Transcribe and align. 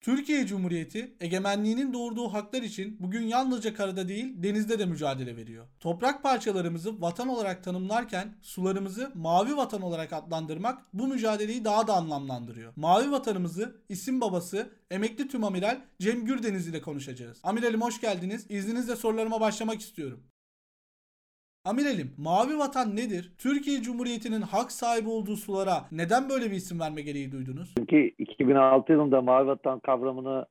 Türkiye 0.00 0.46
Cumhuriyeti 0.46 1.16
egemenliğinin 1.20 1.92
doğurduğu 1.92 2.32
haklar 2.32 2.62
için 2.62 2.96
bugün 3.00 3.22
yalnızca 3.22 3.74
karada 3.74 4.08
değil 4.08 4.42
denizde 4.42 4.78
de 4.78 4.86
mücadele 4.86 5.36
veriyor. 5.36 5.66
Toprak 5.80 6.22
parçalarımızı 6.22 7.00
vatan 7.00 7.28
olarak 7.28 7.64
tanımlarken 7.64 8.34
sularımızı 8.42 9.12
mavi 9.14 9.56
vatan 9.56 9.82
olarak 9.82 10.12
adlandırmak 10.12 10.82
bu 10.92 11.06
mücadeleyi 11.06 11.64
daha 11.64 11.86
da 11.86 11.94
anlamlandırıyor. 11.94 12.72
Mavi 12.76 13.10
vatanımızı 13.10 13.76
isim 13.88 14.20
babası 14.20 14.70
emekli 14.90 15.28
tümamiral 15.28 15.80
Cem 16.00 16.24
Gürdeniz 16.24 16.68
ile 16.68 16.80
konuşacağız. 16.80 17.38
Amiralim 17.42 17.80
hoş 17.80 18.00
geldiniz. 18.00 18.46
İzninizle 18.48 18.96
sorularıma 18.96 19.40
başlamak 19.40 19.80
istiyorum. 19.80 20.22
Amiralim, 21.64 22.10
Mavi 22.18 22.58
Vatan 22.58 22.96
nedir? 22.96 23.32
Türkiye 23.38 23.80
Cumhuriyeti'nin 23.82 24.40
hak 24.40 24.72
sahibi 24.72 25.08
olduğu 25.08 25.36
sulara 25.36 25.72
neden 25.92 26.28
böyle 26.28 26.44
bir 26.44 26.56
isim 26.56 26.80
verme 26.80 27.02
gereği 27.02 27.32
duydunuz? 27.32 27.74
Çünkü 27.78 28.10
2006 28.18 28.92
yılında 28.92 29.22
Mavi 29.22 29.46
Vatan 29.46 29.80
kavramını 29.80 30.46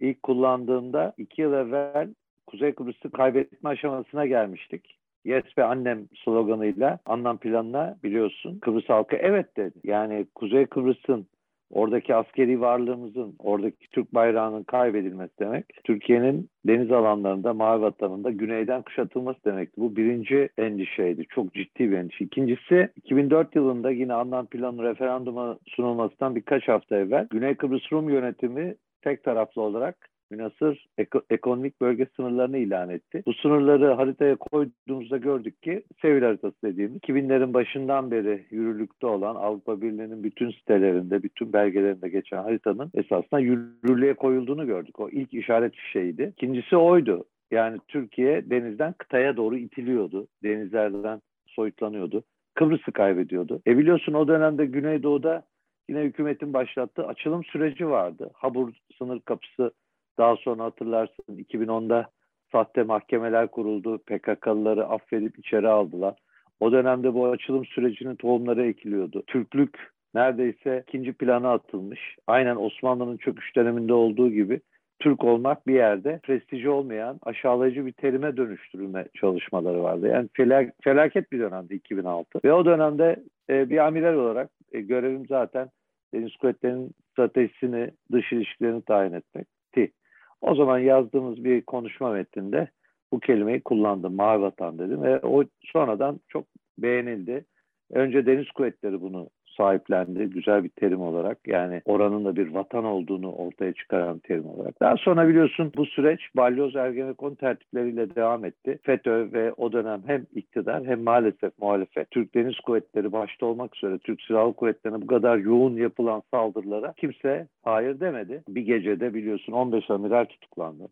ilk 0.00 0.22
kullandığımda 0.22 1.14
iki 1.18 1.42
yıl 1.42 1.52
evvel 1.52 2.14
Kuzey 2.46 2.74
Kıbrıs'ı 2.74 3.10
kaybetme 3.10 3.70
aşamasına 3.70 4.26
gelmiştik. 4.26 4.98
Yes 5.24 5.44
ve 5.58 5.64
annem 5.64 6.08
sloganıyla 6.24 6.98
anlam 7.06 7.38
planına 7.38 7.96
biliyorsun 8.04 8.58
Kıbrıs 8.58 8.88
halkı 8.88 9.16
evet 9.16 9.56
dedi. 9.56 9.80
Yani 9.84 10.26
Kuzey 10.34 10.66
Kıbrıs'ın 10.66 11.26
oradaki 11.70 12.14
askeri 12.14 12.60
varlığımızın, 12.60 13.34
oradaki 13.38 13.90
Türk 13.90 14.14
bayrağının 14.14 14.62
kaybedilmesi 14.62 15.38
demek, 15.38 15.64
Türkiye'nin 15.84 16.50
deniz 16.66 16.92
alanlarında, 16.92 17.54
mavi 17.54 17.82
vatanında 17.82 18.30
güneyden 18.30 18.82
kuşatılması 18.82 19.44
demekti. 19.44 19.80
Bu 19.80 19.96
birinci 19.96 20.48
endişeydi. 20.58 21.26
Çok 21.28 21.54
ciddi 21.54 21.90
bir 21.90 21.96
endişe. 21.96 22.24
İkincisi 22.24 22.88
2004 22.96 23.56
yılında 23.56 23.90
yine 23.90 24.14
anlam 24.14 24.46
planı 24.46 24.82
referanduma 24.82 25.58
sunulmasından 25.66 26.36
birkaç 26.36 26.68
hafta 26.68 26.96
evvel 26.96 27.26
Güney 27.30 27.54
Kıbrıs 27.54 27.92
Rum 27.92 28.10
yönetimi 28.10 28.74
tek 29.02 29.24
taraflı 29.24 29.62
olarak 29.62 29.96
münasır 30.30 30.86
eko, 30.98 31.22
ekonomik 31.30 31.80
bölge 31.80 32.06
sınırlarını 32.16 32.58
ilan 32.58 32.90
etti. 32.90 33.22
Bu 33.26 33.34
sınırları 33.34 33.92
haritaya 33.92 34.36
koyduğumuzda 34.36 35.16
gördük 35.16 35.62
ki 35.62 35.82
Sevil 36.02 36.22
haritası 36.22 36.56
dediğimiz 36.64 36.96
2000'lerin 36.96 37.54
başından 37.54 38.10
beri 38.10 38.46
yürürlükte 38.50 39.06
olan 39.06 39.34
Avrupa 39.36 39.80
Birliği'nin 39.80 40.24
bütün 40.24 40.50
sitelerinde, 40.50 41.22
bütün 41.22 41.52
belgelerinde 41.52 42.08
geçen 42.08 42.42
haritanın 42.42 42.90
esasında 42.94 43.40
yürürlüğe 43.40 44.14
koyulduğunu 44.14 44.66
gördük. 44.66 45.00
O 45.00 45.08
ilk 45.08 45.34
işaret 45.34 45.74
fişeğiydi. 45.74 46.32
İkincisi 46.36 46.76
oydu. 46.76 47.24
Yani 47.50 47.78
Türkiye 47.88 48.50
denizden 48.50 48.92
kıtaya 48.98 49.36
doğru 49.36 49.56
itiliyordu. 49.56 50.26
Denizlerden 50.42 51.20
soyutlanıyordu. 51.46 52.24
Kıbrıs'ı 52.54 52.92
kaybediyordu. 52.92 53.62
E 53.66 53.78
biliyorsun 53.78 54.12
o 54.12 54.28
dönemde 54.28 54.66
Güneydoğu'da 54.66 55.42
yine 55.88 56.00
hükümetin 56.00 56.52
başlattığı 56.52 57.06
açılım 57.06 57.44
süreci 57.44 57.88
vardı. 57.88 58.30
Habur 58.34 58.72
sınır 58.98 59.20
kapısı 59.20 59.72
daha 60.18 60.36
sonra 60.36 60.64
hatırlarsın 60.64 61.22
2010'da 61.28 62.10
sahte 62.52 62.82
mahkemeler 62.82 63.48
kuruldu. 63.48 63.98
PKK'lıları 63.98 64.86
affedip 64.86 65.38
içeri 65.38 65.68
aldılar. 65.68 66.14
O 66.60 66.72
dönemde 66.72 67.14
bu 67.14 67.26
açılım 67.26 67.64
sürecinin 67.64 68.16
tohumları 68.16 68.66
ekiliyordu. 68.66 69.22
Türklük 69.26 69.90
neredeyse 70.14 70.84
ikinci 70.88 71.12
plana 71.12 71.52
atılmış. 71.52 72.16
Aynen 72.26 72.56
Osmanlı'nın 72.56 73.16
çöküş 73.16 73.56
döneminde 73.56 73.92
olduğu 73.92 74.30
gibi 74.30 74.60
Türk 74.98 75.24
olmak 75.24 75.66
bir 75.66 75.74
yerde 75.74 76.20
prestiji 76.22 76.68
olmayan 76.68 77.18
aşağılayıcı 77.22 77.86
bir 77.86 77.92
terime 77.92 78.36
dönüştürülme 78.36 79.04
çalışmaları 79.14 79.82
vardı. 79.82 80.08
Yani 80.08 80.28
felak, 80.32 80.74
felaket 80.82 81.32
bir 81.32 81.40
dönemdi 81.40 81.74
2006. 81.74 82.40
Ve 82.44 82.52
o 82.52 82.64
dönemde 82.64 83.22
e, 83.50 83.70
bir 83.70 83.78
amiral 83.78 84.14
olarak 84.14 84.50
e, 84.72 84.80
görevim 84.80 85.26
zaten 85.26 85.68
Deniz 86.14 86.36
Kuvvetleri'nin 86.36 86.90
stratejisini, 87.12 87.90
dış 88.12 88.32
ilişkilerini 88.32 88.82
tayin 88.82 89.12
etmekti. 89.12 89.92
O 90.40 90.54
zaman 90.54 90.78
yazdığımız 90.78 91.44
bir 91.44 91.62
konuşma 91.62 92.10
metninde 92.10 92.68
bu 93.12 93.20
kelimeyi 93.20 93.60
kullandım. 93.60 94.14
Mavi 94.14 94.42
vatan 94.42 94.78
dedim 94.78 95.02
ve 95.02 95.20
o 95.20 95.44
sonradan 95.64 96.20
çok 96.28 96.44
beğenildi. 96.78 97.44
Önce 97.90 98.26
Deniz 98.26 98.50
Kuvvetleri 98.50 99.00
bunu 99.00 99.30
sahiplendi 99.58 100.24
güzel 100.24 100.64
bir 100.64 100.68
terim 100.68 101.00
olarak. 101.00 101.38
Yani 101.46 101.82
oranın 101.84 102.24
da 102.24 102.36
bir 102.36 102.54
vatan 102.54 102.84
olduğunu 102.84 103.32
ortaya 103.32 103.72
çıkaran 103.72 104.18
terim 104.18 104.46
olarak. 104.46 104.80
Daha 104.80 104.96
sonra 104.96 105.28
biliyorsun 105.28 105.72
bu 105.76 105.86
süreç 105.86 106.20
Balyoz 106.36 106.76
Ergenekon 106.76 107.34
tertipleriyle 107.34 108.14
devam 108.14 108.44
etti. 108.44 108.78
FETÖ 108.82 109.32
ve 109.32 109.52
o 109.52 109.72
dönem 109.72 110.02
hem 110.06 110.26
iktidar 110.34 110.84
hem 110.84 111.02
maalesef 111.02 111.58
muhalefet 111.58 112.10
Türk 112.10 112.34
Deniz 112.34 112.60
Kuvvetleri 112.60 113.12
başta 113.12 113.46
olmak 113.46 113.76
üzere 113.76 113.98
Türk 113.98 114.22
Silahlı 114.22 114.52
Kuvvetleri'ne 114.52 115.02
bu 115.02 115.06
kadar 115.06 115.36
yoğun 115.36 115.76
yapılan 115.76 116.22
saldırılara 116.34 116.92
kimse 116.96 117.46
hayır 117.64 118.00
demedi. 118.00 118.42
Bir 118.48 118.62
gecede 118.62 119.14
biliyorsun 119.14 119.52
15 119.52 119.90
amiral 119.90 120.24
tutuklandı. 120.24 120.88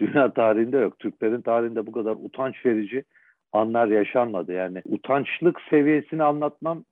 Dünya 0.00 0.32
tarihinde 0.32 0.78
yok. 0.78 0.98
Türklerin 0.98 1.40
tarihinde 1.40 1.86
bu 1.86 1.92
kadar 1.92 2.12
utanç 2.12 2.66
verici 2.66 3.04
anlar 3.52 3.86
yaşanmadı. 3.86 4.52
Yani 4.52 4.82
utançlık 4.84 5.60
seviyesini 5.70 6.22
anlatmam 6.22 6.84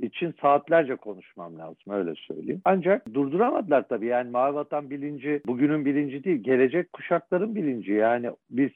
için 0.00 0.34
saatlerce 0.42 0.96
konuşmam 0.96 1.58
lazım 1.58 1.92
öyle 1.92 2.14
söyleyeyim. 2.14 2.60
Ancak 2.64 3.14
durduramadılar 3.14 3.88
tabii 3.88 4.06
yani 4.06 4.30
Mavi 4.30 4.54
Vatan 4.54 4.90
bilinci 4.90 5.42
bugünün 5.46 5.84
bilinci 5.84 6.24
değil 6.24 6.42
gelecek 6.42 6.92
kuşakların 6.92 7.54
bilinci 7.54 7.92
yani 7.92 8.30
biz 8.50 8.70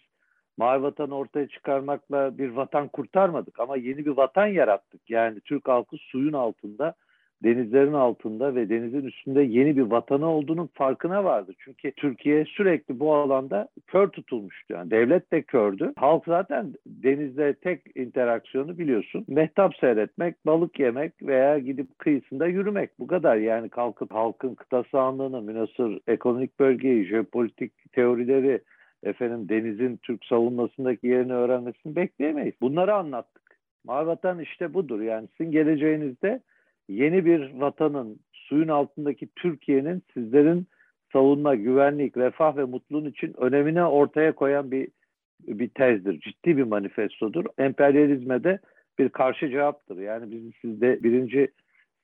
Mavi 0.57 0.83
Vatan'ı 0.83 1.15
ortaya 1.17 1.49
çıkarmakla 1.49 2.39
bir 2.39 2.49
vatan 2.49 2.89
kurtarmadık 2.89 3.61
ama 3.61 3.77
yeni 3.77 4.07
bir 4.07 4.11
vatan 4.11 4.47
yarattık. 4.47 5.11
Yani 5.11 5.41
Türk 5.41 5.69
halkı 5.69 5.97
suyun 5.97 6.33
altında 6.33 6.95
denizlerin 7.43 7.93
altında 7.93 8.55
ve 8.55 8.69
denizin 8.69 9.05
üstünde 9.05 9.43
yeni 9.43 9.77
bir 9.77 9.83
vatanı 9.83 10.27
olduğunun 10.27 10.71
farkına 10.75 11.25
vardı. 11.25 11.53
Çünkü 11.59 11.93
Türkiye 11.93 12.45
sürekli 12.45 13.01
bu 13.01 13.15
alanda 13.15 13.69
kör 13.87 14.09
tutulmuştu. 14.09 14.75
Yani 14.75 14.91
devlet 14.91 15.33
de 15.33 15.43
kördü. 15.43 15.93
Halk 15.97 16.25
zaten 16.27 16.75
denizde 16.87 17.55
tek 17.55 17.97
interaksiyonu 17.97 18.79
biliyorsun. 18.79 19.25
Mehtap 19.29 19.77
seyretmek, 19.77 20.47
balık 20.47 20.81
yemek 20.81 21.13
veya 21.23 21.59
gidip 21.59 21.99
kıyısında 21.99 22.47
yürümek. 22.47 22.91
Bu 22.99 23.07
kadar 23.07 23.37
yani 23.37 23.69
kalkıp 23.69 24.15
halkın 24.15 24.55
kıta 24.55 24.85
sahanlığını, 24.93 25.43
münasır 25.43 26.01
ekonomik 26.07 26.61
bölgeyi, 26.61 27.05
jeopolitik 27.05 27.93
teorileri, 27.93 28.61
efendim 29.03 29.49
denizin 29.49 29.97
Türk 29.97 30.25
savunmasındaki 30.25 31.07
yerini 31.07 31.33
öğrenmesini 31.33 31.97
bekleyemeyiz. 31.97 32.55
Bunları 32.61 32.95
anlattık. 32.95 33.43
Mavi 33.85 34.07
Vatan 34.07 34.39
işte 34.39 34.75
budur. 34.75 35.01
Yani 35.01 35.29
sizin 35.37 35.53
geleceğinizde 35.53 36.41
yeni 36.89 37.25
bir 37.25 37.55
vatanın, 37.55 38.21
suyun 38.33 38.69
altındaki 38.69 39.29
Türkiye'nin 39.37 40.03
sizlerin 40.15 40.67
savunma, 41.13 41.55
güvenlik, 41.55 42.17
refah 42.17 42.57
ve 42.57 42.65
mutluluğun 42.65 43.11
için 43.11 43.35
önemini 43.37 43.85
ortaya 43.85 44.35
koyan 44.35 44.71
bir 44.71 44.89
bir 45.47 45.69
tezdir. 45.69 46.21
Ciddi 46.21 46.57
bir 46.57 46.63
manifestodur. 46.63 47.45
Emperyalizme 47.59 48.45
de 48.45 48.59
bir 48.99 49.09
karşı 49.09 49.49
cevaptır. 49.49 49.99
Yani 49.99 50.31
bizim 50.31 50.53
sizde 50.61 51.03
birinci 51.03 51.49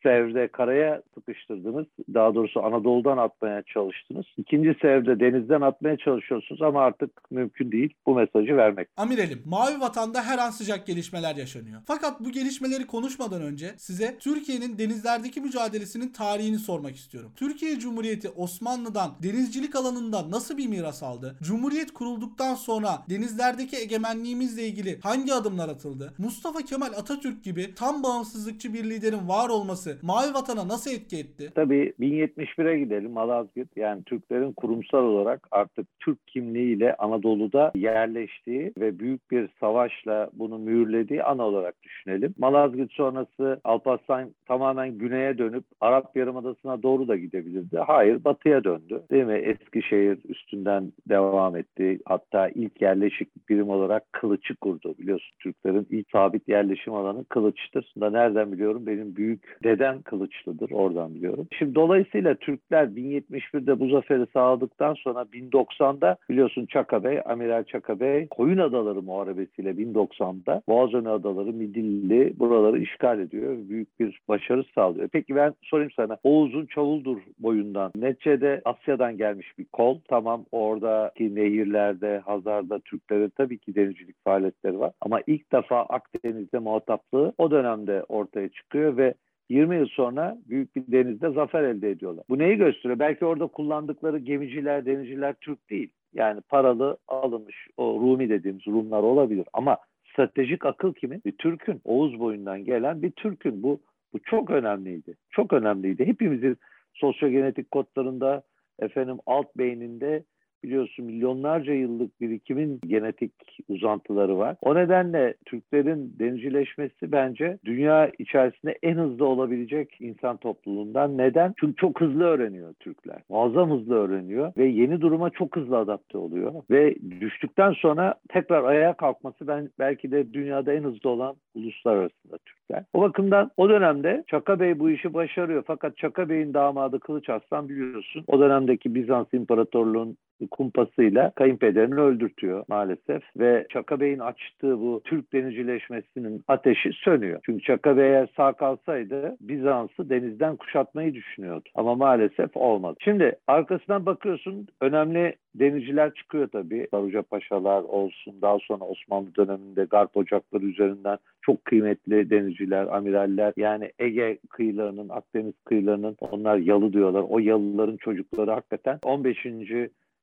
sevde 0.02 0.48
karaya 0.48 1.02
sıkıştırdınız. 1.14 1.86
Daha 2.14 2.34
doğrusu 2.34 2.64
Anadolu'dan 2.64 3.18
atmaya 3.18 3.62
çalıştınız. 3.62 4.26
İkinci 4.36 4.76
sevde 4.82 5.20
denizden 5.20 5.60
atmaya 5.60 5.96
çalışıyorsunuz 5.96 6.62
ama 6.62 6.80
artık 6.80 7.30
mümkün 7.30 7.72
değil 7.72 7.94
bu 8.06 8.14
mesajı 8.14 8.56
vermek. 8.56 8.88
Amirelim, 8.96 9.42
Mavi 9.46 9.80
Vatan'da 9.80 10.22
her 10.22 10.38
an 10.38 10.50
sıcak 10.50 10.86
gelişmeler 10.86 11.36
yaşanıyor. 11.36 11.80
Fakat 11.86 12.20
bu 12.20 12.30
gelişmeleri 12.30 12.86
konuşmadan 12.86 13.42
önce 13.42 13.74
size 13.76 14.18
Türkiye'nin 14.18 14.78
denizlerdeki 14.78 15.40
mücadelesinin 15.40 16.12
tarihini 16.12 16.58
sormak 16.58 16.96
istiyorum. 16.96 17.32
Türkiye 17.36 17.78
Cumhuriyeti 17.78 18.28
Osmanlı'dan 18.28 19.10
denizcilik 19.22 19.76
alanında 19.76 20.30
nasıl 20.30 20.56
bir 20.56 20.66
miras 20.66 21.02
aldı? 21.02 21.36
Cumhuriyet 21.42 21.92
kurulduktan 21.92 22.54
sonra 22.54 22.88
denizlerdeki 23.10 23.76
egemenliğimizle 23.76 24.66
ilgili 24.66 25.00
hangi 25.00 25.34
adımlar 25.34 25.68
atıldı? 25.68 26.14
Mustafa 26.18 26.62
Kemal 26.62 26.92
Atatürk 26.92 27.44
gibi 27.44 27.74
tam 27.74 28.02
bağımsızlıkçı 28.02 28.74
bir 28.74 28.84
liderin 28.84 29.28
var 29.28 29.48
olması 29.48 29.87
olması 29.88 30.06
Mavi 30.06 30.34
Vatan'a 30.34 30.68
nasıl 30.68 30.90
etki 30.90 31.16
etti? 31.16 31.50
Tabii 31.54 31.92
1071'e 32.00 32.78
gidelim 32.78 33.12
Malazgirt. 33.12 33.76
Yani 33.76 34.02
Türklerin 34.04 34.52
kurumsal 34.52 35.02
olarak 35.02 35.48
artık 35.50 35.86
Türk 36.00 36.26
kimliğiyle 36.26 36.96
Anadolu'da 36.96 37.72
yerleştiği 37.74 38.72
ve 38.78 38.98
büyük 38.98 39.30
bir 39.30 39.48
savaşla 39.60 40.30
bunu 40.32 40.58
mühürlediği 40.58 41.22
ana 41.22 41.46
olarak 41.46 41.82
düşünelim. 41.82 42.34
Malazgirt 42.38 42.92
sonrası 42.92 43.60
Alparslan 43.64 44.34
tamamen 44.46 44.98
güneye 44.98 45.38
dönüp 45.38 45.64
Arap 45.80 46.16
Yarımadası'na 46.16 46.82
doğru 46.82 47.08
da 47.08 47.16
gidebilirdi. 47.16 47.78
Hayır 47.78 48.24
batıya 48.24 48.64
döndü. 48.64 49.02
Değil 49.10 49.24
mi? 49.24 49.38
Eskişehir 49.38 50.18
üstünden 50.28 50.92
devam 51.08 51.56
etti. 51.56 51.98
Hatta 52.04 52.48
ilk 52.48 52.82
yerleşik 52.82 53.48
birim 53.48 53.70
olarak 53.70 54.12
Kılıç'ı 54.12 54.56
kurdu. 54.56 54.94
Biliyorsun 54.98 55.36
Türklerin 55.38 55.86
ilk 55.90 56.10
sabit 56.10 56.48
yerleşim 56.48 56.94
alanı 56.94 57.24
Kılıç'tır. 57.24 57.92
Da 58.00 58.10
nereden 58.10 58.52
biliyorum? 58.52 58.86
Benim 58.86 59.16
büyük 59.16 59.58
dede 59.64 59.77
Neden 59.78 60.02
Kılıçlı'dır 60.02 60.70
oradan 60.70 61.14
biliyorum. 61.14 61.46
Şimdi 61.58 61.74
dolayısıyla 61.74 62.34
Türkler 62.34 62.84
1071'de 62.84 63.80
bu 63.80 63.88
zaferi 63.88 64.26
sağladıktan 64.32 64.94
sonra 64.94 65.22
1090'da 65.22 66.16
biliyorsun 66.30 66.66
Çaka 66.66 67.04
Bey, 67.04 67.20
Amiral 67.24 67.64
Çaka 67.64 68.00
Bey 68.00 68.26
Koyun 68.30 68.58
Adaları 68.58 69.02
muharebesiyle 69.02 69.70
1090'da 69.70 70.62
Boğazönü 70.68 71.08
Adaları, 71.08 71.52
Midilli 71.52 72.38
buraları 72.38 72.78
işgal 72.78 73.20
ediyor. 73.20 73.56
Büyük 73.68 74.00
bir 74.00 74.20
başarı 74.28 74.64
sağlıyor. 74.74 75.08
Peki 75.08 75.36
ben 75.36 75.54
sorayım 75.62 75.90
sana. 75.96 76.18
Oğuz'un 76.24 76.66
Çavuldur 76.66 77.18
boyundan 77.38 77.92
neticede 77.96 78.62
Asya'dan 78.64 79.16
gelmiş 79.16 79.58
bir 79.58 79.64
kol. 79.64 79.98
Tamam 80.08 80.44
oradaki 80.52 81.34
nehirlerde, 81.34 82.18
Hazar'da 82.18 82.78
Türklerin 82.78 83.32
tabii 83.36 83.58
ki 83.58 83.74
denizcilik 83.74 84.24
faaliyetleri 84.24 84.78
var. 84.78 84.92
Ama 85.00 85.20
ilk 85.26 85.52
defa 85.52 85.82
Akdeniz'de 85.82 86.58
muhataplığı 86.58 87.32
o 87.38 87.50
dönemde 87.50 88.04
ortaya 88.08 88.48
çıkıyor 88.48 88.96
ve 88.96 89.14
20 89.48 89.76
yıl 89.76 89.86
sonra 89.86 90.38
büyük 90.48 90.76
bir 90.76 90.82
denizde 90.92 91.30
zafer 91.30 91.62
elde 91.62 91.90
ediyorlar. 91.90 92.24
Bu 92.28 92.38
neyi 92.38 92.56
gösteriyor? 92.56 92.98
Belki 92.98 93.24
orada 93.24 93.46
kullandıkları 93.46 94.18
gemiciler, 94.18 94.86
denizciler 94.86 95.34
Türk 95.40 95.70
değil. 95.70 95.90
Yani 96.14 96.40
paralı 96.40 96.98
alınmış 97.08 97.68
o 97.76 98.00
Rumi 98.00 98.28
dediğimiz 98.28 98.66
Rumlar 98.66 99.02
olabilir. 99.02 99.46
Ama 99.52 99.78
stratejik 100.12 100.66
akıl 100.66 100.94
kimin? 100.94 101.22
Bir 101.26 101.32
Türk'ün. 101.32 101.80
Oğuz 101.84 102.20
boyundan 102.20 102.64
gelen 102.64 103.02
bir 103.02 103.10
Türk'ün. 103.10 103.62
Bu, 103.62 103.80
bu 104.12 104.18
çok 104.18 104.50
önemliydi. 104.50 105.14
Çok 105.30 105.52
önemliydi. 105.52 106.06
Hepimizin 106.06 106.56
sosyogenetik 106.94 107.70
kodlarında 107.70 108.42
efendim 108.78 109.18
alt 109.26 109.56
beyninde 109.56 110.24
biliyorsun 110.62 111.04
milyonlarca 111.04 111.72
yıllık 111.72 112.20
birikimin 112.20 112.80
genetik 112.86 113.32
uzantıları 113.68 114.38
var. 114.38 114.56
O 114.62 114.74
nedenle 114.74 115.34
Türklerin 115.44 116.14
denizcileşmesi 116.18 117.12
bence 117.12 117.58
dünya 117.64 118.10
içerisinde 118.18 118.78
en 118.82 118.94
hızlı 118.94 119.24
olabilecek 119.26 119.96
insan 120.00 120.36
topluluğundan. 120.36 121.18
Neden? 121.18 121.54
Çünkü 121.60 121.76
çok 121.76 122.00
hızlı 122.00 122.24
öğreniyor 122.24 122.74
Türkler. 122.80 123.18
Muazzam 123.28 123.70
hızlı 123.70 123.94
öğreniyor 123.94 124.52
ve 124.56 124.66
yeni 124.66 125.00
duruma 125.00 125.30
çok 125.30 125.56
hızlı 125.56 125.78
adapte 125.78 126.18
oluyor. 126.18 126.52
Ve 126.70 126.94
düştükten 127.20 127.72
sonra 127.72 128.14
tekrar 128.28 128.64
ayağa 128.64 128.92
kalkması 128.92 129.46
ben 129.46 129.70
belki 129.78 130.10
de 130.10 130.32
dünyada 130.32 130.72
en 130.72 130.82
hızlı 130.82 131.10
olan 131.10 131.36
uluslar 131.54 131.96
arasında 131.96 132.38
Türkler. 132.46 132.84
O 132.92 133.00
bakımdan 133.00 133.50
o 133.56 133.68
dönemde 133.68 134.24
Çaka 134.26 134.60
Bey 134.60 134.78
bu 134.78 134.90
işi 134.90 135.14
başarıyor. 135.14 135.62
Fakat 135.66 135.96
Çaka 135.96 136.28
Bey'in 136.28 136.54
damadı 136.54 137.00
Kılıç 137.00 137.28
Arslan 137.28 137.68
biliyorsun 137.68 138.24
o 138.26 138.40
dönemdeki 138.40 138.94
Bizans 138.94 139.26
İmparatorluğu'nun 139.32 140.16
kumpasıyla 140.50 141.30
kayınpederini 141.30 142.00
öldürtüyor 142.00 142.64
maalesef 142.68 143.22
ve 143.36 143.66
Çaka 143.70 144.00
Bey'in 144.00 144.18
açtığı 144.18 144.80
bu 144.80 145.00
Türk 145.04 145.32
denizcileşmesinin 145.32 146.44
ateşi 146.48 146.92
sönüyor. 146.92 147.40
Çünkü 147.46 147.64
Çaka 147.64 147.96
Bey 147.96 148.08
eğer 148.08 148.28
sağ 148.36 148.52
kalsaydı 148.52 149.36
Bizans'ı 149.40 150.10
denizden 150.10 150.56
kuşatmayı 150.56 151.14
düşünüyordu. 151.14 151.68
Ama 151.74 151.94
maalesef 151.94 152.56
olmadı. 152.56 152.96
Şimdi 153.00 153.36
arkasından 153.46 154.06
bakıyorsun 154.06 154.66
önemli 154.80 155.34
denizciler 155.54 156.14
çıkıyor 156.14 156.48
tabii. 156.48 156.88
Saruca 156.90 157.22
Paşalar 157.22 157.82
olsun 157.82 158.34
daha 158.42 158.58
sonra 158.58 158.84
Osmanlı 158.84 159.34
döneminde 159.34 159.84
Garp 159.84 160.16
Ocakları 160.16 160.64
üzerinden 160.64 161.18
çok 161.42 161.64
kıymetli 161.64 162.30
denizciler, 162.30 162.86
amiraller 162.86 163.52
yani 163.56 163.92
Ege 163.98 164.38
kıyılarının, 164.50 165.08
Akdeniz 165.08 165.54
kıyılarının 165.64 166.16
onlar 166.20 166.56
yalı 166.56 166.92
diyorlar. 166.92 167.24
O 167.28 167.38
yalıların 167.38 167.96
çocukları 167.96 168.50
hakikaten 168.50 168.98
15 169.04 169.44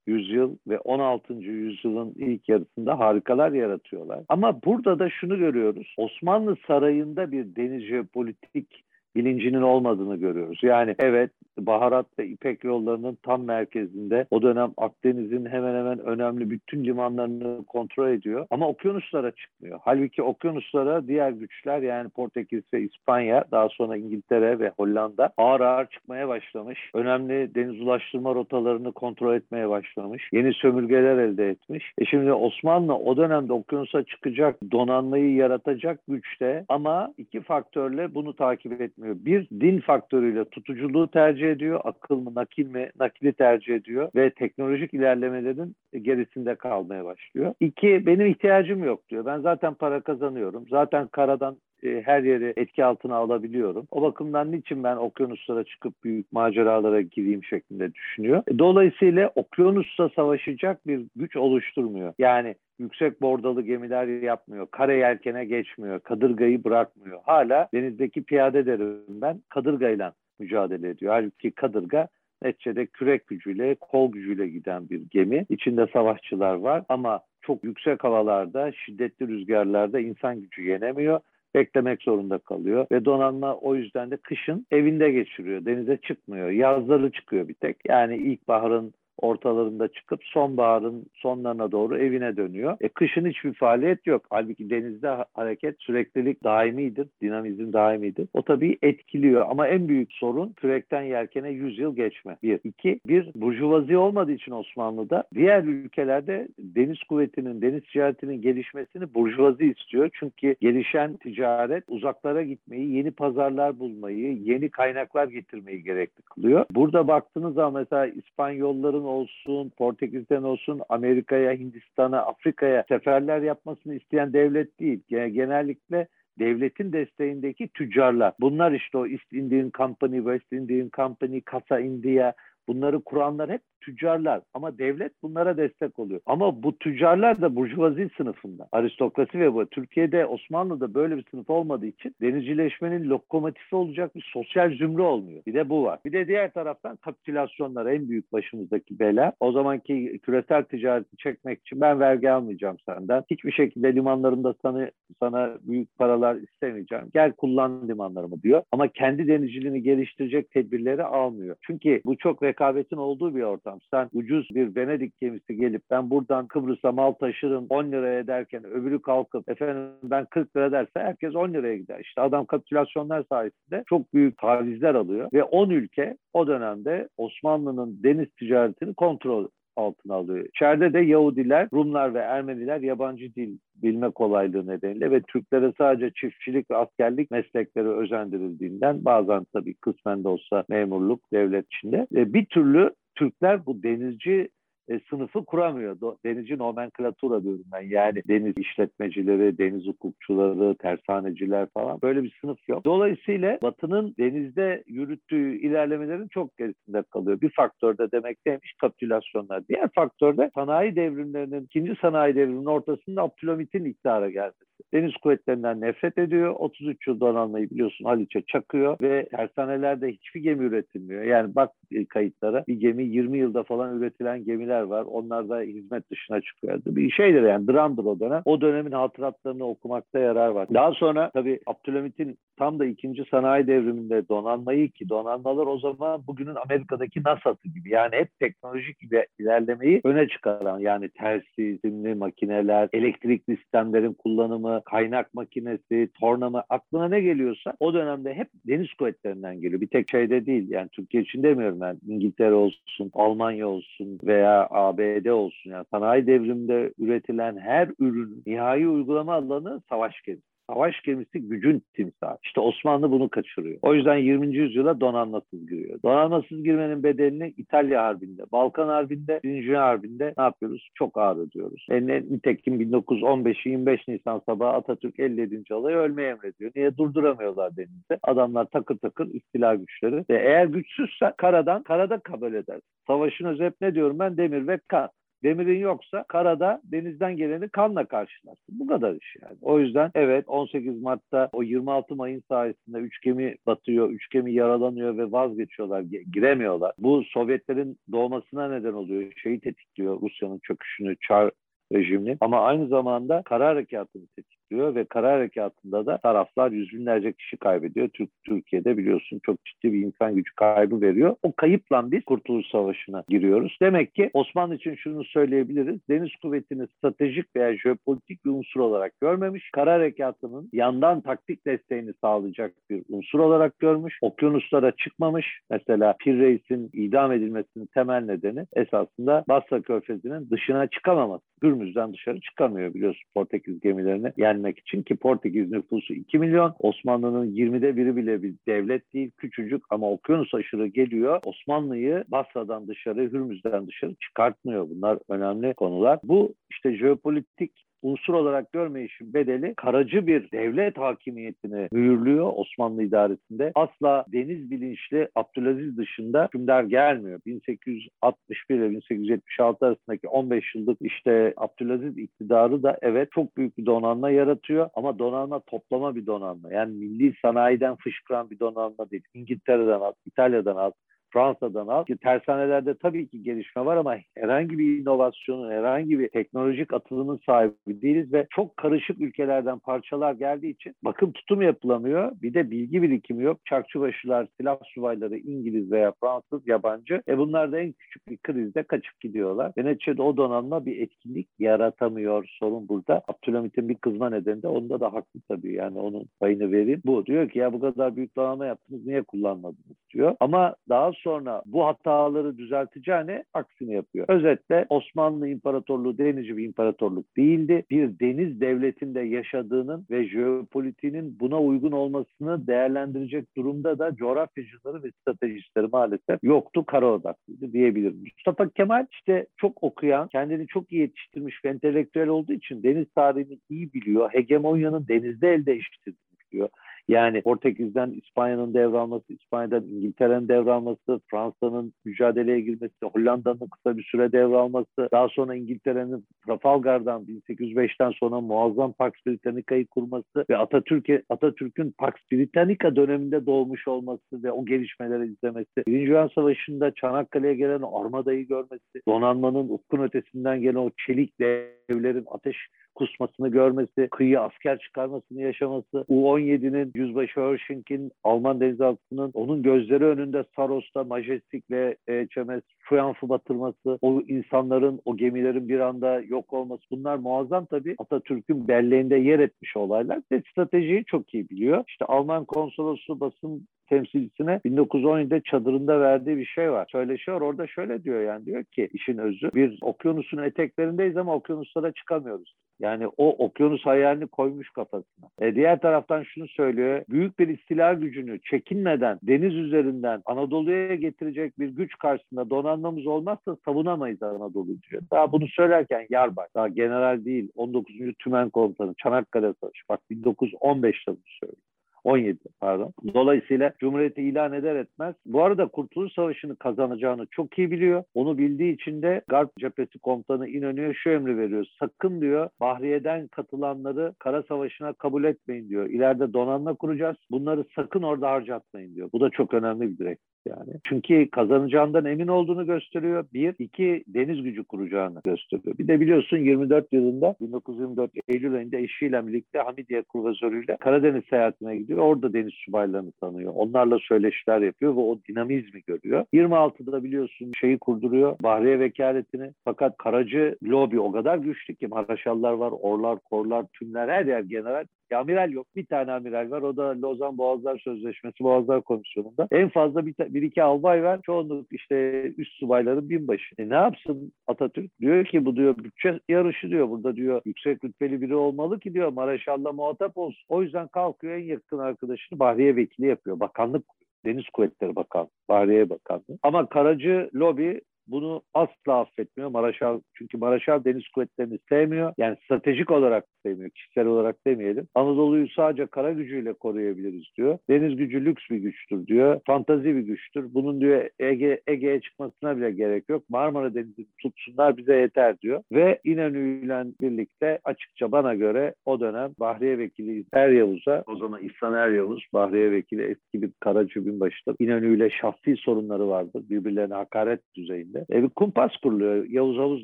yüzyıl 0.07 0.55
ve 0.67 0.79
16. 0.79 1.33
yüzyılın 1.33 2.13
ilk 2.15 2.49
yarısında 2.49 2.99
harikalar 2.99 3.51
yaratıyorlar. 3.51 4.19
Ama 4.29 4.61
burada 4.65 4.99
da 4.99 5.09
şunu 5.09 5.37
görüyoruz. 5.37 5.93
Osmanlı 5.97 6.55
sarayında 6.67 7.31
bir 7.31 7.55
deniz 7.55 8.07
politik 8.13 8.84
bilincinin 9.15 9.61
olmadığını 9.61 10.15
görüyoruz. 10.15 10.59
Yani 10.63 10.95
evet 10.99 11.31
baharat 11.57 12.05
ve 12.19 12.27
ipek 12.27 12.63
yollarının 12.63 13.17
tam 13.23 13.43
merkezinde 13.43 14.25
o 14.31 14.41
dönem 14.41 14.71
Akdeniz'in 14.77 15.45
hemen 15.45 15.75
hemen 15.75 15.99
önemli 15.99 16.49
bütün 16.49 16.83
limanlarını 16.83 17.65
kontrol 17.65 18.09
ediyor 18.09 18.47
ama 18.49 18.67
okyanuslara 18.67 19.31
çıkmıyor. 19.31 19.79
Halbuki 19.83 20.23
okyanuslara 20.23 21.07
diğer 21.07 21.31
güçler 21.31 21.81
yani 21.81 22.09
Portekiz 22.09 22.63
ve 22.73 22.81
İspanya 22.81 23.45
daha 23.51 23.69
sonra 23.69 23.97
İngiltere 23.97 24.59
ve 24.59 24.71
Hollanda 24.77 25.33
ağır 25.37 25.61
ağır 25.61 25.85
çıkmaya 25.85 26.27
başlamış. 26.27 26.79
Önemli 26.93 27.55
deniz 27.55 27.81
ulaştırma 27.81 28.35
rotalarını 28.35 28.91
kontrol 28.91 29.35
etmeye 29.35 29.69
başlamış. 29.69 30.29
Yeni 30.33 30.53
sömürgeler 30.53 31.17
elde 31.17 31.49
etmiş. 31.49 31.93
E 31.97 32.05
şimdi 32.05 32.33
Osmanlı 32.33 32.95
o 32.95 33.17
dönemde 33.17 33.53
okyanusa 33.53 34.03
çıkacak 34.03 34.55
donanmayı 34.71 35.33
yaratacak 35.33 35.99
güçte 36.07 36.65
ama 36.69 37.13
iki 37.17 37.41
faktörle 37.41 38.15
bunu 38.15 38.35
takip 38.35 38.81
etmiyor. 38.81 39.04
Bir 39.05 39.49
din 39.49 39.79
faktörüyle 39.79 40.45
tutuculuğu 40.45 41.07
tercih 41.11 41.51
ediyor, 41.51 41.81
akıl 41.83 42.15
mı, 42.15 42.35
nakil 42.35 42.67
mi, 42.67 42.89
nakili 42.99 43.33
tercih 43.33 43.75
ediyor 43.75 44.09
ve 44.15 44.29
teknolojik 44.29 44.93
ilerlemelerin 44.93 45.75
gerisinde 46.01 46.55
kalmaya 46.55 47.05
başlıyor. 47.05 47.53
İki, 47.59 48.05
benim 48.05 48.25
ihtiyacım 48.25 48.83
yok 48.83 49.09
diyor. 49.09 49.25
Ben 49.25 49.39
zaten 49.39 49.73
para 49.73 50.01
kazanıyorum. 50.01 50.65
Zaten 50.69 51.07
karadan 51.07 51.57
e, 51.85 52.01
her 52.01 52.23
yeri 52.23 52.53
etki 52.57 52.85
altına 52.85 53.15
alabiliyorum. 53.15 53.87
O 53.91 54.01
bakımdan 54.01 54.51
niçin 54.51 54.83
ben 54.83 54.95
okyanuslara 54.95 55.63
çıkıp 55.63 56.03
büyük 56.03 56.31
maceralara 56.31 57.01
gireyim 57.01 57.43
şeklinde 57.43 57.93
düşünüyor. 57.93 58.43
E, 58.47 58.59
dolayısıyla 58.59 59.31
okyanusta 59.35 60.09
savaşacak 60.09 60.87
bir 60.87 61.05
güç 61.15 61.35
oluşturmuyor. 61.35 62.13
Yani 62.19 62.55
yüksek 62.79 63.21
bordalı 63.21 63.61
gemiler 63.61 64.07
yapmıyor. 64.07 64.67
Kare 64.71 64.97
yelkene 64.97 65.45
geçmiyor. 65.45 65.99
Kadırgayı 65.99 66.63
bırakmıyor. 66.63 67.19
Hala 67.25 67.69
denizdeki 67.73 68.23
piyade 68.23 68.65
derim 68.65 68.99
ben 69.09 69.41
kadırgayla 69.49 70.13
mücadele 70.39 70.89
ediyor. 70.89 71.13
Halbuki 71.13 71.51
kadırga 71.51 72.07
neticede 72.43 72.85
kürek 72.85 73.27
gücüyle, 73.27 73.75
kol 73.75 74.11
gücüyle 74.11 74.47
giden 74.47 74.89
bir 74.89 75.01
gemi. 75.11 75.45
İçinde 75.49 75.87
savaşçılar 75.93 76.55
var 76.55 76.83
ama 76.89 77.19
çok 77.41 77.63
yüksek 77.63 78.03
havalarda, 78.03 78.71
şiddetli 78.71 79.27
rüzgarlarda 79.27 79.99
insan 79.99 80.41
gücü 80.41 80.61
yenemiyor 80.61 81.19
beklemek 81.55 82.01
zorunda 82.01 82.37
kalıyor 82.37 82.87
ve 82.91 83.05
donanma 83.05 83.55
o 83.55 83.75
yüzden 83.75 84.11
de 84.11 84.17
kışın 84.17 84.65
evinde 84.71 85.11
geçiriyor. 85.11 85.65
Denize 85.65 85.97
çıkmıyor. 85.97 86.49
Yazları 86.49 87.11
çıkıyor 87.11 87.47
bir 87.47 87.53
tek. 87.53 87.77
Yani 87.87 88.17
ilkbaharın 88.17 88.93
ortalarında 89.17 89.87
çıkıp 89.87 90.23
sonbaharın 90.23 91.05
sonlarına 91.13 91.71
doğru 91.71 91.97
evine 91.97 92.37
dönüyor. 92.37 92.77
E, 92.81 92.87
kışın 92.87 93.25
hiçbir 93.25 93.53
faaliyet 93.53 94.07
yok. 94.07 94.25
Halbuki 94.29 94.69
denizde 94.69 95.17
hareket 95.33 95.75
süreklilik 95.79 96.43
daimidir, 96.43 97.07
dinamizm 97.21 97.73
daimidir. 97.73 98.27
O 98.33 98.41
tabii 98.41 98.77
etkiliyor 98.81 99.45
ama 99.49 99.67
en 99.67 99.87
büyük 99.87 100.11
sorun 100.13 100.49
kürekten 100.49 101.01
yelkene 101.01 101.49
100 101.49 101.79
yıl 101.79 101.95
geçme. 101.95 102.37
Bir. 102.43 102.59
iki 102.63 102.99
bir 103.07 103.31
burjuvazi 103.35 103.97
olmadığı 103.97 104.31
için 104.31 104.51
Osmanlı'da 104.51 105.23
diğer 105.33 105.63
ülkelerde 105.63 106.47
deniz 106.59 107.03
kuvvetinin, 107.03 107.61
deniz 107.61 107.83
ticaretinin 107.83 108.41
gelişmesini 108.41 109.13
burjuvazi 109.13 109.65
istiyor. 109.65 110.09
Çünkü 110.19 110.55
gelişen 110.61 111.17
ticaret 111.17 111.83
uzaklara 111.87 112.43
gitmeyi, 112.43 112.95
yeni 112.95 113.11
pazarlar 113.11 113.79
bulmayı, 113.79 114.37
yeni 114.37 114.69
kaynaklar 114.69 115.27
getirmeyi 115.27 115.83
gerekli 115.83 116.21
kılıyor. 116.21 116.65
Burada 116.71 117.07
baktığınız 117.07 117.53
zaman 117.53 117.73
mesela 117.73 118.07
İspanyolların 118.07 119.04
olsun, 119.05 119.69
Portekiz'den 119.77 120.43
olsun 120.43 120.81
Amerika'ya, 120.89 121.53
Hindistan'a, 121.53 122.21
Afrika'ya 122.21 122.85
seferler 122.87 123.41
yapmasını 123.41 123.95
isteyen 123.95 124.33
devlet 124.33 124.79
değil. 124.79 125.01
Genellikle 125.09 126.07
devletin 126.39 126.93
desteğindeki 126.93 127.67
tüccarlar. 127.67 128.33
Bunlar 128.39 128.71
işte 128.71 128.97
o 128.97 129.07
East 129.07 129.33
Indian 129.33 129.71
Company, 129.77 130.17
West 130.17 130.53
Indian 130.53 130.89
Company, 130.95 131.41
Casa 131.51 131.79
India 131.79 132.33
bunları 132.67 133.01
kuranlar 133.01 133.49
hep 133.49 133.61
tüccarlar 133.81 134.41
ama 134.53 134.77
devlet 134.77 135.11
bunlara 135.23 135.57
destek 135.57 135.99
oluyor. 135.99 136.21
Ama 136.25 136.63
bu 136.63 136.77
tüccarlar 136.77 137.41
da 137.41 137.55
burjuvazi 137.55 138.09
sınıfında. 138.17 138.67
Aristokrasi 138.71 139.39
ve 139.39 139.53
bu. 139.53 139.65
Türkiye'de 139.65 140.25
Osmanlı'da 140.25 140.93
böyle 140.93 141.17
bir 141.17 141.25
sınıf 141.31 141.49
olmadığı 141.49 141.85
için 141.85 142.15
denizcileşmenin 142.21 143.09
lokomotifi 143.09 143.75
olacak 143.75 144.15
bir 144.15 144.29
sosyal 144.33 144.71
zümre 144.71 145.01
olmuyor. 145.01 145.41
Bir 145.47 145.53
de 145.53 145.69
bu 145.69 145.83
var. 145.83 145.99
Bir 146.05 146.11
de 146.11 146.27
diğer 146.27 146.53
taraftan 146.53 146.95
kapitülasyonlar 146.95 147.85
en 147.85 148.09
büyük 148.09 148.33
başımızdaki 148.33 148.99
bela. 148.99 149.33
O 149.39 149.51
zamanki 149.51 150.19
küresel 150.23 150.63
ticareti 150.63 151.17
çekmek 151.17 151.59
için 151.59 151.81
ben 151.81 151.99
vergi 151.99 152.31
almayacağım 152.31 152.77
senden. 152.85 153.23
Hiçbir 153.31 153.51
şekilde 153.51 153.95
limanlarımda 153.95 154.55
sana, 154.61 154.89
sana 155.19 155.57
büyük 155.61 155.97
paralar 155.97 156.35
istemeyeceğim. 156.35 157.05
Gel 157.13 157.31
kullan 157.31 157.87
limanlarımı 157.87 158.41
diyor. 158.41 158.63
Ama 158.71 158.87
kendi 158.87 159.27
denizciliğini 159.27 159.83
geliştirecek 159.83 160.51
tedbirleri 160.51 161.03
almıyor. 161.03 161.55
Çünkü 161.61 162.01
bu 162.05 162.17
çok 162.17 162.41
rekabetin 162.55 162.97
olduğu 162.97 163.35
bir 163.35 163.41
ortam. 163.41 163.79
Sen 163.91 164.09
ucuz 164.13 164.49
bir 164.55 164.75
Venedik 164.75 165.19
gemisi 165.19 165.55
gelip 165.55 165.81
ben 165.91 166.09
buradan 166.09 166.47
Kıbrıs'a 166.47 166.91
mal 166.91 167.11
taşırım 167.11 167.65
10 167.69 167.91
liraya 167.91 168.19
ederken 168.19 168.63
öbürü 168.63 169.01
kalkıp 169.01 169.49
efendim 169.49 169.91
ben 170.03 170.25
40 170.25 170.55
lira 170.55 170.71
derse 170.71 170.91
herkes 170.95 171.35
10 171.35 171.53
liraya 171.53 171.77
gider. 171.77 171.99
İşte 171.99 172.21
adam 172.21 172.45
kapitülasyonlar 172.45 173.25
sayesinde 173.29 173.83
çok 173.89 174.13
büyük 174.13 174.37
tavizler 174.37 174.95
alıyor 174.95 175.29
ve 175.33 175.43
10 175.43 175.69
ülke 175.69 176.17
o 176.33 176.47
dönemde 176.47 177.09
Osmanlı'nın 177.17 178.03
deniz 178.03 178.27
ticaretini 178.39 178.93
kontrol 178.93 179.47
altına 179.75 180.15
alıyor. 180.15 180.45
İçeride 180.45 180.93
de 180.93 180.99
Yahudiler, 180.99 181.67
Rumlar 181.73 182.13
ve 182.13 182.19
Ermeniler 182.19 182.81
yabancı 182.81 183.35
dil 183.35 183.57
bilme 183.75 184.09
kolaylığı 184.09 184.67
nedeniyle 184.67 185.11
ve 185.11 185.21
Türklere 185.21 185.73
sadece 185.77 186.11
çiftçilik 186.11 186.71
ve 186.71 186.75
askerlik 186.75 187.31
meslekleri 187.31 187.87
özendirildiğinden 187.87 189.05
bazen 189.05 189.45
tabii 189.53 189.73
kısmen 189.73 190.23
de 190.23 190.27
olsa 190.27 190.63
memurluk 190.69 191.31
devlet 191.33 191.65
içinde 191.73 192.07
e, 192.15 192.33
bir 192.33 192.45
türlü 192.45 192.91
Türkler 193.15 193.65
bu 193.65 193.83
denizci 193.83 194.49
e, 194.89 194.99
sınıfı 195.09 195.45
kuramıyor. 195.45 195.97
Denizci 196.25 196.57
nomenklatura 196.57 197.43
diyorum 197.43 197.65
ben. 197.73 197.81
Yani 197.81 198.21
deniz 198.27 198.53
işletmecileri, 198.57 199.57
deniz 199.57 199.87
hukukçuları, 199.87 200.75
tersaneciler 200.75 201.67
falan 201.73 202.01
böyle 202.01 202.23
bir 202.23 202.37
sınıf 202.41 202.69
yok. 202.69 202.85
Dolayısıyla 202.85 203.59
Batı'nın 203.61 204.15
denizde 204.19 204.83
yürüttüğü 204.87 205.57
ilerlemelerin 205.57 206.27
çok 206.27 206.57
gerisinde 206.57 207.03
kalıyor. 207.03 207.41
Bir 207.41 207.49
faktör 207.49 207.97
de 207.97 208.11
demek 208.11 208.37
neymiş? 208.45 208.73
Kapitülasyonlar. 208.81 209.67
Diğer 209.67 209.89
faktör 209.95 210.37
de 210.37 210.51
sanayi 210.55 210.95
devrimlerinin, 210.95 211.65
ikinci 211.65 211.95
sanayi 212.01 212.35
devriminin 212.35 212.65
ortasında 212.65 213.21
Abdülhamit'in 213.21 213.85
iktidara 213.85 214.29
gelmesi. 214.29 214.65
Deniz 214.93 215.13
kuvvetlerinden 215.23 215.81
nefret 215.81 216.17
ediyor. 216.17 216.55
33 216.57 217.07
yıl 217.07 217.19
donanmayı 217.19 217.69
biliyorsun 217.69 218.05
Haliç'e 218.05 218.41
çakıyor 218.41 218.97
ve 219.01 219.27
tersanelerde 219.31 220.11
hiçbir 220.11 220.41
gemi 220.41 220.65
üretilmiyor. 220.65 221.23
Yani 221.23 221.55
bak 221.55 221.71
kayıtlara 222.09 222.63
bir 222.67 222.73
gemi 222.73 223.03
20 223.03 223.37
yılda 223.37 223.63
falan 223.63 223.97
üretilen 223.97 224.45
gemiler 224.45 224.74
var. 224.81 225.05
Onlar 225.05 225.49
da 225.49 225.59
hizmet 225.59 226.11
dışına 226.11 226.41
çıkıyordu. 226.41 226.95
Bir 226.95 227.11
şeydir 227.11 227.43
yani 227.43 227.67
dramdır 227.67 228.05
o 228.05 228.19
dönem. 228.19 228.41
O 228.45 228.61
dönemin 228.61 228.91
hatıratlarını 228.91 229.65
okumakta 229.65 230.19
yarar 230.19 230.47
var. 230.47 230.67
Daha 230.73 230.91
sonra 230.91 231.31
tabii 231.33 231.59
Abdülhamit'in 231.65 232.37
tam 232.57 232.79
da 232.79 232.85
ikinci 232.85 233.23
sanayi 233.31 233.67
devriminde 233.67 234.29
donanmayı 234.29 234.91
ki 234.91 235.09
donanmalar 235.09 235.65
o 235.65 235.79
zaman 235.79 236.27
bugünün 236.27 236.55
Amerika'daki 236.55 237.23
NASA'sı 237.23 237.69
gibi. 237.69 237.89
Yani 237.89 238.15
hep 238.15 238.39
teknolojik 238.39 238.97
ilerlemeyi 239.39 240.01
öne 240.03 240.27
çıkaran 240.27 240.79
yani 240.79 241.09
telsiz, 241.09 241.79
simli 241.81 242.15
makineler, 242.15 242.89
elektrikli 242.93 243.57
sistemlerin 243.57 244.13
kullanımı, 244.13 244.81
kaynak 244.85 245.33
makinesi, 245.33 246.09
tornamı 246.19 246.63
aklına 246.69 247.07
ne 247.07 247.21
geliyorsa 247.21 247.73
o 247.79 247.93
dönemde 247.93 248.33
hep 248.33 248.47
deniz 248.67 248.93
kuvvetlerinden 248.93 249.61
geliyor. 249.61 249.81
Bir 249.81 249.87
tek 249.87 250.11
şeyde 250.11 250.45
değil 250.45 250.69
yani 250.69 250.89
Türkiye 250.89 251.23
için 251.23 251.43
demiyorum 251.43 251.81
ben. 251.81 251.97
İngiltere 252.07 252.53
olsun, 252.53 253.11
Almanya 253.13 253.67
olsun 253.67 254.19
veya 254.23 254.64
ABD 254.69 255.25
olsun. 255.25 255.69
Yani 255.71 255.85
sanayi 255.91 256.27
devriminde 256.27 256.93
üretilen 256.97 257.57
her 257.57 257.89
ürün 257.99 258.43
nihai 258.45 258.87
uygulama 258.87 259.33
alanı 259.33 259.81
savaş 259.89 260.21
gemisi. 260.21 260.54
Savaş 260.69 261.01
gemisi 261.01 261.39
gücün 261.41 261.83
timsahı. 261.93 262.37
İşte 262.43 262.61
Osmanlı 262.61 263.11
bunu 263.11 263.29
kaçırıyor. 263.29 263.79
O 263.81 263.93
yüzden 263.93 264.15
20. 264.17 264.55
yüzyıla 264.55 264.99
donanmasız 264.99 265.67
giriyor. 265.67 265.99
Donanmasız 266.03 266.63
girmenin 266.63 267.03
bedelini 267.03 267.53
İtalya 267.57 268.03
Harbi'nde, 268.03 268.43
Balkan 268.51 268.87
Harbi'nde, 268.87 269.39
1. 269.43 269.65
Dünya 269.65 269.81
Harbi'nde 269.81 270.33
ne 270.37 270.43
yapıyoruz? 270.43 270.89
Çok 270.95 271.17
ağır 271.17 271.37
ödüyoruz. 271.37 271.87
E, 271.89 272.07
ne, 272.07 272.21
nitekim 272.21 272.79
1915 272.79 273.65
25 273.65 274.07
Nisan 274.07 274.41
sabahı 274.45 274.75
Atatürk 274.75 275.19
57. 275.19 275.73
alayı 275.73 275.97
ölmeye 275.97 276.29
emrediyor. 276.29 276.71
Niye? 276.75 276.97
Durduramıyorlar 276.97 277.77
denizde. 277.77 278.19
Adamlar 278.23 278.65
takır 278.65 278.97
takır 278.97 279.27
istila 279.27 279.75
güçleri. 279.75 280.25
Ve 280.29 280.41
eğer 280.41 280.65
güçsüzse 280.65 281.33
karadan, 281.37 281.83
karada 281.83 282.19
kabul 282.19 282.53
eder. 282.53 282.79
Savaşın 283.07 283.45
özü 283.45 283.63
hep 283.63 283.73
ne 283.81 283.95
diyorum 283.95 284.19
ben? 284.19 284.37
Demir 284.37 284.67
ve 284.67 284.79
kan. 284.87 285.09
Demirin 285.45 285.79
yoksa 285.79 286.23
karada 286.27 286.81
denizden 286.83 287.37
geleni 287.37 287.69
kanla 287.69 288.05
karşılarsın. 288.05 288.79
Bu 288.79 288.87
kadar 288.87 289.13
iş 289.13 289.35
yani. 289.41 289.57
O 289.61 289.79
yüzden 289.79 290.11
evet 290.15 290.45
18 290.47 291.01
Mart'ta 291.01 291.49
o 291.53 291.63
26 291.63 292.15
Mayın 292.15 292.43
sayesinde 292.49 292.97
üç 292.97 293.21
gemi 293.21 293.55
batıyor, 293.67 294.09
üç 294.09 294.29
gemi 294.29 294.53
yaralanıyor 294.53 295.17
ve 295.17 295.31
vazgeçiyorlar, 295.31 296.01
giremiyorlar. 296.33 296.93
Bu 296.97 297.23
Sovyetlerin 297.23 297.97
doğmasına 298.11 298.69
neden 298.69 298.93
oluyor. 298.93 299.31
Şeyi 299.43 299.59
tetikliyor 299.59 300.21
Rusya'nın 300.21 300.59
çöküşünü, 300.63 301.15
Çar 301.27 301.51
rejiminin 301.93 302.37
ama 302.41 302.61
aynı 302.61 302.87
zamanda 302.87 303.41
kara 303.45 303.67
harekatını 303.67 304.27
tetikliyor 304.27 304.54
ve 304.75 305.05
kara 305.05 305.31
harekatında 305.31 306.05
da 306.05 306.17
taraflar 306.17 306.71
yüz 306.71 306.93
binlerce 306.93 307.33
kişi 307.33 307.57
kaybediyor. 307.57 308.09
Türk 308.09 308.29
Türkiye'de 308.43 308.97
biliyorsun 308.97 309.39
çok 309.43 309.65
ciddi 309.65 309.93
bir 309.93 309.99
insan 309.99 310.35
gücü 310.35 310.51
kaybı 310.55 311.01
veriyor. 311.01 311.35
O 311.43 311.51
kayıpla 311.51 312.11
biz 312.11 312.23
Kurtuluş 312.25 312.67
Savaşı'na 312.67 313.23
giriyoruz. 313.29 313.77
Demek 313.81 314.15
ki 314.15 314.29
Osmanlı 314.33 314.75
için 314.75 314.95
şunu 314.95 315.23
söyleyebiliriz. 315.23 315.99
Deniz 316.09 316.35
kuvvetini 316.41 316.87
stratejik 316.87 317.55
veya 317.55 317.77
jeopolitik 317.77 318.45
bir 318.45 318.49
unsur 318.49 318.79
olarak 318.79 319.19
görmemiş. 319.21 319.69
Kara 319.71 319.93
harekatının 319.93 320.69
yandan 320.73 321.21
taktik 321.21 321.65
desteğini 321.65 322.13
sağlayacak 322.21 322.73
bir 322.89 323.03
unsur 323.09 323.39
olarak 323.39 323.79
görmüş. 323.79 324.17
Okyanuslara 324.21 324.91
çıkmamış. 324.91 325.59
Mesela 325.69 326.15
Pir 326.19 326.39
Reis'in 326.39 326.89
idam 326.93 327.31
edilmesinin 327.31 327.85
temel 327.93 328.21
nedeni 328.25 328.65
esasında 328.75 329.43
Basra 329.49 329.81
Körfezi'nin 329.81 330.49
dışına 330.49 330.87
çıkamaması. 330.87 331.43
Hürmüz'den 331.63 332.13
dışarı 332.13 332.39
çıkamıyor 332.39 332.93
biliyorsun 332.93 333.23
Portekiz 333.33 333.79
gemilerini 333.79 334.31
yenmek 334.65 334.79
için 334.79 335.03
ki 335.03 335.15
Portekiz 335.15 335.71
nüfusu 335.71 336.13
2 336.13 336.39
milyon. 336.39 336.75
Osmanlı'nın 336.79 337.55
20'de 337.55 337.97
biri 337.97 338.15
bile 338.15 338.43
bir 338.43 338.53
devlet 338.67 339.13
değil 339.13 339.31
küçücük 339.37 339.83
ama 339.89 340.11
okyanus 340.11 340.53
aşırı 340.53 340.87
geliyor. 340.87 341.41
Osmanlı'yı 341.45 342.23
Basra'dan 342.27 342.87
dışarı, 342.87 343.21
Hürmüz'den 343.21 343.87
dışarı 343.87 344.15
çıkartmıyor. 344.15 344.89
Bunlar 344.89 345.19
önemli 345.29 345.73
konular. 345.73 346.19
Bu 346.23 346.53
işte 346.69 346.97
jeopolitik 346.97 347.71
unsur 348.05 348.33
olarak 348.33 348.71
görmeyişin 348.71 349.33
bedeli 349.33 349.73
karacı 349.75 350.27
bir 350.27 350.51
devlet 350.51 350.97
hakimiyetini 350.97 351.87
mühürlüyor 351.91 352.51
Osmanlı 352.55 353.03
idaresinde. 353.03 353.71
Asla 353.75 354.25
deniz 354.33 354.71
bilinçli 354.71 355.29
Abdülaziz 355.35 355.97
dışında 355.97 356.45
hükümdar 356.45 356.83
gelmiyor. 356.83 357.39
1861 357.45 358.75
ile 358.75 358.89
1876 358.89 359.85
arasındaki 359.85 360.27
15 360.27 360.75
yıllık 360.75 360.97
işte 361.01 361.53
Abdülaziz 361.57 362.17
iktidarı 362.17 362.83
da 362.83 362.97
evet 363.01 363.31
çok 363.31 363.57
büyük 363.57 363.77
bir 363.77 363.85
donanma 363.85 364.29
yaratıyor 364.29 364.89
ama 364.93 365.19
donanma 365.19 365.59
toplama 365.59 366.15
bir 366.15 366.25
donanma. 366.25 366.71
Yani 366.71 366.95
milli 366.95 367.33
sanayiden 367.41 367.95
fışkıran 367.95 368.49
bir 368.49 368.59
donanma 368.59 369.11
değil. 369.11 369.23
İngiltere'den 369.33 369.99
az, 370.01 370.13
İtalya'dan 370.25 370.75
az, 370.75 370.93
Fransa'dan 371.29 371.87
al. 371.87 372.05
Ki 372.05 372.17
tersanelerde 372.17 372.93
tabii 372.97 373.27
ki 373.27 373.43
gelişme 373.43 373.85
var 373.85 373.97
ama 373.97 374.15
herhangi 374.37 374.77
bir 374.77 374.99
inovasyonun, 374.99 375.71
herhangi 375.71 376.19
bir 376.19 376.29
teknolojik 376.29 376.93
atılımın 376.93 377.39
sahibi 377.45 378.01
değiliz 378.01 378.33
ve 378.33 378.47
çok 378.49 378.77
karışık 378.77 379.21
ülkelerden 379.21 379.79
parçalar 379.79 380.33
geldiği 380.33 380.71
için 380.71 380.95
bakım 381.03 381.31
tutum 381.31 381.61
yapılamıyor. 381.61 382.31
Bir 382.41 382.53
de 382.53 382.71
bilgi 382.71 383.01
birikimi 383.01 383.43
yok. 383.43 383.59
Çarkçıbaşılar, 383.65 384.47
silah 384.57 384.77
subayları 384.83 385.37
İngiliz 385.37 385.91
veya 385.91 386.13
Fransız, 386.21 386.67
yabancı. 386.67 387.21
E 387.27 387.37
bunlar 387.37 387.71
da 387.71 387.79
en 387.79 387.91
küçük 387.91 388.27
bir 388.27 388.37
krizde 388.37 388.83
kaçıp 388.83 389.19
gidiyorlar. 389.21 389.71
Ve 389.77 389.85
neticede 389.85 390.21
o 390.21 390.37
donanma 390.37 390.85
bir 390.85 391.01
etkinlik 391.01 391.47
yaratamıyor. 391.59 392.45
Sorun 392.59 392.89
burada. 392.89 393.21
Abdülhamit'in 393.27 393.89
bir 393.89 393.95
kızma 393.95 394.29
nedeni 394.29 394.61
de 394.61 394.67
onda 394.67 394.99
da 394.99 395.13
haklı 395.13 395.39
tabii. 395.47 395.73
Yani 395.73 395.99
onun 395.99 396.25
payını 396.39 396.71
vereyim. 396.71 397.01
Bu 397.05 397.25
diyor 397.25 397.49
ki 397.49 397.59
ya 397.59 397.73
bu 397.73 397.79
kadar 397.79 398.15
büyük 398.15 398.35
donanma 398.35 398.65
yaptınız 398.65 399.05
niye 399.05 399.21
kullanmadınız 399.21 399.97
diyor. 400.13 400.35
Ama 400.39 400.75
daha 400.89 401.11
sonra 401.17 401.61
bu 401.65 401.85
hataları 401.85 402.57
düzelteceğine 402.57 403.43
aksini 403.53 403.93
yapıyor. 403.93 404.25
Özetle 404.29 404.85
Osmanlı 404.89 405.47
İmparatorluğu 405.47 406.17
denizci 406.17 406.57
bir 406.57 406.65
imparatorluk 406.65 407.37
değildi. 407.37 407.85
Bir 407.89 408.19
deniz 408.19 408.61
devletinde 408.61 409.21
yaşadığının 409.21 410.05
ve 410.11 410.27
jeopolitiğinin 410.29 411.39
buna 411.39 411.61
uygun 411.61 411.91
olmasını 411.91 412.67
değerlendirecek 412.67 413.55
durumda 413.57 413.99
da 413.99 414.15
coğrafyacıları 414.15 415.03
ve 415.03 415.11
stratejistleri 415.11 415.87
maalesef 415.87 416.43
yoktu. 416.43 416.85
Kara 416.85 417.13
odaklıydı 417.13 417.73
diyebilirim. 417.73 418.23
Mustafa 418.35 418.69
Kemal 418.69 419.05
işte 419.11 419.47
çok 419.57 419.83
okuyan, 419.83 420.27
kendini 420.27 420.67
çok 420.67 420.91
iyi 420.91 421.01
yetiştirmiş 421.01 421.65
ve 421.65 421.69
entelektüel 421.69 422.27
olduğu 422.27 422.53
için 422.53 422.83
deniz 422.83 423.05
tarihini 423.15 423.59
iyi 423.69 423.93
biliyor. 423.93 424.29
Hegemonyanın 424.33 425.07
denizde 425.07 425.53
elde 425.53 425.65
değiştirdiğini 425.65 426.17
biliyor. 426.51 426.69
Yani 427.07 427.41
Portekiz'den 427.41 428.11
İspanya'nın 428.11 428.73
devralması, 428.73 429.33
İspanya'dan 429.33 429.83
İngiltere'nin 429.83 430.47
devralması, 430.47 431.19
Fransa'nın 431.31 431.93
mücadeleye 432.05 432.59
girmesi, 432.59 432.93
Hollanda'nın 433.13 433.67
kısa 433.67 433.97
bir 433.97 434.03
süre 434.03 434.31
devralması, 434.31 435.09
daha 435.11 435.27
sonra 435.29 435.55
İngiltere'nin 435.55 436.25
Trafalgar'dan 436.45 437.23
1805'ten 437.23 438.11
sonra 438.11 438.41
muazzam 438.41 438.93
Pax 438.93 439.11
Britannica'yı 439.27 439.87
kurması 439.87 440.45
ve 440.49 440.57
Atatürk'e 440.57 441.23
Atatürk'ün 441.29 441.93
Pax 441.97 442.13
Britannica 442.31 442.95
döneminde 442.95 443.45
doğmuş 443.45 443.87
olması 443.87 444.43
ve 444.43 444.51
o 444.51 444.65
gelişmeleri 444.65 445.31
izlemesi, 445.31 445.87
Birinci 445.87 446.07
Dünya 446.07 446.29
Savaşı'nda 446.35 446.93
Çanakkale'ye 446.93 447.55
gelen 447.55 447.81
armadayı 447.81 448.47
görmesi, 448.47 449.01
donanmanın 449.07 449.69
ufkun 449.69 449.99
ötesinden 449.99 450.61
gelen 450.61 450.75
o 450.75 450.91
çelik 451.07 451.39
devlerin 451.39 452.25
ateş 452.31 452.57
kusmasını 452.95 453.49
görmesi, 453.49 454.07
kıyı 454.11 454.41
asker 454.41 454.79
çıkarmasını 454.79 455.41
yaşaması, 455.41 456.05
U-17'nin 456.07 456.91
Yüzbaşı 456.95 457.39
Hörsching'in 457.39 458.11
Alman 458.23 458.59
denizaltısının 458.59 459.31
onun 459.33 459.63
gözleri 459.63 460.05
önünde 460.05 460.45
Saros'ta 460.55 461.03
Majestic 461.03 461.61
ve 461.71 461.95
e, 462.07 462.13
HMS 462.13 462.61
Triumph'ı 462.89 463.29
batırması, 463.29 463.99
o 464.01 464.21
insanların, 464.27 465.01
o 465.05 465.17
gemilerin 465.17 465.69
bir 465.69 465.79
anda 465.79 466.21
yok 466.21 466.53
olması 466.53 466.83
bunlar 466.91 467.15
muazzam 467.15 467.65
tabii 467.65 467.95
Atatürk'ün 467.97 468.67
belleğinde 468.67 469.15
yer 469.15 469.39
etmiş 469.39 469.77
olaylar 469.77 470.21
ve 470.31 470.41
stratejiyi 470.51 471.05
çok 471.05 471.33
iyi 471.33 471.49
biliyor. 471.49 471.83
İşte 471.87 472.05
Alman 472.05 472.45
konsolosu 472.45 473.19
basın 473.19 473.67
temsilcisine 473.89 474.61
1917'de 474.65 475.41
çadırında 475.41 475.99
verdiği 475.99 476.37
bir 476.37 476.45
şey 476.45 476.71
var. 476.71 476.87
Söyleşiyor 476.91 477.41
orada 477.41 477.67
şöyle 477.67 478.03
diyor 478.03 478.21
yani 478.21 478.45
diyor 478.45 478.63
ki 478.63 478.89
işin 478.93 479.17
özü 479.17 479.51
bir 479.53 479.79
okyanusun 479.81 480.37
eteklerindeyiz 480.37 481.17
ama 481.17 481.35
okyanuslara 481.35 481.91
çıkamıyoruz. 481.91 482.53
Yani 482.79 483.07
o 483.07 483.45
okyanus 483.45 483.85
hayalini 483.85 484.27
koymuş 484.27 484.69
kafasına. 484.69 485.25
E 485.41 485.55
diğer 485.55 485.81
taraftan 485.81 486.23
şunu 486.23 486.47
söylüyor. 486.47 487.03
Büyük 487.09 487.39
bir 487.39 487.47
istila 487.47 487.93
gücünü 487.93 488.39
çekinmeden 488.41 489.19
deniz 489.23 489.55
üzerinden 489.55 490.21
Anadolu'ya 490.25 490.95
getirecek 490.95 491.59
bir 491.59 491.69
güç 491.69 491.97
karşısında 491.97 492.49
donanmamız 492.49 493.07
olmazsa 493.07 493.57
savunamayız 493.65 494.23
Anadolu 494.23 494.67
diyor. 494.67 495.01
Daha 495.11 495.31
bunu 495.31 495.47
söylerken 495.47 496.07
Yarbay, 496.09 496.47
daha 496.55 496.67
general 496.67 497.25
değil 497.25 497.49
19. 497.55 497.95
Tümen 498.19 498.49
Komutanı 498.49 498.93
Çanakkale 498.97 499.53
Savaşı. 499.61 499.83
Bak 499.89 499.99
1915'te 500.11 501.11
bunu 501.11 501.17
söylüyor. 501.39 501.74
17 502.05 502.39
pardon. 502.59 502.93
Dolayısıyla 503.13 503.73
Cumhuriyeti 503.79 504.21
ilan 504.21 504.53
eder 504.53 504.75
etmez. 504.75 505.15
Bu 505.25 505.43
arada 505.43 505.67
Kurtuluş 505.67 506.13
Savaşı'nı 506.13 506.55
kazanacağını 506.55 507.25
çok 507.31 507.59
iyi 507.59 507.71
biliyor. 507.71 508.03
Onu 508.13 508.37
bildiği 508.37 508.73
için 508.73 509.01
de 509.01 509.21
Garp 509.27 509.57
Cephesi 509.59 509.99
Komutanı 509.99 510.47
İnönü'ye 510.47 510.93
şu 510.93 511.09
emri 511.09 511.37
veriyor. 511.37 511.65
Sakın 511.79 512.21
diyor 512.21 512.49
Bahriye'den 512.59 513.27
katılanları 513.27 514.13
Kara 514.19 514.43
Savaşı'na 514.43 514.93
kabul 514.93 515.23
etmeyin 515.23 515.69
diyor. 515.69 515.89
İleride 515.89 516.33
donanma 516.33 516.73
kuracağız. 516.73 517.17
Bunları 517.31 517.65
sakın 517.75 518.01
orada 518.01 518.31
harcatmayın 518.31 518.95
diyor. 518.95 519.09
Bu 519.13 519.21
da 519.21 519.29
çok 519.29 519.53
önemli 519.53 519.91
bir 519.91 519.97
direkt 519.97 520.21
yani. 520.47 520.73
Çünkü 520.83 521.29
kazanacağından 521.29 522.05
emin 522.05 522.27
olduğunu 522.27 522.65
gösteriyor. 522.65 523.25
Bir, 523.33 523.55
iki 523.59 524.03
deniz 524.07 524.43
gücü 524.43 524.63
kuracağını 524.63 525.21
gösteriyor. 525.23 525.77
Bir 525.77 525.87
de 525.87 525.99
biliyorsun 525.99 526.37
24 526.37 526.93
yılında 526.93 527.35
1924 527.41 528.11
Eylül 528.27 528.53
ayında 528.53 528.77
eşiyle 528.77 529.27
birlikte 529.27 529.59
Hamidiye 529.59 530.03
Kruvazörü'yle 530.03 530.77
Karadeniz 530.79 531.23
seyahatine 531.29 531.77
gidiyor. 531.77 531.94
Orada 531.99 532.33
deniz 532.33 532.53
subaylarını 532.53 533.11
tanıyor. 533.11 533.53
Onlarla 533.55 533.99
söyleşiler 533.99 534.61
yapıyor 534.61 534.95
ve 534.95 534.99
o 534.99 535.19
dinamizmi 535.29 535.81
görüyor. 535.87 536.25
26'da 536.33 537.03
biliyorsun 537.03 537.51
şeyi 537.59 537.77
kurduruyor. 537.79 538.35
Bahriye 538.43 538.79
vekaletini. 538.79 539.51
Fakat 539.65 539.97
Karacı 539.97 540.55
lobi 540.63 540.99
o 540.99 541.11
kadar 541.11 541.37
güçlü 541.37 541.75
ki 541.75 541.87
Maraşallar 541.87 542.53
var, 542.53 542.73
orlar, 542.81 543.19
korlar, 543.19 543.65
tümler 543.73 544.07
her 544.09 544.25
yer 544.25 544.41
general. 544.41 544.85
Ya 545.11 545.19
amiral 545.19 545.51
yok. 545.51 545.67
Bir 545.75 545.85
tane 545.85 546.11
amiral 546.11 546.51
var. 546.51 546.61
O 546.61 546.77
da 546.77 547.01
Lozan 547.01 547.37
Boğazlar 547.37 547.79
Sözleşmesi 547.79 548.43
Boğazlar 548.43 548.81
Komisyonu'nda. 548.81 549.47
En 549.51 549.69
fazla 549.69 550.05
bir, 550.05 550.15
bir 550.19 550.41
iki 550.41 550.63
albay 550.63 551.03
var. 551.03 551.19
Çoğunluk 551.25 551.67
işte 551.71 552.23
üst 552.37 552.53
subayların 552.53 553.09
binbaşı. 553.09 553.55
E 553.57 553.69
ne 553.69 553.75
yapsın 553.75 554.33
Atatürk? 554.47 554.99
Diyor 554.99 555.25
ki 555.25 555.45
bu 555.45 555.55
diyor 555.55 555.77
bütçe 555.77 556.19
yarışı 556.29 556.69
diyor. 556.69 556.89
Burada 556.89 557.15
diyor 557.15 557.41
yüksek 557.45 557.83
rütbeli 557.83 558.21
biri 558.21 558.35
olmalı 558.35 558.79
ki 558.79 558.93
diyor 558.93 559.09
Maraşal'la 559.09 559.71
muhatap 559.71 560.17
olsun. 560.17 560.45
O 560.49 560.61
yüzden 560.61 560.87
kalkıyor 560.87 561.33
en 561.33 561.43
yakın 561.43 561.79
arkadaşını 561.79 562.39
Bahriye 562.39 562.75
Vekili 562.75 563.07
yapıyor. 563.07 563.39
Bakanlık 563.39 563.85
Deniz 564.25 564.49
Kuvvetleri 564.53 564.95
Bakan, 564.95 565.27
Bahriye 565.49 565.89
Bakanlığı. 565.89 566.37
Ama 566.43 566.69
Karacı 566.69 567.29
lobi 567.35 567.81
bunu 568.07 568.41
asla 568.53 568.99
affetmiyor. 568.99 569.49
Maraşal 569.49 570.01
çünkü 570.13 570.37
Maraşal 570.37 570.83
deniz 570.83 571.07
kuvvetlerini 571.07 571.59
sevmiyor. 571.69 572.13
Yani 572.17 572.37
stratejik 572.43 572.91
olarak 572.91 573.25
sevmiyor. 573.45 573.69
Kişisel 573.69 574.05
olarak 574.07 574.35
demeyelim. 574.47 574.87
Anadolu'yu 574.95 575.47
sadece 575.49 575.85
kara 575.85 576.11
gücüyle 576.11 576.53
koruyabiliriz 576.53 577.25
diyor. 577.37 577.57
Deniz 577.69 577.95
gücü 577.95 578.25
lüks 578.25 578.43
bir 578.49 578.57
güçtür 578.57 579.07
diyor. 579.07 579.39
Fantazi 579.47 579.85
bir 579.85 579.99
güçtür. 579.99 580.53
Bunun 580.53 580.81
diyor 580.81 581.09
Ege 581.19 581.61
Ege'ye 581.67 582.01
çıkmasına 582.01 582.57
bile 582.57 582.71
gerek 582.71 583.09
yok. 583.09 583.23
Marmara 583.29 583.75
Denizi'ni 583.75 584.05
tutsunlar 584.21 584.77
bize 584.77 584.95
yeter 584.95 585.41
diyor. 585.41 585.63
Ve 585.71 585.99
İnönü'yle 586.03 586.85
birlikte 587.01 587.59
açıkça 587.63 588.11
bana 588.11 588.35
göre 588.35 588.73
o 588.85 588.99
dönem 588.99 589.31
Bahriye 589.39 589.77
Vekili 589.77 590.25
Er 590.33 590.49
Yavuz'a 590.49 591.03
o 591.07 591.15
zaman 591.15 591.43
İhsan 591.43 591.73
Er 591.73 591.89
Yavuz 591.89 592.25
Bahriye 592.33 592.71
Vekili 592.71 593.03
eski 593.03 593.41
bir 593.41 593.51
karacı 593.59 594.05
binbaşıdır. 594.05 594.55
İnönü'yle 594.59 595.09
şahsi 595.09 595.55
sorunları 595.57 596.07
vardır. 596.07 596.43
Birbirlerine 596.49 596.93
hakaret 596.93 597.41
düzeyinde 597.55 597.94
şekilde. 597.95 598.17
E, 598.17 598.23
bir 598.23 598.29
kumpas 598.29 598.77
kuruluyor. 598.83 599.25
Yavuz 599.29 599.57
Havuz 599.57 599.83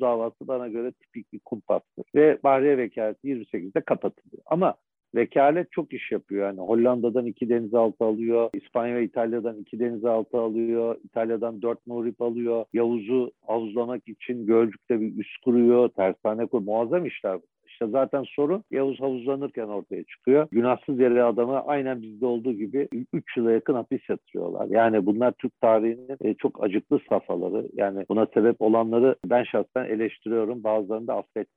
davası 0.00 0.48
bana 0.48 0.68
göre 0.68 0.92
tipik 0.92 1.32
bir 1.32 1.38
kumpastır. 1.38 2.04
Ve 2.14 2.38
Bahriye 2.44 2.78
Vekaleti 2.78 3.28
28'de 3.28 3.80
kapatılıyor. 3.80 4.42
Ama 4.46 4.74
vekalet 5.14 5.72
çok 5.72 5.92
iş 5.92 6.12
yapıyor. 6.12 6.46
Yani 6.46 6.60
Hollanda'dan 6.60 7.26
iki 7.26 7.48
denizaltı 7.48 8.04
alıyor, 8.04 8.50
İspanya 8.54 8.96
ve 8.96 9.04
İtalya'dan 9.04 9.60
iki 9.60 9.78
denizaltı 9.80 10.38
alıyor, 10.38 10.96
İtalya'dan 11.04 11.62
dört 11.62 11.86
muhrip 11.86 12.22
alıyor, 12.22 12.64
Yavuz'u 12.72 13.32
havuzlamak 13.46 14.08
için 14.08 14.46
Gölcük'te 14.46 15.00
bir 15.00 15.18
üs 15.18 15.36
kuruyor, 15.44 15.88
tersane 15.88 16.46
kuruyor. 16.46 16.72
Muazzam 16.72 17.06
işler 17.06 17.36
bu. 17.36 17.42
İşte 17.82 17.92
zaten 17.92 18.22
sorun 18.22 18.64
Yavuz 18.70 19.00
havuzlanırken 19.00 19.68
ortaya 19.68 20.04
çıkıyor. 20.04 20.48
Günahsız 20.50 21.00
yere 21.00 21.22
adamı 21.22 21.60
aynen 21.60 22.02
bizde 22.02 22.26
olduğu 22.26 22.52
gibi 22.52 22.88
3 23.12 23.36
yıla 23.36 23.52
yakın 23.52 23.74
hapis 23.74 24.08
yatırıyorlar. 24.08 24.66
Yani 24.70 25.06
bunlar 25.06 25.32
Türk 25.32 25.60
tarihinin 25.60 26.16
e, 26.24 26.34
çok 26.34 26.64
acıklı 26.64 27.00
safhaları. 27.08 27.68
Yani 27.72 28.04
buna 28.08 28.26
sebep 28.34 28.62
olanları 28.62 29.16
ben 29.26 29.44
şahsen 29.44 29.84
eleştiriyorum. 29.84 30.64
Bazılarını 30.64 31.06
da 31.06 31.14
affet 31.14 31.48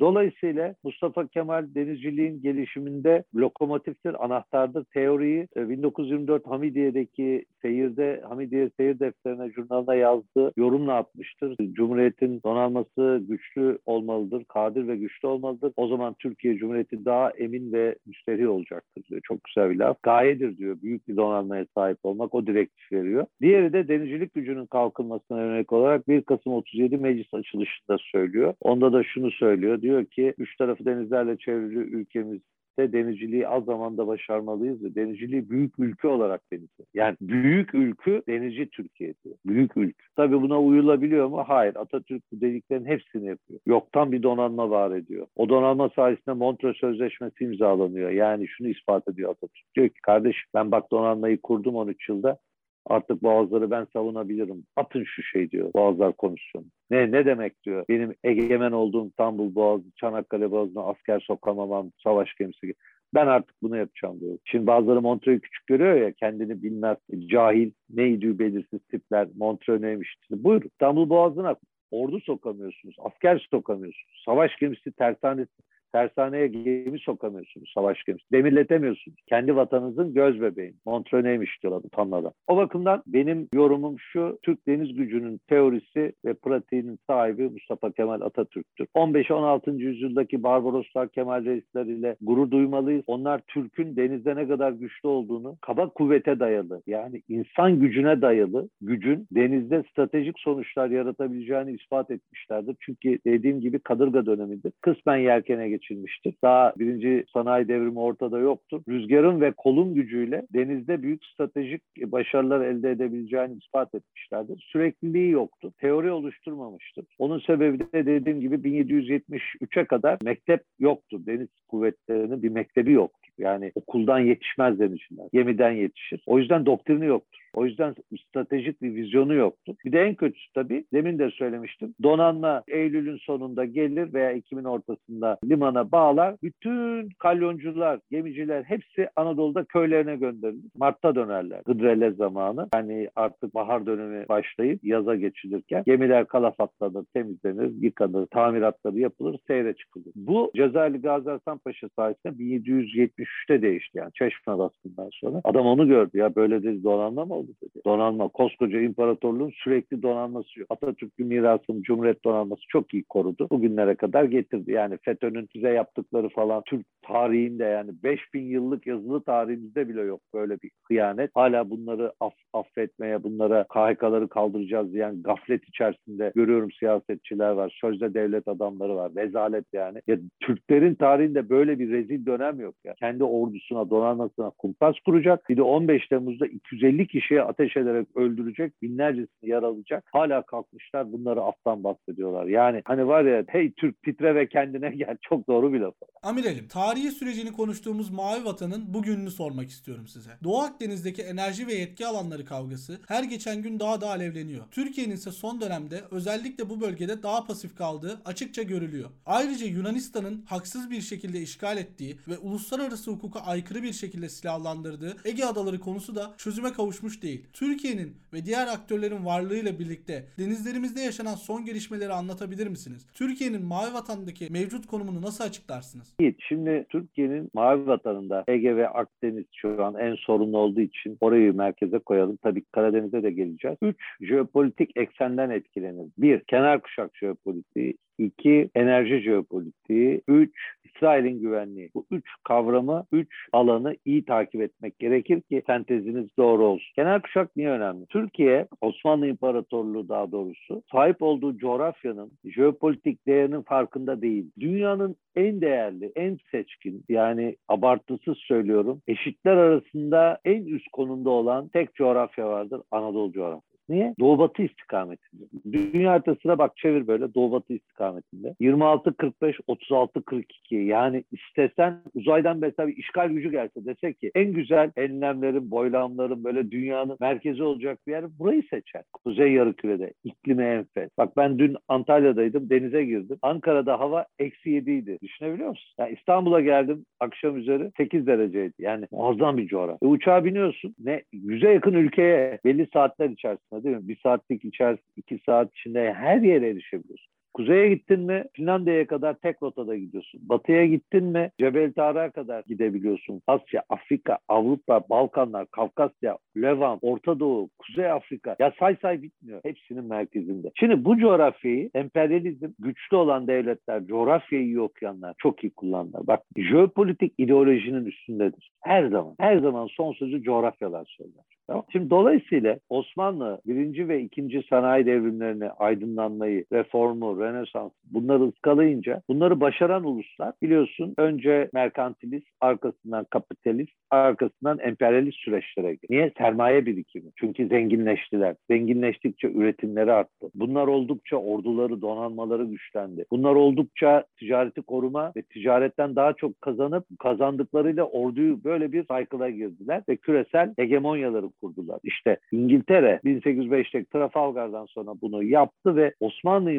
Dolayısıyla 0.00 0.74
Mustafa 0.84 1.26
Kemal 1.26 1.66
denizciliğin 1.74 2.42
gelişiminde 2.42 3.24
lokomotiftir, 3.34 4.24
anahtardır. 4.24 4.84
Teoriyi 4.84 5.48
1924 5.56 6.46
e, 6.46 6.48
Hamidiye'deki 6.48 7.44
seyirde, 7.62 7.95
Hamidiye 8.36 8.70
seyir 8.76 8.98
defterine, 9.00 9.50
jurnalına 9.52 9.94
yazdığı 9.94 10.52
yorumla 10.56 10.94
atmıştır. 10.94 11.56
Cumhuriyetin 11.72 12.40
donanması 12.44 13.24
güçlü 13.28 13.78
olmalıdır, 13.86 14.44
kadir 14.44 14.88
ve 14.88 14.96
güçlü 14.96 15.28
olmalıdır. 15.28 15.72
O 15.76 15.88
zaman 15.88 16.14
Türkiye 16.18 16.56
Cumhuriyeti 16.56 17.04
daha 17.04 17.30
emin 17.30 17.72
ve 17.72 17.96
müsterih 18.06 18.50
olacaktır 18.50 19.04
diyor. 19.10 19.20
Çok 19.24 19.44
güzel 19.44 19.70
bir 19.70 19.76
laf. 19.76 20.02
Gayedir 20.02 20.56
diyor. 20.56 20.76
Büyük 20.82 21.08
bir 21.08 21.16
donanmaya 21.16 21.66
sahip 21.74 21.98
olmak 22.02 22.34
o 22.34 22.46
direktif 22.46 22.92
veriyor. 22.92 23.26
Diğeri 23.40 23.72
de 23.72 23.88
denizcilik 23.88 24.34
gücünün 24.34 24.66
kalkınmasına 24.66 25.42
yönelik 25.42 25.72
olarak 25.72 26.08
1 26.08 26.22
Kasım 26.22 26.52
37 26.52 26.96
meclis 26.96 27.34
açılışında 27.34 27.96
söylüyor. 27.98 28.54
Onda 28.60 28.92
da 28.92 29.02
şunu 29.02 29.30
söylüyor 29.30 29.82
diyor 29.82 30.04
ki 30.04 30.34
üç 30.38 30.56
tarafı 30.56 30.84
denizlerle 30.84 31.36
çevrili 31.36 31.78
ülkemiz 31.78 32.40
de 32.78 32.92
denizciliği 32.92 33.48
az 33.48 33.64
zamanda 33.64 34.06
başarmalıyız 34.06 34.84
ve 34.84 34.94
denizciliği 34.94 35.50
büyük 35.50 35.78
ülke 35.78 36.08
olarak 36.08 36.40
denizli. 36.52 36.84
Yani 36.94 37.16
büyük 37.20 37.74
ülkü 37.74 38.22
denizci 38.28 38.68
Türkiye 38.70 39.14
diyor. 39.24 39.36
Büyük 39.46 39.76
ülkü. 39.76 40.04
Tabii 40.16 40.42
buna 40.42 40.60
uyulabiliyor 40.60 41.28
mu? 41.28 41.44
Hayır. 41.46 41.76
Atatürk 41.76 42.22
bu 42.32 42.40
dediklerin 42.40 42.86
hepsini 42.86 43.26
yapıyor. 43.26 43.60
Yoktan 43.66 44.12
bir 44.12 44.22
donanma 44.22 44.70
var 44.70 44.96
ediyor. 44.96 45.26
O 45.36 45.48
donanma 45.48 45.88
sayesinde 45.88 46.34
Montreux 46.34 46.76
Sözleşmesi 46.76 47.44
imzalanıyor. 47.44 48.10
Yani 48.10 48.48
şunu 48.48 48.68
ispat 48.68 49.08
ediyor 49.08 49.30
Atatürk. 49.30 49.74
Diyor 49.74 49.88
ki 49.88 50.00
kardeş 50.02 50.36
ben 50.54 50.70
bak 50.70 50.90
donanmayı 50.90 51.40
kurdum 51.40 51.76
13 51.76 52.08
yılda. 52.08 52.38
Artık 52.86 53.22
boğazları 53.22 53.70
ben 53.70 53.86
savunabilirim. 53.92 54.64
Atın 54.76 55.04
şu 55.04 55.22
şey 55.22 55.50
diyor 55.50 55.72
Boğazlar 55.74 56.12
Komisyonu. 56.12 56.66
Ne 56.90 57.12
ne 57.12 57.26
demek 57.26 57.62
diyor. 57.64 57.84
Benim 57.88 58.14
egemen 58.24 58.72
olduğum 58.72 59.06
İstanbul 59.06 59.54
Boğazı, 59.54 59.84
Çanakkale 59.96 60.50
Boğazı'na 60.50 60.82
asker 60.82 61.20
sokamamam, 61.20 61.90
savaş 62.02 62.34
gemisi 62.34 62.74
ben 63.14 63.26
artık 63.26 63.62
bunu 63.62 63.76
yapacağım 63.76 64.20
diyor. 64.20 64.38
Şimdi 64.44 64.66
bazıları 64.66 65.00
Montreux'u 65.02 65.40
küçük 65.40 65.66
görüyor 65.66 65.94
ya 65.94 66.12
kendini 66.12 66.62
bilmez, 66.62 66.96
cahil, 67.26 67.70
neydi 67.90 68.38
belirsiz 68.38 68.80
tipler, 68.90 69.28
Montreux 69.36 69.80
neymiş. 69.80 70.16
Buyur 70.30 70.62
İstanbul 70.62 71.08
Boğazı'na 71.08 71.56
ordu 71.90 72.20
sokamıyorsunuz, 72.20 72.96
asker 72.98 73.46
sokamıyorsunuz, 73.50 74.22
savaş 74.24 74.56
gemisi, 74.56 74.92
tersanesi 74.92 75.52
Tersaneye 75.96 76.46
gemi 76.46 76.98
sokamıyorsunuz 76.98 77.72
savaş 77.74 78.04
gemisi. 78.04 78.24
Demirletemiyorsunuz. 78.32 79.18
Kendi 79.26 79.56
vatanınızın 79.56 80.14
göz 80.14 80.40
bebeği. 80.40 80.74
Montreux 80.86 81.24
neymiş 81.24 81.62
diyorlar 81.62 81.80
utanmadan. 81.84 82.32
O 82.46 82.56
bakımdan 82.56 83.02
benim 83.06 83.48
yorumum 83.54 83.96
şu. 83.98 84.38
Türk 84.42 84.66
deniz 84.66 84.94
gücünün 84.94 85.40
teorisi 85.48 86.12
ve 86.24 86.34
pratiğinin 86.34 86.98
sahibi 87.06 87.48
Mustafa 87.48 87.92
Kemal 87.92 88.20
Atatürk'tür. 88.20 88.86
15-16. 88.94 89.76
yüzyıldaki 89.76 90.42
Barbaroslar, 90.42 91.08
Kemal 91.08 91.44
Reisler 91.44 91.86
ile 91.86 92.16
gurur 92.20 92.50
duymalıyız. 92.50 93.04
Onlar 93.06 93.40
Türk'ün 93.46 93.96
denizde 93.96 94.36
ne 94.36 94.48
kadar 94.48 94.72
güçlü 94.72 95.08
olduğunu 95.08 95.56
kaba 95.60 95.88
kuvvete 95.88 96.40
dayalı 96.40 96.82
yani 96.86 97.22
insan 97.28 97.80
gücüne 97.80 98.22
dayalı 98.22 98.68
gücün 98.80 99.26
denizde 99.32 99.82
stratejik 99.90 100.38
sonuçlar 100.38 100.90
yaratabileceğini 100.90 101.72
ispat 101.72 102.10
etmişlerdir. 102.10 102.76
Çünkü 102.80 103.18
dediğim 103.26 103.60
gibi 103.60 103.78
kadırga 103.78 104.26
dönemidir. 104.26 104.72
Kısmen 104.80 105.16
yelkene 105.16 105.68
geç 105.68 105.85
geçilmiştir. 105.86 106.34
Daha 106.42 106.72
birinci 106.78 107.24
sanayi 107.32 107.68
devrimi 107.68 107.98
ortada 107.98 108.38
yoktur. 108.38 108.82
Rüzgarın 108.88 109.40
ve 109.40 109.52
kolun 109.52 109.94
gücüyle 109.94 110.42
denizde 110.54 111.02
büyük 111.02 111.24
stratejik 111.24 111.82
başarılar 112.06 112.60
elde 112.60 112.90
edebileceğini 112.90 113.58
ispat 113.58 113.94
etmişlerdir. 113.94 114.68
Sürekliliği 114.72 115.30
yoktu. 115.30 115.72
Teori 115.80 116.10
oluşturmamıştır. 116.10 117.04
Onun 117.18 117.38
sebebi 117.38 117.80
de 117.80 118.06
dediğim 118.06 118.40
gibi 118.40 118.56
1773'e 118.56 119.84
kadar 119.84 120.18
mektep 120.24 120.62
yoktu. 120.78 121.20
Deniz 121.26 121.48
kuvvetlerinin 121.68 122.42
bir 122.42 122.48
mektebi 122.48 122.92
yoktu. 122.92 123.30
Yani 123.38 123.72
okuldan 123.74 124.18
yetişmez 124.18 124.78
denizciler. 124.78 125.26
Gemiden 125.32 125.70
yetişir. 125.70 126.22
O 126.26 126.38
yüzden 126.38 126.66
doktrini 126.66 127.06
yoktur. 127.06 127.40
O 127.56 127.64
yüzden 127.64 127.94
stratejik 128.28 128.82
bir 128.82 128.94
vizyonu 128.94 129.34
yoktu. 129.34 129.76
Bir 129.84 129.92
de 129.92 130.00
en 130.00 130.14
kötüsü 130.14 130.52
tabii 130.52 130.84
demin 130.92 131.18
de 131.18 131.30
söylemiştim. 131.30 131.94
Donanma 132.02 132.62
Eylül'ün 132.68 133.16
sonunda 133.16 133.64
gelir 133.64 134.14
veya 134.14 134.30
Ekim'in 134.30 134.64
ortasında 134.64 135.38
limana 135.44 135.92
bağlar. 135.92 136.36
Bütün 136.42 137.08
kalyoncular, 137.18 138.00
gemiciler 138.10 138.62
hepsi 138.62 139.08
Anadolu'da 139.16 139.64
köylerine 139.64 140.16
gönderilir. 140.16 140.70
Mart'ta 140.76 141.14
dönerler. 141.14 141.60
Gıdrele 141.66 142.10
zamanı. 142.10 142.68
Yani 142.74 143.08
artık 143.16 143.54
bahar 143.54 143.86
dönemi 143.86 144.28
başlayıp 144.28 144.84
yaza 144.84 145.14
geçilirken 145.14 145.82
gemiler 145.86 146.26
kalafatlanır, 146.26 147.04
temizlenir, 147.14 147.82
yıkanır, 147.82 148.26
tamiratları 148.26 148.98
yapılır, 148.98 149.38
seyre 149.46 149.74
çıkılır. 149.74 150.12
Bu 150.16 150.52
Cezayirli 150.56 151.00
Gazi 151.00 151.30
Paşa 151.64 151.88
sayesinde 151.96 152.32
1773'te 152.32 153.62
değişti 153.62 153.98
yani 153.98 154.10
Çeşme 154.14 154.58
baskından 154.58 155.08
sonra. 155.12 155.40
Adam 155.44 155.66
onu 155.66 155.88
gördü 155.88 156.18
ya 156.18 156.34
böyle 156.34 156.62
dedi 156.62 156.84
donanma 156.84 157.24
mı 157.24 157.45
oldu 157.46 157.56
dedi. 157.62 157.84
Donanma 157.86 158.28
koskoca 158.28 158.80
imparatorluğun 158.80 159.52
sürekli 159.64 160.02
donanması 160.02 160.60
yok. 160.60 160.70
Atatürk'ün 160.70 161.26
mirasını 161.26 161.82
Cumhuriyet 161.82 162.24
donanması 162.24 162.62
çok 162.68 162.94
iyi 162.94 163.04
korudu. 163.04 163.48
Bugünlere 163.50 163.94
kadar 163.94 164.24
getirdi. 164.24 164.72
Yani 164.72 164.98
FETÖ'nün 165.02 165.48
size 165.52 165.68
yaptıkları 165.68 166.28
falan 166.28 166.62
Türk 166.66 166.86
tarihinde 167.02 167.64
yani 167.64 167.90
5000 168.02 168.42
yıllık 168.42 168.86
yazılı 168.86 169.22
tarihimizde 169.22 169.88
bile 169.88 170.02
yok 170.02 170.20
böyle 170.34 170.62
bir 170.62 170.70
hıyanet. 170.88 171.30
Hala 171.34 171.70
bunları 171.70 172.12
aff 172.20 172.34
affetmeye, 172.52 173.22
bunlara 173.22 173.64
KHK'ları 173.64 174.28
kaldıracağız 174.28 174.92
diyen 174.92 175.22
gaflet 175.22 175.68
içerisinde 175.68 176.32
görüyorum 176.34 176.72
siyasetçiler 176.72 177.50
var. 177.50 177.78
Sözde 177.80 178.14
devlet 178.14 178.48
adamları 178.48 178.96
var. 178.96 179.12
Rezalet 179.16 179.64
yani. 179.72 179.98
Ya 180.06 180.16
Türklerin 180.40 180.94
tarihinde 180.94 181.48
böyle 181.48 181.78
bir 181.78 181.90
rezil 181.90 182.26
dönem 182.26 182.60
yok 182.60 182.74
ya. 182.84 182.94
Kendi 182.94 183.24
ordusuna, 183.24 183.90
donanmasına 183.90 184.50
kumpas 184.50 184.94
kuracak. 185.04 185.48
Bir 185.48 185.56
de 185.56 185.62
15 185.62 186.06
Temmuz'da 186.08 186.46
250 186.46 187.06
kişiye 187.36 187.42
ateş 187.42 187.76
ederek 187.76 188.08
öldürecek, 188.16 188.82
binlercesini 188.82 189.50
yaralayacak. 189.50 190.04
Hala 190.12 190.42
kalkmışlar 190.42 191.12
bunları 191.12 191.42
aftan 191.42 191.84
bahsediyorlar. 191.84 192.46
Yani 192.46 192.82
hani 192.84 193.06
var 193.06 193.24
ya 193.24 193.44
hey 193.48 193.72
Türk 193.72 194.02
titre 194.02 194.34
ve 194.34 194.48
kendine 194.48 194.90
gel. 194.90 195.16
Çok 195.28 195.48
doğru 195.48 195.72
bir 195.72 195.80
laf. 195.80 195.94
Amiralim, 196.22 196.68
tarihi 196.68 197.10
sürecini 197.10 197.52
konuştuğumuz 197.52 198.10
Mavi 198.10 198.44
Vatan'ın 198.44 198.94
bugününü 198.94 199.30
sormak 199.30 199.68
istiyorum 199.68 200.06
size. 200.06 200.30
Doğu 200.44 200.58
Akdeniz'deki 200.58 201.22
enerji 201.22 201.66
ve 201.66 201.72
yetki 201.74 202.06
alanları 202.06 202.44
kavgası 202.44 203.00
her 203.08 203.24
geçen 203.24 203.62
gün 203.62 203.80
daha 203.80 204.00
da 204.00 204.08
alevleniyor. 204.08 204.64
Türkiye'nin 204.70 205.14
ise 205.14 205.30
son 205.30 205.60
dönemde 205.60 206.00
özellikle 206.10 206.70
bu 206.70 206.80
bölgede 206.80 207.22
daha 207.22 207.46
pasif 207.46 207.76
kaldığı 207.76 208.20
açıkça 208.24 208.62
görülüyor. 208.62 209.10
Ayrıca 209.26 209.66
Yunanistan'ın 209.66 210.44
haksız 210.48 210.90
bir 210.90 211.00
şekilde 211.00 211.40
işgal 211.40 211.78
ettiği 211.78 212.16
ve 212.28 212.38
uluslararası 212.38 213.10
hukuka 213.10 213.40
aykırı 213.40 213.82
bir 213.82 213.92
şekilde 213.92 214.28
silahlandırdığı 214.28 215.16
Ege 215.24 215.44
Adaları 215.44 215.80
konusu 215.80 216.14
da 216.14 216.34
çözüme 216.38 216.72
kavuşmuş 216.72 217.22
değil. 217.22 217.25
Türkiye'nin 217.52 218.16
ve 218.32 218.44
diğer 218.44 218.66
aktörlerin 218.66 219.24
varlığıyla 219.24 219.78
birlikte 219.78 220.24
denizlerimizde 220.38 221.00
yaşanan 221.00 221.34
son 221.34 221.64
gelişmeleri 221.64 222.12
anlatabilir 222.12 222.66
misiniz? 222.66 223.06
Türkiye'nin 223.14 223.64
Mavi 223.64 223.94
Vatan'daki 223.94 224.52
mevcut 224.52 224.86
konumunu 224.86 225.22
nasıl 225.22 225.44
açıklarsınız? 225.44 226.14
Yiğit, 226.20 226.36
şimdi 226.48 226.86
Türkiye'nin 226.88 227.50
mavi 227.54 227.86
vatanında 227.86 228.44
Ege 228.48 228.76
ve 228.76 228.88
Akdeniz 228.88 229.44
şu 229.56 229.84
an 229.84 229.94
en 229.94 230.14
sorunlu 230.14 230.58
olduğu 230.58 230.80
için 230.80 231.16
orayı 231.20 231.54
merkeze 231.54 231.98
koyalım. 231.98 232.38
Tabii 232.42 232.64
Karadeniz'e 232.72 233.22
de 233.22 233.30
geleceğiz. 233.30 233.78
Üç, 233.82 233.96
jeopolitik 234.20 234.96
eksenden 234.96 235.50
etkilenir. 235.50 236.06
Bir, 236.18 236.40
kenar 236.40 236.82
kuşak 236.82 237.16
jeopolitiği. 237.16 237.94
İki, 238.18 238.70
enerji 238.74 239.20
jeopolitiği. 239.20 240.22
Üç, 240.28 240.54
İsrail'in 240.84 241.40
güvenliği. 241.40 241.90
Bu 241.94 242.06
üç 242.10 242.24
kavramı, 242.44 243.06
üç 243.12 243.28
alanı 243.52 243.96
iyi 244.04 244.24
takip 244.24 244.60
etmek 244.60 244.98
gerekir 244.98 245.40
ki 245.40 245.62
senteziniz 245.66 246.26
doğru 246.38 246.64
olsun. 246.64 246.92
Kenar 246.94 247.22
kuşak 247.22 247.56
niye 247.56 247.68
önemli? 247.68 248.06
Türkiye, 248.06 248.66
Osmanlı 248.80 249.26
İmparatorluğu 249.26 250.08
daha 250.08 250.32
doğrusu, 250.32 250.82
sahip 250.92 251.22
olduğu 251.22 251.58
coğrafyanın 251.58 252.32
jeopolitik 252.44 253.26
değerinin 253.26 253.62
farkında 253.62 254.22
değil. 254.22 254.50
Dünyanın 254.60 255.16
en 255.36 255.60
değerli, 255.60 256.12
en 256.16 256.38
seçkin 256.50 257.04
yani 257.08 257.56
abartısız 257.68 258.38
söylüyorum 258.38 259.02
eşitler 259.08 259.56
arasında 259.56 260.38
en 260.44 260.64
üst 260.64 260.88
konumda 260.92 261.30
olan 261.30 261.68
tek 261.68 261.94
coğrafya 261.94 262.48
vardır 262.48 262.82
Anadolu 262.90 263.32
coğrafyası. 263.32 263.75
Niye? 263.88 264.14
Doğu 264.20 264.38
batı 264.38 264.62
istikametinde. 264.62 265.44
Dünya 265.72 266.12
haritasına 266.12 266.58
bak 266.58 266.76
çevir 266.76 267.06
böyle 267.06 267.34
doğu 267.34 267.52
batı 267.52 267.72
istikametinde. 267.72 268.54
26-45, 268.60 269.60
36-42 269.68 270.74
yani 270.74 271.24
istesen 271.32 272.02
uzaydan 272.14 272.58
mesela 272.58 272.88
bir 272.88 272.96
işgal 272.96 273.28
gücü 273.28 273.50
gelse 273.50 273.84
dese 273.84 274.12
ki 274.12 274.30
en 274.34 274.52
güzel 274.52 274.90
enlemlerin, 274.96 275.70
boylamların 275.70 276.44
böyle 276.44 276.70
dünyanın 276.70 277.16
merkezi 277.20 277.62
olacak 277.62 277.98
bir 278.06 278.12
yer 278.12 278.38
burayı 278.38 278.62
seçer. 278.70 279.02
Kuzey 279.12 279.52
yarımkürede 279.52 280.12
iklimi 280.24 280.64
enfes. 280.64 281.10
Bak 281.18 281.36
ben 281.36 281.58
dün 281.58 281.76
Antalya'daydım 281.88 282.70
denize 282.70 283.04
girdim. 283.04 283.38
Ankara'da 283.42 284.00
hava 284.00 284.26
eksi 284.38 284.70
7 284.70 284.90
idi. 284.90 285.18
Düşünebiliyor 285.22 285.68
musun? 285.68 285.94
Yani 285.98 286.14
İstanbul'a 286.18 286.60
geldim 286.60 287.04
akşam 287.20 287.56
üzeri 287.56 287.90
8 287.96 288.26
dereceydi. 288.26 288.72
Yani 288.78 289.06
muazzam 289.10 289.56
bir 289.56 289.66
coğrafya. 289.66 289.98
E, 290.02 290.06
uçağa 290.06 290.44
biniyorsun 290.44 290.94
ne 290.98 291.22
yüze 291.32 291.72
yakın 291.72 291.92
ülkeye 291.92 292.58
belli 292.64 292.88
saatler 292.92 293.30
içerisinde 293.30 293.75
değil 293.84 293.96
mi? 293.96 294.08
Bir 294.08 294.20
saatlik 294.22 294.64
içerisinde 294.64 295.06
iki 295.16 295.38
saat 295.46 295.76
içinde 295.76 296.12
her 296.12 296.40
yere 296.40 296.68
erişebiliyorsun. 296.68 297.35
Kuzeye 297.56 297.88
gittin 297.88 298.20
mi 298.20 298.44
Finlandiya'ya 298.52 299.06
kadar 299.06 299.34
tek 299.34 299.62
rotada 299.62 299.96
gidiyorsun. 299.96 300.40
Batıya 300.44 300.86
gittin 300.86 301.24
mi 301.24 301.50
Cebel 301.58 301.92
Tarık'a 301.92 302.30
kadar 302.30 302.64
gidebiliyorsun. 302.66 303.42
Asya, 303.46 303.82
Afrika, 303.88 304.38
Avrupa, 304.48 305.00
Balkanlar, 305.10 305.66
Kafkasya, 305.66 306.38
Levant, 306.56 306.98
Orta 307.02 307.40
Doğu, 307.40 307.68
Kuzey 307.78 308.10
Afrika. 308.10 308.56
Ya 308.58 308.72
say 308.78 308.96
say 309.02 309.22
bitmiyor. 309.22 309.60
Hepsinin 309.64 310.04
merkezinde. 310.04 310.70
Şimdi 310.74 311.04
bu 311.04 311.18
coğrafyayı 311.18 311.90
emperyalizm 311.94 312.68
güçlü 312.78 313.16
olan 313.16 313.46
devletler, 313.46 314.06
coğrafyayı 314.06 314.64
iyi 314.64 314.80
okuyanlar 314.80 315.34
çok 315.38 315.64
iyi 315.64 315.70
kullanırlar. 315.70 316.26
Bak 316.26 316.42
jeopolitik 316.56 317.32
ideolojinin 317.38 318.04
üstündedir. 318.04 318.70
Her 318.80 319.06
zaman. 319.06 319.34
Her 319.40 319.58
zaman 319.58 319.86
son 319.86 320.12
sözü 320.12 320.42
coğrafyalar 320.42 321.04
söyler. 321.18 321.44
Tamam. 321.66 321.84
Şimdi 321.92 322.10
dolayısıyla 322.10 322.78
Osmanlı 322.88 323.60
birinci 323.66 324.08
ve 324.08 324.22
ikinci 324.22 324.62
sanayi 324.70 325.06
devrimlerini, 325.06 325.70
aydınlanmayı, 325.70 326.64
reformu, 326.72 327.38
Rönesans 327.46 327.92
bunları 328.04 328.42
ıskalayınca 328.42 329.22
bunları 329.28 329.60
başaran 329.60 330.04
uluslar 330.04 330.52
biliyorsun 330.62 331.14
önce 331.18 331.70
merkantilist, 331.72 332.46
arkasından 332.60 333.26
kapitalist, 333.30 333.92
arkasından 334.10 334.78
emperyalist 334.78 335.38
süreçlere 335.38 335.94
girdi. 335.94 336.06
Niye? 336.10 336.32
Sermaye 336.38 336.86
birikimi. 336.86 337.30
Çünkü 337.36 337.68
zenginleştiler. 337.68 338.56
Zenginleştikçe 338.70 339.52
üretimleri 339.52 340.12
arttı. 340.12 340.50
Bunlar 340.54 340.86
oldukça 340.86 341.36
orduları, 341.36 342.02
donanmaları 342.02 342.64
güçlendi. 342.64 343.24
Bunlar 343.30 343.54
oldukça 343.54 344.24
ticareti 344.38 344.82
koruma 344.82 345.32
ve 345.36 345.42
ticaretten 345.42 346.16
daha 346.16 346.32
çok 346.32 346.60
kazanıp 346.60 347.04
kazandıklarıyla 347.18 348.04
orduyu 348.04 348.64
böyle 348.64 348.92
bir 348.92 349.02
cycle'a 349.02 349.50
girdiler 349.50 350.02
ve 350.08 350.16
küresel 350.16 350.74
hegemonyaları 350.76 351.50
kurdular. 351.60 351.98
İşte 352.04 352.38
İngiltere 352.52 353.20
1805'te 353.24 354.04
Trafalgar'dan 354.04 354.86
sonra 354.86 355.10
bunu 355.22 355.42
yaptı 355.42 355.96
ve 355.96 356.14
Osmanlı 356.20 356.72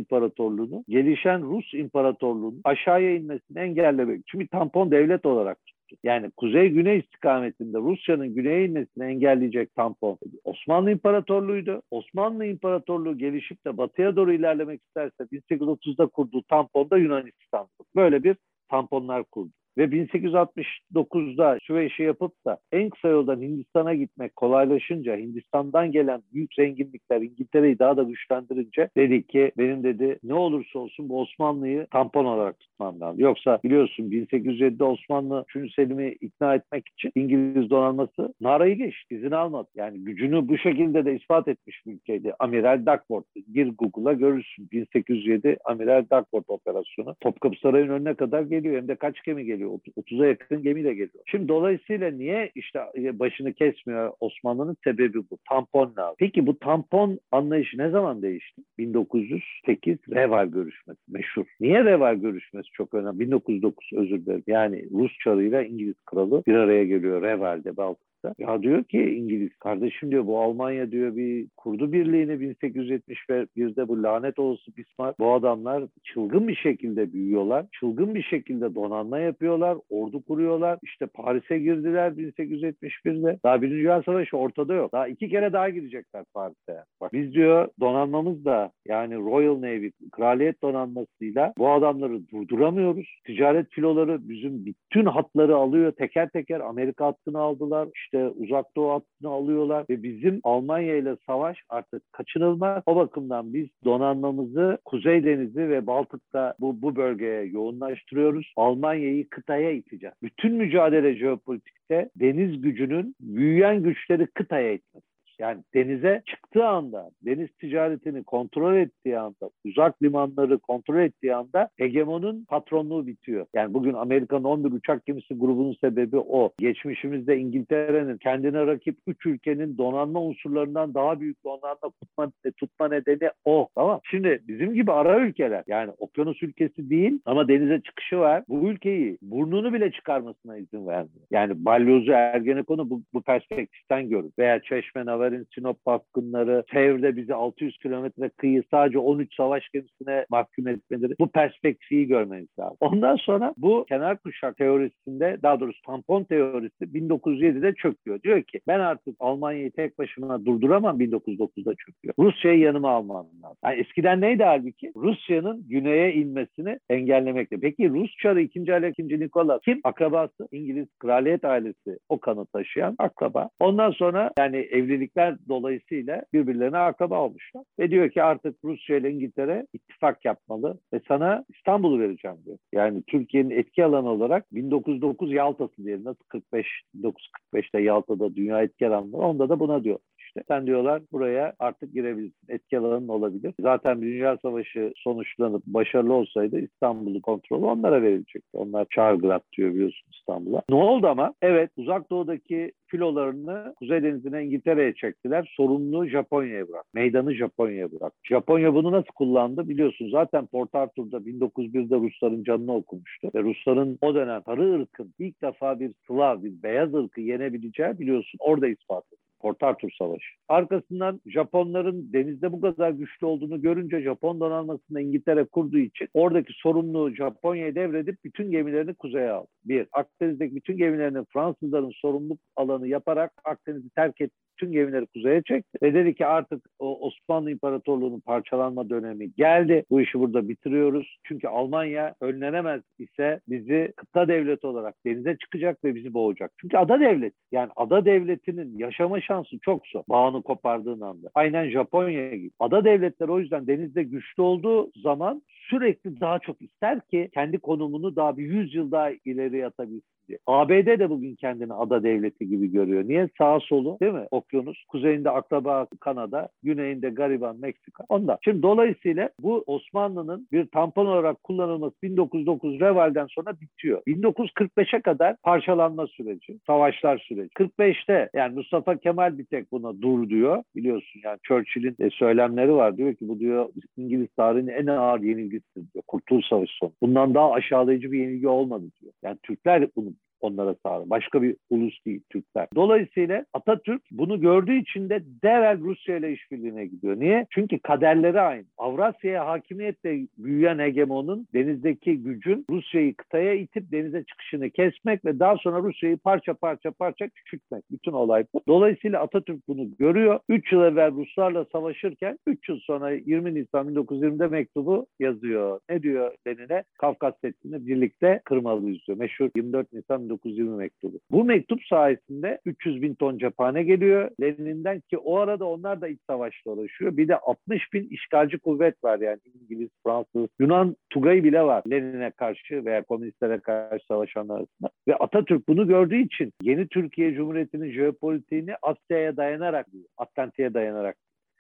İmparatorluğu'nu 0.58 0.84
gelişen 0.90 1.42
Rus 1.42 1.74
İmparatorluğu'nun 1.74 2.62
aşağıya 2.64 3.16
inmesini 3.16 3.60
engellemek. 3.60 4.22
Çünkü 4.28 4.48
tampon 4.48 4.92
devlet 4.92 5.26
olarak 5.26 5.58
tuttu. 5.66 5.96
Yani 6.04 6.32
kuzey-güney 6.38 7.00
istikametinde 7.00 7.78
Rusya'nın 7.78 8.36
güneye 8.36 8.66
inmesini 8.66 9.04
engelleyecek 9.04 9.76
tampon 9.76 10.18
Osmanlı 10.44 10.92
İmparatorluğu'ydu. 10.92 11.82
Osmanlı 11.92 12.46
İmparatorluğu 12.46 13.18
gelişip 13.18 13.66
de 13.66 13.78
batıya 13.78 14.16
doğru 14.16 14.34
ilerlemek 14.34 14.82
isterse 14.82 15.24
1830'da 15.24 16.08
kurduğu 16.08 16.42
tampon 16.42 16.90
da 16.90 16.98
Yunanistan'dı. 16.98 17.70
Böyle 17.96 18.24
bir 18.24 18.36
tamponlar 18.70 19.24
kurdu 19.24 19.52
ve 19.78 19.84
1869'da 19.84 21.58
şu 21.64 21.80
işi 21.80 22.04
yapıp 22.04 22.46
da 22.46 22.58
en 22.72 22.90
kısa 22.90 23.08
yoldan 23.08 23.42
Hindistan'a 23.42 23.94
gitmek 23.94 24.36
kolaylaşınca 24.36 25.18
Hindistan'dan 25.18 25.92
gelen 25.92 26.22
büyük 26.34 26.54
zenginlikler 26.54 27.22
İngiltere'yi 27.22 27.80
daha 27.80 27.98
da 27.98 28.04
güçlendirince 28.04 28.90
dedi 28.98 29.28
ki 29.28 29.52
benim 29.58 29.84
dedi 29.84 30.20
ne 30.24 30.34
olursa 30.34 30.80
olsun 30.80 31.10
bu 31.10 31.22
Osmanlı'yı 31.22 31.88
tampon 31.92 32.26
olarak 32.26 32.60
tutmam 32.60 33.00
lazım. 33.00 33.20
Yoksa 33.20 33.60
biliyorsun 33.64 34.04
1807'de 34.04 34.84
Osmanlı 34.84 35.46
3. 35.56 35.74
Selim'i 35.76 36.12
ikna 36.22 36.56
etmek 36.56 36.88
için 36.88 37.12
İngiliz 37.16 37.70
donanması 37.70 38.34
Nara'yı 38.42 38.76
geçti. 38.76 39.16
izin 39.16 39.32
almadı. 39.32 39.68
Yani 39.76 40.04
gücünü 40.04 40.48
bu 40.48 40.58
şekilde 40.58 41.06
de 41.06 41.16
ispat 41.16 41.48
etmiş 41.48 41.86
bir 41.86 41.94
ülkeydi. 41.94 42.34
Amiral 42.40 42.80
Duckworth. 42.80 43.28
Gir 43.54 43.74
Google'a 43.78 44.14
görürsün. 44.14 44.72
1807 44.72 45.58
Amiral 45.66 46.02
Duckworth 46.02 46.50
operasyonu. 46.50 47.16
Topkapı 47.22 47.60
Sarayı'nın 47.60 47.94
önüne 47.94 48.14
kadar 48.14 48.42
geliyor. 48.42 48.78
Hem 48.78 48.88
de 48.88 48.96
kaç 48.96 49.24
gemi 49.24 49.46
geliyor? 49.46 49.67
30'a 49.68 50.28
yakın 50.28 50.64
gemi 50.64 50.84
de 50.84 50.94
geliyor. 50.94 51.24
Şimdi 51.26 51.48
dolayısıyla 51.48 52.12
niye 52.12 52.52
işte 52.56 52.80
e, 52.96 53.20
başını 53.20 53.54
kesmiyor 53.54 54.12
Osmanlı'nın 54.20 54.78
sebebi 54.84 55.18
bu. 55.18 55.38
Tampon 55.50 55.94
lazım. 55.98 56.16
Peki 56.20 56.48
bu 56.48 56.60
tampon 56.60 57.20
anlayışı 57.32 57.78
ne 57.78 57.90
zaman 57.90 58.22
değişti? 58.22 58.62
1908 58.78 59.98
Reval 60.10 60.48
görüşmesi 60.48 61.02
meşhur. 61.08 61.46
Niye 61.60 61.86
Reval 61.86 62.16
görüşmesi 62.16 62.72
çok 62.72 62.94
önemli? 62.94 63.20
1909 63.20 63.90
özür 63.94 64.26
dilerim. 64.26 64.44
Yani 64.48 64.86
Rus 64.92 65.12
çarıyla 65.24 65.64
İngiliz 65.64 65.96
kralı 66.06 66.44
bir 66.48 66.54
araya 66.54 66.86
geliyor 66.86 67.22
Reval'de 67.22 67.78
Baltık 67.78 68.08
Ya 68.38 68.62
diyor 68.62 68.84
ki 68.84 69.02
İngiliz 69.02 69.56
kardeşim 69.56 70.12
diyor 70.12 70.28
bu 70.28 70.40
Almanya 70.40 70.92
diyor 70.92 71.16
bir 71.16 71.48
kurdu 71.58 71.92
birliğini 71.92 72.32
1871'de 72.32 73.88
bu 73.88 74.04
lanet 74.04 74.40
olası 74.40 74.78
Bismarck. 74.78 75.20
Bu 75.20 75.34
adamlar 75.34 75.84
çılgın 76.04 76.48
bir 76.48 76.56
şekilde 76.56 77.14
büyüyorlar. 77.14 77.66
Çılgın 77.72 78.16
bir 78.16 78.24
şekilde 78.24 78.76
donanma 78.76 79.20
yapıyorlar. 79.20 79.78
Ordu 79.90 80.24
kuruyorlar. 80.24 80.80
İşte 80.84 81.06
Paris'e 81.06 81.60
girdiler 81.60 82.12
1871'de. 82.12 83.40
Daha 83.44 83.62
Birinci 83.62 83.78
Dünya 83.78 84.04
Savaşı 84.04 84.38
ortada 84.38 84.74
yok. 84.74 84.92
Daha 84.92 85.08
iki 85.08 85.30
kere 85.30 85.54
daha 85.54 85.70
girecekler 85.70 86.24
Paris'e. 86.34 86.84
Bak 87.02 87.14
biz 87.14 87.34
diyor 87.34 87.68
donanmamız 87.80 88.46
da 88.46 88.72
yani 88.88 89.16
Royal 89.16 89.62
Navy, 89.62 89.92
kraliyet 90.12 90.62
donanmasıyla 90.62 91.54
bu 91.58 91.72
adamları 91.72 92.30
durduramıyoruz. 92.30 93.20
Ticaret 93.26 93.70
filoları 93.70 94.30
bizim 94.30 94.66
bütün 94.66 95.06
hatları 95.06 95.56
alıyor. 95.56 95.92
Teker 95.92 96.30
teker 96.30 96.60
Amerika 96.60 97.06
hattını 97.06 97.40
aldılar. 97.40 97.88
İşte 98.08 98.28
uzak 98.28 98.76
doğu 98.76 98.92
hattını 98.92 99.30
alıyorlar 99.30 99.86
ve 99.90 100.04
bizim 100.04 100.40
Almanya 100.44 100.96
ile 100.96 101.18
savaş 101.26 101.58
artık 101.70 102.14
kaçınılmaz. 102.14 102.84
O 102.86 102.96
bakımdan 102.96 103.54
biz 103.54 103.68
donanmamızı 103.86 104.78
Kuzey 104.86 105.24
Denizi 105.24 105.70
ve 105.70 105.88
Baltık'ta 105.88 106.54
bu, 106.60 106.82
bu 106.82 106.96
bölgeye 106.96 107.44
yoğunlaştırıyoruz. 107.44 108.54
Almanya'yı 108.56 109.30
kıtaya 109.30 109.72
iteceğiz. 109.72 110.16
Bütün 110.24 110.54
mücadele 110.54 111.16
jeopolitikte 111.16 112.10
deniz 112.16 112.62
gücünün 112.62 113.16
büyüyen 113.20 113.84
güçleri 113.84 114.28
kıtaya 114.28 114.74
itmesi. 114.74 115.17
Yani 115.40 115.64
denize 115.74 116.22
çıktığı 116.26 116.66
anda, 116.66 117.10
deniz 117.26 117.50
ticaretini 117.60 118.24
kontrol 118.24 118.76
ettiği 118.76 119.20
anda, 119.20 119.50
uzak 119.66 120.04
limanları 120.04 120.60
kontrol 120.60 121.00
ettiği 121.00 121.36
anda 121.36 121.70
hegemonun 121.78 122.46
patronluğu 122.46 123.08
bitiyor. 123.08 123.46
Yani 123.56 123.74
bugün 123.74 123.94
Amerika'nın 123.94 124.44
11 124.44 124.72
uçak 124.72 125.06
gemisi 125.06 125.34
grubunun 125.34 125.78
sebebi 125.82 126.18
o. 126.18 126.52
Geçmişimizde 126.60 127.38
İngiltere'nin 127.38 128.18
kendine 128.18 128.68
rakip 128.68 128.98
3 129.08 129.26
ülkenin 129.26 129.78
donanma 129.78 130.22
unsurlarından 130.22 130.94
daha 130.94 131.20
büyük 131.20 131.44
donanma 131.44 131.92
tutma, 132.02 132.32
tutma 132.58 132.88
nedeni 132.88 133.30
o. 133.46 133.68
Tamam 133.76 134.00
Şimdi 134.04 134.42
bizim 134.48 134.74
gibi 134.74 134.92
ara 134.92 135.20
ülkeler 135.20 135.64
yani 135.68 135.92
okyanus 135.98 136.44
ülkesi 136.44 136.90
değil 136.90 137.20
ama 137.26 137.48
denize 137.48 137.82
çıkışı 137.82 138.18
var. 138.18 138.44
Bu 138.50 138.70
ülkeyi 138.70 139.18
burnunu 139.22 139.74
bile 139.74 139.92
çıkarmasına 139.92 140.58
izin 140.58 140.88
vermiyor. 140.88 141.26
Yani 141.32 141.66
Balyozu 141.66 142.12
Ergenekon'u 142.12 142.90
bu, 142.90 143.02
bu 143.14 143.22
perspektiften 143.22 144.10
görür. 144.10 144.32
Veya 144.40 144.62
Çeşme 144.62 145.06
Nava 145.06 145.27
Haber'in 145.28 145.48
Sinop 145.56 145.86
baskınları, 145.86 146.64
Sevr'de 146.74 147.16
bizi 147.16 147.34
600 147.34 147.78
kilometre 147.78 148.30
kıyı 148.30 148.64
sadece 148.72 149.00
13 149.00 149.36
savaş 149.36 149.70
gemisine 149.70 150.26
mahkum 150.30 150.68
etmeleri 150.68 151.14
bu 151.20 151.32
perspektifi 151.32 152.08
görmeniz 152.08 152.48
lazım. 152.60 152.78
Ondan 152.80 153.16
sonra 153.16 153.54
bu 153.58 153.86
kenar 153.90 154.18
kuşak 154.18 154.58
teorisinde 154.58 155.38
daha 155.44 155.60
doğrusu 155.60 155.82
tampon 155.82 156.24
teorisi 156.24 156.84
1907'de 156.84 157.74
çöküyor. 157.74 158.22
Diyor 158.22 158.44
ki 158.44 158.60
ben 158.68 158.80
artık 158.80 159.16
Almanya'yı 159.20 159.72
tek 159.72 160.00
başıma 160.00 160.46
durduramam 160.46 161.00
1909'da 161.00 161.76
çöküyor. 161.76 162.14
Rusya'yı 162.20 162.60
yanıma 162.60 162.90
almam 162.90 163.26
lazım. 163.44 163.58
Yani 163.66 163.80
eskiden 163.80 164.22
neydi 164.22 164.44
halbuki? 164.44 164.92
Rusya'nın 164.96 165.66
güneye 165.70 166.14
inmesini 166.14 166.80
engellemekti. 166.90 167.60
Peki 167.60 167.90
Rus 167.90 168.12
çarı 168.18 168.42
2. 168.42 168.74
Ali 168.74 168.90
2. 168.90 169.20
Nikola 169.20 169.60
kim? 169.60 169.80
Akrabası. 169.84 170.48
İngiliz 170.52 170.88
kraliyet 171.00 171.46
ailesi 171.46 172.00
o 172.10 172.20
kanı 172.20 172.46
taşıyan 172.46 172.96
akraba. 173.00 173.50
Ondan 173.60 173.92
sonra 173.92 174.32
yani 174.40 174.58
evlilik 174.58 175.17
ilişkiler 175.18 175.38
dolayısıyla 175.50 176.24
birbirlerine 176.34 176.78
akraba 176.78 177.22
olmuşlar. 177.22 177.64
Ve 177.80 177.92
diyor 177.92 178.10
ki 178.10 178.24
artık 178.24 178.56
Rusya 178.64 178.98
ile 178.98 179.12
İngiltere 179.12 179.68
ittifak 179.74 180.26
yapmalı 180.26 180.80
ve 180.94 181.02
sana 181.08 181.46
İstanbul'u 181.50 182.00
vereceğim 182.00 182.38
diyor. 182.46 182.58
Yani 182.74 183.04
Türkiye'nin 183.08 183.50
etki 183.50 183.86
alanı 183.86 184.10
olarak 184.10 184.56
1909 184.56 185.34
Yalta'sı 185.34 185.84
diyelim. 185.84 186.06
Nasıl 186.06 186.24
45, 186.28 186.68
1945'te 186.96 187.82
Yalta'da 187.82 188.36
dünya 188.36 188.62
etki 188.62 188.88
alanı 188.88 189.18
Onda 189.18 189.50
da 189.50 189.60
buna 189.60 189.84
diyor 189.84 190.00
işte. 190.38 190.44
Sen 190.48 190.68
diyorlar 190.68 191.02
buraya 191.12 191.54
artık 191.60 191.94
girebilirsin. 191.94 192.48
Etki 192.50 192.80
alanın 192.80 193.08
olabilir. 193.08 193.54
Zaten 193.62 194.02
Dünya 194.02 194.38
Savaşı 194.42 194.94
sonuçlanıp 194.96 195.64
başarılı 195.66 196.14
olsaydı 196.14 196.60
İstanbul'u 196.60 197.22
kontrolü 197.22 197.66
onlara 197.66 198.02
verilecekti. 198.02 198.58
Onlar 198.58 198.88
Çargrad 198.90 199.42
diyor 199.58 199.74
biliyorsun 199.74 200.10
İstanbul'a. 200.20 200.62
Ne 200.70 200.76
oldu 200.76 201.08
ama? 201.08 201.34
Evet 201.42 201.72
uzak 201.78 202.10
doğudaki 202.10 202.72
filolarını 202.88 203.74
Kuzey 203.80 204.04
Denizi'ne 204.04 204.44
İngiltere'ye 204.44 204.94
çektiler. 204.94 205.54
Sorumluluğu 205.58 206.08
Japonya'ya 206.08 206.68
bırak. 206.68 206.86
Meydanı 206.94 207.34
Japonya'ya 207.34 207.92
bırak. 207.92 208.14
Japonya 208.24 208.74
bunu 208.74 208.92
nasıl 208.92 209.12
kullandı 209.16 209.70
biliyorsun. 209.70 210.10
Zaten 210.12 210.46
Port 210.46 210.76
Arthur'da 210.76 211.18
1901'de 211.18 211.96
Rusların 211.96 212.44
canını 212.44 212.76
okumuştu. 212.76 213.32
Ve 213.36 213.44
Rusların 213.44 213.98
o 214.02 214.16
dönem 214.16 214.42
sarı 214.46 214.74
ırkın 214.74 215.14
ilk 215.20 215.42
defa 215.42 215.80
bir 215.80 215.92
Slav, 216.08 216.44
bir 216.44 216.64
beyaz 216.64 216.94
ırkı 216.94 217.22
yenebileceği 217.22 218.00
biliyorsun. 218.00 218.38
Orada 218.40 218.68
ispat 218.68 219.04
edildi. 219.08 219.27
Port 219.40 219.64
Arthur 219.64 219.90
Savaşı. 220.00 220.36
Arkasından 220.48 221.22
Japonların 221.26 222.14
denizde 222.14 222.52
bu 222.52 222.62
kadar 222.62 222.92
güçlü 222.92 223.26
olduğunu 223.26 223.62
görünce 223.62 224.02
Japon 224.02 224.40
donanmasını 224.40 225.02
İngiltere 225.02 225.44
kurduğu 225.44 225.78
için 225.78 226.08
oradaki 226.14 226.54
sorumluluğu 226.54 227.16
Japonya'ya 227.16 227.76
devredip 227.76 228.24
bütün 228.24 228.52
gemilerini 228.52 228.94
kuzeye 228.94 229.30
aldı. 229.30 229.48
Bir, 229.66 229.88
Akdeniz'deki 229.92 230.56
bütün 230.56 230.78
gemilerini 230.78 231.26
Fransızların 231.34 231.92
sorumluluk 231.96 232.40
alanı 232.56 232.88
yaparak 232.88 233.32
Akdeniz'i 233.44 233.90
terk 233.90 234.22
etti 234.22 234.47
bütün 234.58 234.72
gemileri 234.72 235.06
kuzeye 235.06 235.42
çekti. 235.42 235.78
Ve 235.84 235.94
dedi 235.94 236.16
ki 236.16 236.26
artık 236.26 236.70
o 236.80 237.08
Osmanlı 237.08 237.52
İmparatorluğu'nun 237.52 238.20
parçalanma 238.20 238.90
dönemi 238.90 239.34
geldi. 239.34 239.86
Bu 239.90 240.02
işi 240.02 240.20
burada 240.20 240.50
bitiriyoruz. 240.50 241.18
Çünkü 241.24 241.48
Almanya 241.48 242.16
önlenemez 242.22 242.82
ise 243.00 243.40
bizi 243.48 243.94
kıta 243.96 244.28
devleti 244.28 244.68
olarak 244.68 244.96
denize 245.06 245.38
çıkacak 245.38 245.84
ve 245.84 245.96
bizi 245.96 246.14
boğacak. 246.14 246.52
Çünkü 246.62 246.78
ada 246.78 247.00
devlet. 247.00 247.34
Yani 247.52 247.70
ada 247.76 248.06
devletinin 248.06 248.78
yaşama 248.78 249.22
şansı 249.22 249.60
çok 249.62 249.88
zor. 249.88 250.04
Bağını 250.10 250.42
kopardığın 250.42 251.02
anda. 251.02 251.30
Aynen 251.36 251.70
Japonya 251.70 252.36
gibi. 252.36 252.52
Ada 252.60 252.86
devletler 252.86 253.28
o 253.28 253.40
yüzden 253.40 253.68
denizde 253.68 254.04
güçlü 254.04 254.44
olduğu 254.44 254.92
zaman 254.96 255.42
sürekli 255.70 256.20
daha 256.20 256.40
çok 256.40 256.62
ister 256.62 257.02
ki 257.02 257.30
kendi 257.34 257.60
konumunu 257.60 258.16
daha 258.16 258.38
bir 258.38 258.44
100 258.44 258.76
yıl 258.76 258.92
daha 258.92 259.12
ileriye 259.26 259.66
atabilsin 259.66 260.17
diye. 260.28 260.40
ABD 260.48 261.00
de 261.00 261.10
bugün 261.10 261.36
kendini 261.36 261.74
ada 261.74 262.04
devleti 262.04 262.48
gibi 262.48 262.72
görüyor. 262.72 263.04
Niye? 263.08 263.30
Sağ 263.38 263.60
solu 263.60 263.98
değil 264.02 264.14
mi? 264.14 264.28
Okyanus. 264.32 264.84
Kuzeyinde 264.88 265.30
akraba 265.30 265.88
Kanada, 266.00 266.50
güneyinde 266.64 267.10
gariban 267.10 267.60
Meksika. 267.60 268.04
Onda. 268.10 268.38
Şimdi 268.44 268.64
dolayısıyla 268.64 269.30
bu 269.40 269.64
Osmanlı'nın 269.68 270.48
bir 270.52 270.66
tampon 270.66 271.06
olarak 271.06 271.44
kullanılması 271.44 271.96
1909 272.04 272.80
Reval'den 272.80 273.28
sonra 273.30 273.54
bitiyor. 273.62 274.02
1945'e 274.08 275.02
kadar 275.02 275.36
parçalanma 275.44 276.08
süreci, 276.08 276.60
savaşlar 276.68 277.18
süreci. 277.18 277.50
45'te 277.50 278.30
yani 278.34 278.56
Mustafa 278.56 278.98
Kemal 278.98 279.38
bir 279.38 279.46
tek 279.46 279.72
buna 279.72 280.02
dur 280.02 280.30
diyor. 280.30 280.64
Biliyorsun 280.76 281.22
yani 281.24 281.38
Churchill'in 281.44 281.96
e, 282.00 282.10
söylemleri 282.10 282.74
var. 282.74 282.98
Diyor 282.98 283.14
ki 283.14 283.28
bu 283.28 283.40
diyor 283.40 283.70
İngiliz 283.98 284.28
tarihinin 284.38 284.72
en 284.72 284.88
ağır 284.88 285.20
yenilgisidir 285.20 285.94
diyor. 285.94 286.04
Kurtuluş 286.08 286.46
Savaşı 286.46 286.78
sonu. 286.78 286.92
Bundan 287.02 287.34
daha 287.34 287.52
aşağılayıcı 287.52 288.12
bir 288.12 288.20
yenilgi 288.20 288.48
olmadı 288.48 288.86
diyor. 289.02 289.14
Yani 289.24 289.38
Türkler 289.44 289.88
bunu 289.96 290.14
onlara 290.42 290.76
sağlar. 290.84 291.10
Başka 291.10 291.42
bir 291.42 291.56
ulus 291.70 292.06
değil 292.06 292.22
Türkler. 292.30 292.68
Dolayısıyla 292.76 293.46
Atatürk 293.54 294.02
bunu 294.12 294.42
gördüğü 294.42 294.82
için 294.82 295.10
de 295.10 295.24
derhal 295.44 295.80
Rusya 295.80 296.18
ile 296.18 296.34
işbirliğine 296.34 296.86
gidiyor. 296.86 297.20
Niye? 297.20 297.48
Çünkü 297.50 297.80
kaderleri 297.80 298.42
aynı. 298.42 298.66
Avrasya'ya 298.78 299.48
hakimiyetle 299.48 300.28
büyüyen 300.38 300.80
hegemonun 300.80 301.48
denizdeki 301.54 302.18
gücün 302.18 302.66
Rusya'yı 302.70 303.16
kıtaya 303.16 303.54
itip 303.54 303.92
denize 303.92 304.24
çıkışını 304.24 304.70
kesmek 304.70 305.26
ve 305.26 305.40
daha 305.40 305.58
sonra 305.58 305.80
Rusya'yı 305.80 306.18
parça 306.18 306.54
parça 306.54 306.92
parça 306.92 307.28
küçültmek. 307.28 307.84
Bütün 307.92 308.12
olay 308.12 308.46
bu. 308.54 308.62
Dolayısıyla 308.68 309.22
Atatürk 309.22 309.68
bunu 309.68 309.98
görüyor. 310.00 310.40
3 310.50 310.72
yıl 310.72 310.82
evvel 310.82 311.12
Ruslarla 311.12 311.66
savaşırken 311.72 312.40
3 312.48 312.70
yıl 312.70 312.80
sonra 312.80 313.12
20 313.12 313.56
Nisan 313.56 313.88
1920'de 313.88 314.48
mektubu 314.48 315.08
yazıyor. 315.20 315.80
Ne 315.90 316.04
diyor 316.04 316.32
Lenin'e? 316.48 316.84
Kafkas 317.00 317.34
Seddi'ni 317.42 317.88
birlikte 317.88 318.42
kırmalıyız 318.46 319.08
diyor. 319.08 319.18
Meşhur 319.18 319.50
24 319.56 319.94
Nisan 319.94 320.27
1920 320.30 320.78
mektubu. 320.78 321.20
Bu 321.32 321.44
mektup 321.44 321.80
sayesinde 321.84 322.60
300 322.66 323.02
bin 323.02 323.16
ton 323.16 323.38
cephane 323.38 323.84
geliyor 323.84 324.32
Lenin'den 324.42 325.00
ki 325.00 325.18
o 325.18 325.38
arada 325.38 325.66
onlar 325.66 326.02
da 326.02 326.08
iç 326.08 326.20
savaşla 326.28 326.72
uğraşıyor. 326.72 327.18
Bir 327.18 327.28
de 327.28 327.38
60 327.38 327.94
bin 327.94 328.08
işgalci 328.10 328.60
kuvvet 328.60 329.04
var 329.04 329.20
yani 329.20 329.40
İngiliz, 329.62 329.90
Fransız, 330.04 330.48
Yunan 330.60 330.96
Tugay 331.10 331.44
bile 331.44 331.62
var 331.62 331.84
Lenin'e 331.92 332.32
karşı 332.32 332.86
veya 332.86 333.04
komünistlere 333.04 333.60
karşı 333.60 334.06
savaşanlar 334.06 334.56
arasında. 334.58 334.90
Ve 335.08 335.16
Atatürk 335.16 335.68
bunu 335.68 335.88
gördüğü 335.88 336.22
için 336.22 336.54
yeni 336.62 336.88
Türkiye 336.88 337.34
Cumhuriyeti'nin 337.34 337.92
jeopolitiğini 337.92 338.76
Asya'ya 338.82 339.38
dayanarak, 339.38 339.88
Atlantik'e 340.18 340.74
dayanarak 340.74 341.16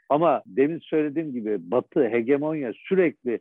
Ama 0.10 0.42
demin 0.46 0.80
söylediğim 0.80 1.32
gibi 1.34 1.58
Batı 1.60 2.10
hegemonya 2.10 2.74
sürekli 2.76 3.40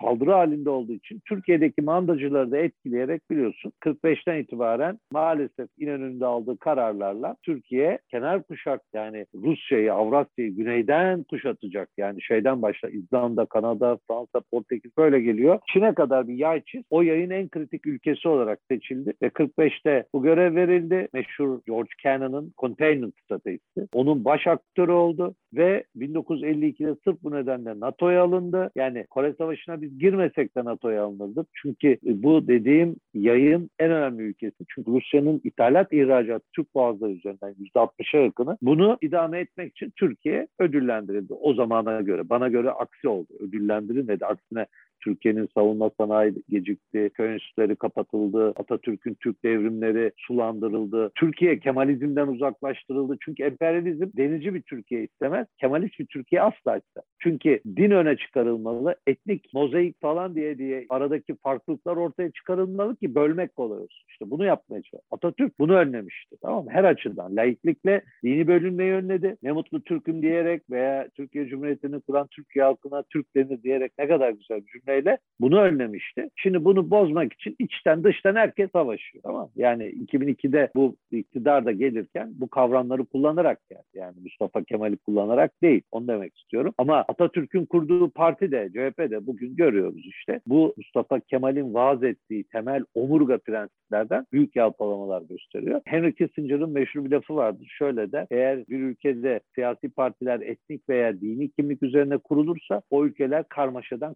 saldırı 0.00 0.32
halinde 0.32 0.70
olduğu 0.70 0.92
için 0.92 1.20
Türkiye'deki 1.28 1.82
mandacıları 1.82 2.50
da 2.50 2.58
etkileyerek 2.58 3.30
biliyorsun 3.30 3.72
45'ten 3.80 4.38
itibaren 4.42 4.98
maalesef 5.12 5.68
İnönü'nün 5.78 6.20
aldığı 6.20 6.58
kararlarla 6.58 7.36
Türkiye 7.42 7.98
kenar 8.10 8.42
kuşak 8.42 8.80
yani 8.94 9.26
Rusya'yı, 9.34 9.94
Avrasya'yı 9.94 10.56
güneyden 10.56 11.22
kuşatacak. 11.22 11.88
Yani 11.98 12.22
şeyden 12.22 12.62
başla 12.62 12.88
İzlanda, 12.88 13.46
Kanada, 13.46 13.98
Fransa, 14.08 14.40
Portekiz 14.50 14.96
böyle 14.96 15.20
geliyor. 15.20 15.58
Çin'e 15.72 15.94
kadar 15.94 16.28
bir 16.28 16.34
yay 16.34 16.62
çiz. 16.64 16.82
O 16.90 17.02
yayın 17.02 17.30
en 17.30 17.48
kritik 17.48 17.86
ülkesi 17.86 18.28
olarak 18.28 18.58
seçildi 18.70 19.12
ve 19.22 19.26
45'te 19.26 20.06
bu 20.14 20.22
görev 20.22 20.54
verildi. 20.54 21.08
Meşhur 21.12 21.60
George 21.66 21.90
Cannon'ın 22.04 22.52
containment 22.58 23.14
stratejisi. 23.24 23.88
Onun 23.92 24.24
baş 24.24 24.46
aktörü 24.46 24.92
oldu 24.92 25.34
ve 25.54 25.84
1952'de 26.08 26.96
sırf 27.04 27.22
bu 27.22 27.30
nedenle 27.30 27.80
NATO'ya 27.80 28.22
alındı. 28.22 28.70
Yani 28.76 29.06
Kore 29.10 29.34
Savaşı'na 29.38 29.82
biz 29.82 29.98
girmesek 29.98 30.56
de 30.56 30.64
NATO'ya 30.64 31.04
alınırdık. 31.04 31.46
Çünkü 31.62 31.98
bu 32.02 32.48
dediğim 32.48 32.96
yayın 33.14 33.70
en 33.78 33.90
önemli 33.90 34.22
ülkesi. 34.22 34.64
Çünkü 34.68 34.90
Rusya'nın 34.90 35.40
ithalat 35.44 35.92
ihracat 35.92 36.42
Türk 36.52 36.74
boğazları 36.74 37.12
üzerinden 37.12 37.54
%60'a 37.74 38.20
yakını. 38.20 38.58
Bunu 38.62 38.98
idame 39.00 39.40
etmek 39.40 39.72
için 39.72 39.92
Türkiye 39.96 40.48
ödüllendirildi 40.58 41.34
o 41.34 41.54
zamana 41.54 42.00
göre. 42.00 42.28
Bana 42.28 42.48
göre 42.48 42.70
aksi 42.70 43.08
oldu. 43.08 43.28
Ödüllendirilmedi. 43.40 44.26
Aksine 44.26 44.66
Türkiye'nin 45.00 45.48
savunma 45.54 45.90
sanayi 46.00 46.34
gecikti, 46.48 47.10
köy 47.14 47.32
enstitüleri 47.32 47.76
kapatıldı, 47.76 48.52
Atatürk'ün 48.56 49.14
Türk 49.14 49.44
devrimleri 49.44 50.12
sulandırıldı. 50.16 51.10
Türkiye 51.14 51.58
Kemalizmden 51.58 52.26
uzaklaştırıldı. 52.26 53.16
Çünkü 53.24 53.42
emperyalizm 53.42 54.06
denizci 54.16 54.54
bir 54.54 54.62
Türkiye 54.62 55.04
istemez, 55.04 55.46
Kemalist 55.60 55.98
bir 55.98 56.06
Türkiye 56.06 56.42
asla 56.42 56.76
istemez. 56.76 57.06
Çünkü 57.18 57.60
din 57.76 57.90
öne 57.90 58.16
çıkarılmalı, 58.16 58.96
etnik 59.06 59.54
mozaik 59.54 60.00
falan 60.00 60.34
diye 60.34 60.58
diye 60.58 60.86
aradaki 60.88 61.36
farklılıklar 61.36 61.96
ortaya 61.96 62.30
çıkarılmalı 62.30 62.96
ki 62.96 63.14
bölmek 63.14 63.56
kolay 63.56 63.78
olsun. 63.78 64.04
İşte 64.08 64.30
bunu 64.30 64.44
yapmaya 64.44 64.82
çalışıyor. 64.82 65.02
Atatürk 65.10 65.58
bunu 65.58 65.74
önlemişti. 65.74 66.36
Tamam 66.42 66.64
mı? 66.64 66.70
Her 66.70 66.84
açıdan. 66.84 67.36
Laiklikle 67.36 68.02
dini 68.24 68.46
bölünmeyi 68.46 68.92
önledi. 68.92 69.36
Ne 69.42 69.52
mutlu 69.52 69.82
Türk'üm 69.82 70.22
diyerek 70.22 70.70
veya 70.70 71.08
Türkiye 71.14 71.46
Cumhuriyeti'ni 71.46 72.00
kuran 72.00 72.26
Türkiye 72.26 72.64
halkına 72.64 73.02
Türk 73.02 73.36
denir 73.36 73.62
diyerek 73.62 73.92
ne 73.98 74.08
kadar 74.08 74.30
güzel 74.30 74.60
bir 74.66 74.72
cümleyle 74.88 75.18
bunu 75.40 75.60
önlemişti. 75.60 76.30
Şimdi 76.36 76.64
bunu 76.64 76.90
bozmak 76.90 77.32
için 77.32 77.56
içten 77.58 78.04
dıştan 78.04 78.34
herkes 78.34 78.70
savaşıyor. 78.72 79.22
Tamam 79.22 79.50
Yani 79.56 79.84
2002'de 79.84 80.70
bu 80.76 80.96
iktidar 81.10 81.64
da 81.64 81.72
gelirken 81.72 82.30
bu 82.34 82.48
kavramları 82.48 83.04
kullanarak 83.04 83.68
geldi. 83.68 83.82
Yani 83.94 84.14
Mustafa 84.22 84.64
Kemal'i 84.64 84.96
kullanarak 84.96 85.62
değil. 85.62 85.82
Onu 85.90 86.08
demek 86.08 86.36
istiyorum. 86.36 86.74
Ama 86.78 87.04
Atatürk'ün 87.08 87.66
kurduğu 87.66 88.10
parti 88.10 88.50
de 88.50 88.68
CHP 88.68 88.98
de 89.10 89.26
bugün 89.26 89.56
görüyoruz 89.56 90.06
işte. 90.06 90.40
Bu 90.46 90.74
Mustafa 90.76 91.20
Kemal'in 91.20 91.74
vaaz 91.74 92.02
ettiği 92.02 92.44
temel 92.44 92.84
omurga 92.94 93.38
prensiplerden 93.38 94.26
büyük 94.32 94.56
yalpalamalar 94.56 95.22
gösteriyor. 95.22 95.80
Henry 95.84 96.14
Kissinger'ın 96.14 96.70
meşhur 96.70 97.04
bir 97.04 97.10
lafı 97.10 97.36
vardır. 97.36 97.74
Şöyle 97.78 98.12
de 98.12 98.26
eğer 98.30 98.66
bir 98.68 98.80
ülkede 98.80 99.40
siyasi 99.54 99.88
partiler 99.88 100.40
etnik 100.40 100.88
veya 100.88 101.20
dini 101.20 101.50
kimlik 101.50 101.82
üzerine 101.82 102.18
kurulursa 102.18 102.82
o 102.90 103.04
ülkeler 103.04 103.44
karmaşadan 103.48 104.14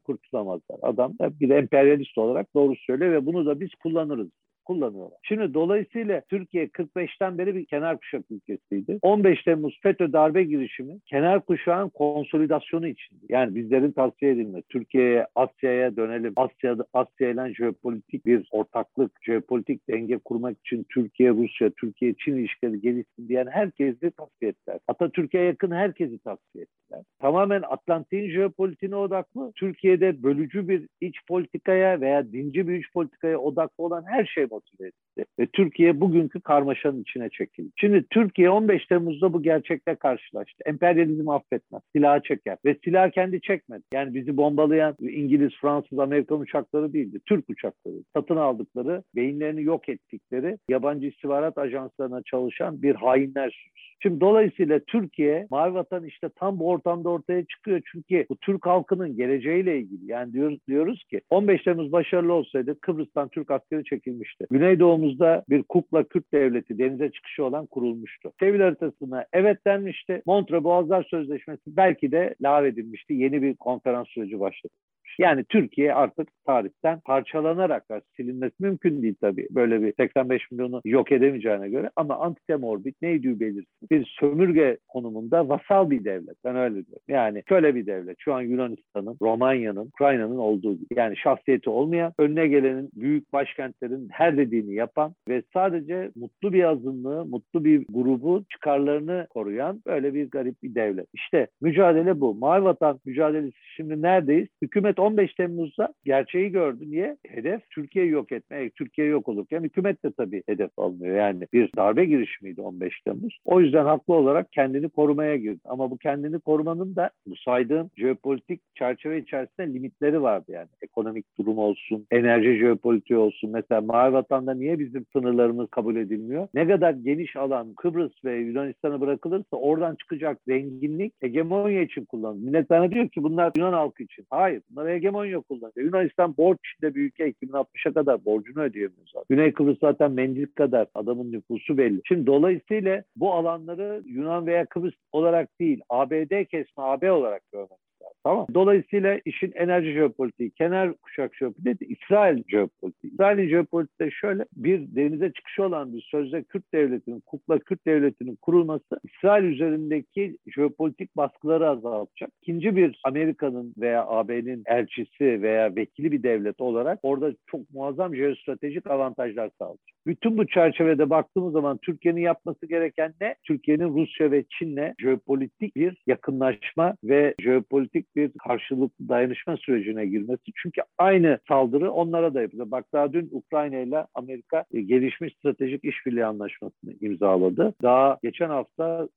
kurtulamazlar. 0.69 0.95
Adam 0.95 1.19
da 1.19 1.41
bir 1.41 1.51
emperyalist 1.51 2.19
olarak 2.19 2.55
doğru 2.55 2.75
söylüyor 2.77 3.13
ve 3.13 3.27
bunu 3.27 3.47
da 3.47 3.61
biz 3.61 3.71
kullanırız 3.83 4.29
kullanıyorlar. 4.65 5.19
Şimdi 5.23 5.55
dolayısıyla 5.55 6.23
Türkiye 6.29 6.67
45'ten 6.67 7.39
beri 7.39 7.55
bir 7.55 7.67
kenar 7.67 7.99
kuşak 7.99 8.25
ülkesiydi. 8.31 8.99
15 9.03 9.43
Temmuz 9.43 9.81
FETÖ 9.83 10.13
darbe 10.13 10.45
girişimi 10.45 11.01
kenar 11.07 11.41
kuşağın 11.41 11.89
konsolidasyonu 11.89 12.89
içindi. 12.89 13.25
Yani 13.29 13.55
bizlerin 13.55 13.93
tavsiye 13.93 14.33
edilme. 14.33 14.63
Türkiye'ye, 14.69 15.27
Asya'ya 15.35 15.97
dönelim. 15.97 16.33
Asya'da 16.37 16.85
Asya 16.93 17.31
ile 17.31 17.55
jeopolitik 17.55 18.27
bir 18.27 18.49
ortaklık, 18.51 19.13
jeopolitik 19.23 19.89
denge 19.89 20.19
kurmak 20.19 20.59
için 20.59 20.87
Türkiye, 20.95 21.31
Rusya, 21.31 21.71
Türkiye, 21.71 22.15
Çin 22.15 22.37
ilişkileri 22.37 22.81
gelişsin 22.81 23.29
diyen 23.29 23.47
herkesi 23.47 24.11
tavsiye 24.11 24.51
ettiler. 24.51 24.79
Atatürk'e 24.89 25.39
yakın 25.39 25.71
herkesi 25.71 26.19
tavsiye 26.19 26.65
ettiler. 26.65 27.03
Tamamen 27.21 27.63
Atlantik'in 27.63 28.31
jeopolitiğine 28.31 28.97
odaklı, 28.97 29.53
Türkiye'de 29.55 30.23
bölücü 30.23 30.69
bir 30.69 30.89
iç 31.01 31.17
politikaya 31.29 32.01
veya 32.01 32.33
dinci 32.33 32.69
bir 32.69 32.79
iç 32.79 32.93
politikaya 32.93 33.39
odaklı 33.39 33.85
olan 33.85 34.05
her 34.07 34.25
şey 34.25 34.51
motive 34.53 34.89
etti. 34.89 35.25
Ve 35.39 35.47
Türkiye 35.47 36.01
bugünkü 36.01 36.41
karmaşanın 36.41 37.03
içine 37.03 37.31
çekildi. 37.31 37.71
Şimdi 37.77 38.05
Türkiye 38.11 38.51
15 38.51 38.87
Temmuz'da 38.87 39.33
bu 39.33 39.43
gerçekle 39.43 39.95
karşılaştı. 39.95 40.63
Emperyalizm 40.67 41.29
affetmez. 41.29 41.83
Silahı 41.97 42.23
çeker. 42.23 42.59
Ve 42.65 42.77
silah 42.85 43.11
kendi 43.11 43.41
çekmedi. 43.41 43.83
Yani 43.95 44.15
bizi 44.15 44.37
bombalayan 44.37 44.97
İngiliz, 45.01 45.53
Fransız, 45.61 45.99
Amerikan 45.99 46.41
uçakları 46.41 46.93
değildi. 46.93 47.21
Türk 47.27 47.51
uçakları. 47.51 47.95
Satın 48.17 48.37
aldıkları, 48.37 49.03
beyinlerini 49.17 49.63
yok 49.63 49.89
ettikleri 49.89 50.59
yabancı 50.69 51.07
istihbarat 51.07 51.59
ajanslarına 51.59 52.23
çalışan 52.23 52.83
bir 52.83 52.95
hainler 52.95 53.51
sürüsü. 53.51 53.93
Şimdi 54.03 54.21
dolayısıyla 54.21 54.81
Türkiye 54.87 55.47
Mavi 55.51 55.75
Vatan 55.75 56.05
işte 56.05 56.29
tam 56.37 56.59
bu 56.59 56.69
ortamda 56.69 57.09
ortaya 57.09 57.45
çıkıyor. 57.45 57.81
Çünkü 57.93 58.27
bu 58.31 58.37
Türk 58.37 58.67
halkının 58.67 59.17
geleceğiyle 59.17 59.79
ilgili. 59.79 60.11
Yani 60.11 60.33
diyoruz, 60.33 60.59
diyoruz 60.69 61.05
ki 61.11 61.21
15 61.31 61.63
Temmuz 61.63 61.93
başarılı 61.93 62.33
olsaydı 62.33 62.81
Kıbrıs'tan 62.81 63.29
Türk 63.29 63.51
askeri 63.51 63.85
çekilmişti. 63.85 64.42
Güneydoğumuzda 64.51 65.45
bir 65.49 65.63
kukla 65.63 66.05
Kürt 66.05 66.33
devleti 66.33 66.79
denize 66.79 67.11
çıkışı 67.11 67.45
olan 67.45 67.67
kurulmuştu. 67.67 68.33
Sevil 68.41 68.61
haritasına 68.61 69.27
evet 69.33 69.67
denmişti. 69.67 70.23
Montre 70.27 70.65
Boğazlar 70.65 71.07
Sözleşmesi 71.11 71.63
belki 71.67 72.13
de 72.13 72.35
lağvedilmişti. 72.43 73.15
Yeni 73.15 73.43
bir 73.43 73.57
konferans 73.57 74.09
süreci 74.09 74.41
başladı. 74.41 74.73
Yani 75.19 75.45
Türkiye 75.45 75.95
artık 75.95 76.29
tarihten 76.47 77.01
parçalanarak 77.01 77.85
silinmesi 78.17 78.55
mümkün 78.61 79.03
değil 79.03 79.15
tabii. 79.21 79.47
Böyle 79.51 79.83
bir 79.83 79.95
85 79.97 80.51
milyonu 80.51 80.81
yok 80.85 81.13
edemeyeceğine 81.13 81.69
göre 81.69 81.91
ama 81.97 82.17
Antitem 82.17 82.65
Orbit 82.65 83.03
neydi 83.03 83.41
belirsin. 83.41 83.89
Bir 83.91 84.17
sömürge 84.21 84.79
konumunda 84.89 85.49
vasal 85.49 85.91
bir 85.91 86.05
devlet. 86.05 86.37
Ben 86.45 86.57
öyle 86.57 86.75
diyorum. 86.75 87.03
Yani 87.09 87.43
şöyle 87.49 87.75
bir 87.75 87.87
devlet. 87.87 88.17
Şu 88.19 88.35
an 88.35 88.41
Yunanistan'ın, 88.41 89.17
Romanya'nın, 89.23 89.87
Ukrayna'nın 89.87 90.39
olduğu 90.39 90.75
gibi. 90.75 90.95
Yani 90.97 91.17
şahsiyeti 91.17 91.71
olmayan, 91.71 92.13
önüne 92.19 92.47
gelenin 92.49 92.91
büyük 92.97 93.33
başkentlerin 93.33 94.09
her 94.11 94.37
dediğini 94.37 94.75
yapan 94.75 95.15
ve 95.29 95.43
sadece 95.53 96.11
mutlu 96.17 96.53
bir 96.53 96.65
azınlığı, 96.65 97.25
mutlu 97.25 97.65
bir 97.65 97.87
grubu 97.89 98.45
çıkarlarını 98.53 99.27
koruyan 99.31 99.83
böyle 99.87 100.15
bir 100.15 100.31
garip 100.31 100.63
bir 100.63 100.75
devlet. 100.75 101.07
İşte 101.15 101.47
mücadele 101.61 102.21
bu. 102.21 102.35
Mavi 102.35 102.65
Vatan 102.65 103.01
mücadelesi 103.05 103.57
şimdi 103.77 104.03
neredeyiz? 104.03 104.49
Hükümet 104.63 104.99
15 105.03 105.35
Temmuz'da 105.35 105.95
gerçeği 106.05 106.51
gördü. 106.51 106.91
Niye? 106.91 107.17
Hedef 107.27 107.71
Türkiye'yi 107.71 108.11
yok 108.11 108.33
etme. 108.33 108.71
Türkiye 108.71 109.07
yok 109.07 109.29
olurken 109.29 109.63
hükümet 109.63 110.05
de 110.05 110.13
tabii 110.13 110.43
hedef 110.47 110.79
alınıyor. 110.79 111.17
Yani 111.17 111.47
bir 111.53 111.71
darbe 111.77 112.05
girişimiydi 112.05 112.61
15 112.61 113.01
Temmuz. 113.01 113.39
O 113.45 113.61
yüzden 113.61 113.85
haklı 113.85 114.15
olarak 114.15 114.53
kendini 114.53 114.89
korumaya 114.89 115.37
girdi. 115.37 115.61
Ama 115.65 115.91
bu 115.91 115.99
kendini 115.99 116.41
korumanın 116.41 116.97
da 116.97 117.11
bu 117.27 117.37
saydığım 117.37 117.91
jeopolitik 117.97 118.61
çerçeve 118.75 119.19
içerisinde 119.19 119.75
limitleri 119.75 120.23
vardı 120.23 120.53
yani. 120.53 120.69
Ekonomik 120.83 121.39
durum 121.39 121.59
olsun, 121.59 122.07
enerji 122.11 122.59
jeopolitiği 122.59 123.19
olsun. 123.19 123.51
Mesela 123.51 123.81
Mavi 123.81 124.13
Vatan'da 124.13 124.55
niye 124.55 124.79
bizim 124.79 125.07
sınırlarımız 125.13 125.71
kabul 125.71 125.97
edilmiyor? 125.97 126.49
Ne 126.55 126.69
kadar 126.69 126.93
geniş 126.93 127.37
alan 127.37 127.75
Kıbrıs 127.75 128.25
ve 128.25 128.37
Yunanistan'a 128.37 129.01
bırakılırsa 129.01 129.57
oradan 129.57 129.95
çıkacak 129.95 130.39
zenginlik 130.49 131.13
hegemonya 131.21 131.83
için 131.83 132.05
kullanılır. 132.05 132.45
Millet 132.45 132.69
sana 132.69 132.91
diyor 132.91 133.09
ki 133.09 133.23
bunlar 133.23 133.53
Yunan 133.57 133.73
halkı 133.73 134.03
için. 134.03 134.27
Hayır. 134.31 134.63
Bunlar 134.71 134.92
hegemonya 134.93 135.41
kullanıyor. 135.41 135.87
Yunanistan 135.87 136.37
borç 136.37 136.59
içinde 136.65 136.95
bir 136.95 137.01
ülke 137.01 137.31
2060'a 137.31 137.93
kadar 137.93 138.25
borcunu 138.25 138.63
ödeyemiyor 138.63 139.07
zaten. 139.13 139.27
Güney 139.29 139.53
Kıbrıs 139.53 139.79
zaten 139.79 140.13
mendil 140.13 140.47
kadar 140.47 140.87
adamın 140.95 141.33
nüfusu 141.33 141.79
belli. 141.79 142.01
Şimdi 142.05 142.27
dolayısıyla 142.27 143.03
bu 143.17 143.33
alanları 143.33 144.03
Yunan 144.07 144.47
veya 144.47 144.67
Kıbrıs 144.67 144.95
olarak 145.13 145.61
değil 145.61 145.81
ABD 145.89 146.45
kesme 146.45 146.83
AB 146.83 147.13
olarak 147.13 147.43
görmek 147.53 147.92
Tamam. 148.25 148.47
Dolayısıyla 148.55 149.21
işin 149.25 149.53
enerji 149.55 149.93
jeopolitiği, 149.93 150.51
kenar 150.51 150.95
kuşak 150.95 151.37
jeopolitiği, 151.37 151.91
İsrail 151.91 152.43
jeopolitiği. 152.49 153.13
İsrail'in 153.13 153.49
jeopolitiği 153.49 154.13
şöyle 154.13 154.45
bir 154.57 154.97
denize 154.97 155.33
çıkışı 155.33 155.65
olan 155.65 155.95
bir 155.95 156.03
sözde 156.11 156.43
Kürt 156.43 156.73
devletinin, 156.75 157.21
kukla 157.21 157.59
Kürt 157.59 157.87
devletinin 157.87 158.37
kurulması 158.37 159.01
İsrail 159.05 159.45
üzerindeki 159.45 160.37
jeopolitik 160.55 161.17
baskıları 161.17 161.69
azaltacak. 161.69 162.31
İkinci 162.43 162.77
bir 162.77 163.01
Amerika'nın 163.05 163.75
veya 163.79 164.07
AB'nin 164.07 164.63
elçisi 164.67 165.43
veya 165.43 165.77
vekili 165.77 166.13
bir 166.13 166.23
devlet 166.23 166.61
olarak 166.61 166.99
orada 167.03 167.35
çok 167.47 167.71
muazzam 167.71 168.17
jeostratejik 168.17 168.87
avantajlar 168.87 169.51
sağlayacak. 169.59 169.97
Bütün 170.07 170.39
bu 170.39 170.47
çerçevede 170.47 171.11
baktığımız 171.11 171.53
zaman 171.53 171.79
Türkiye'nin 171.83 172.21
yapması 172.21 172.67
gereken 172.67 173.15
ne? 173.21 173.35
Türkiye'nin 173.47 173.95
Rusya 173.95 174.31
ve 174.31 174.45
Çin'le 174.59 174.95
jeopolitik 175.01 175.77
bir 175.77 176.03
yakınlaşma 176.07 176.97
ve 177.05 177.35
jeopolitik 177.41 178.03
politik 178.03 178.12
bir 178.17 178.31
karşılıklı 178.47 179.09
dayanışma 179.09 179.57
sürecine 179.57 180.07
girmesi. 180.07 180.43
Çünkü 180.55 180.81
aynı 180.99 181.39
saldırı 181.49 181.93
onlara 181.93 182.35
da 182.35 182.43
yapılıyor. 182.43 182.71
Bak 182.71 182.85
daha 182.93 183.13
dün 183.13 183.29
Ukrayna 183.33 183.79
ile 183.79 184.07
Amerika 184.15 184.65
e, 184.75 184.81
gelişmiş 184.81 185.35
stratejik 185.35 185.85
işbirliği 185.85 186.25
anlaşmasını 186.25 186.93
imzaladı. 187.01 187.75
Daha 187.83 188.19
geçen 188.23 188.49
hafta 188.49 189.09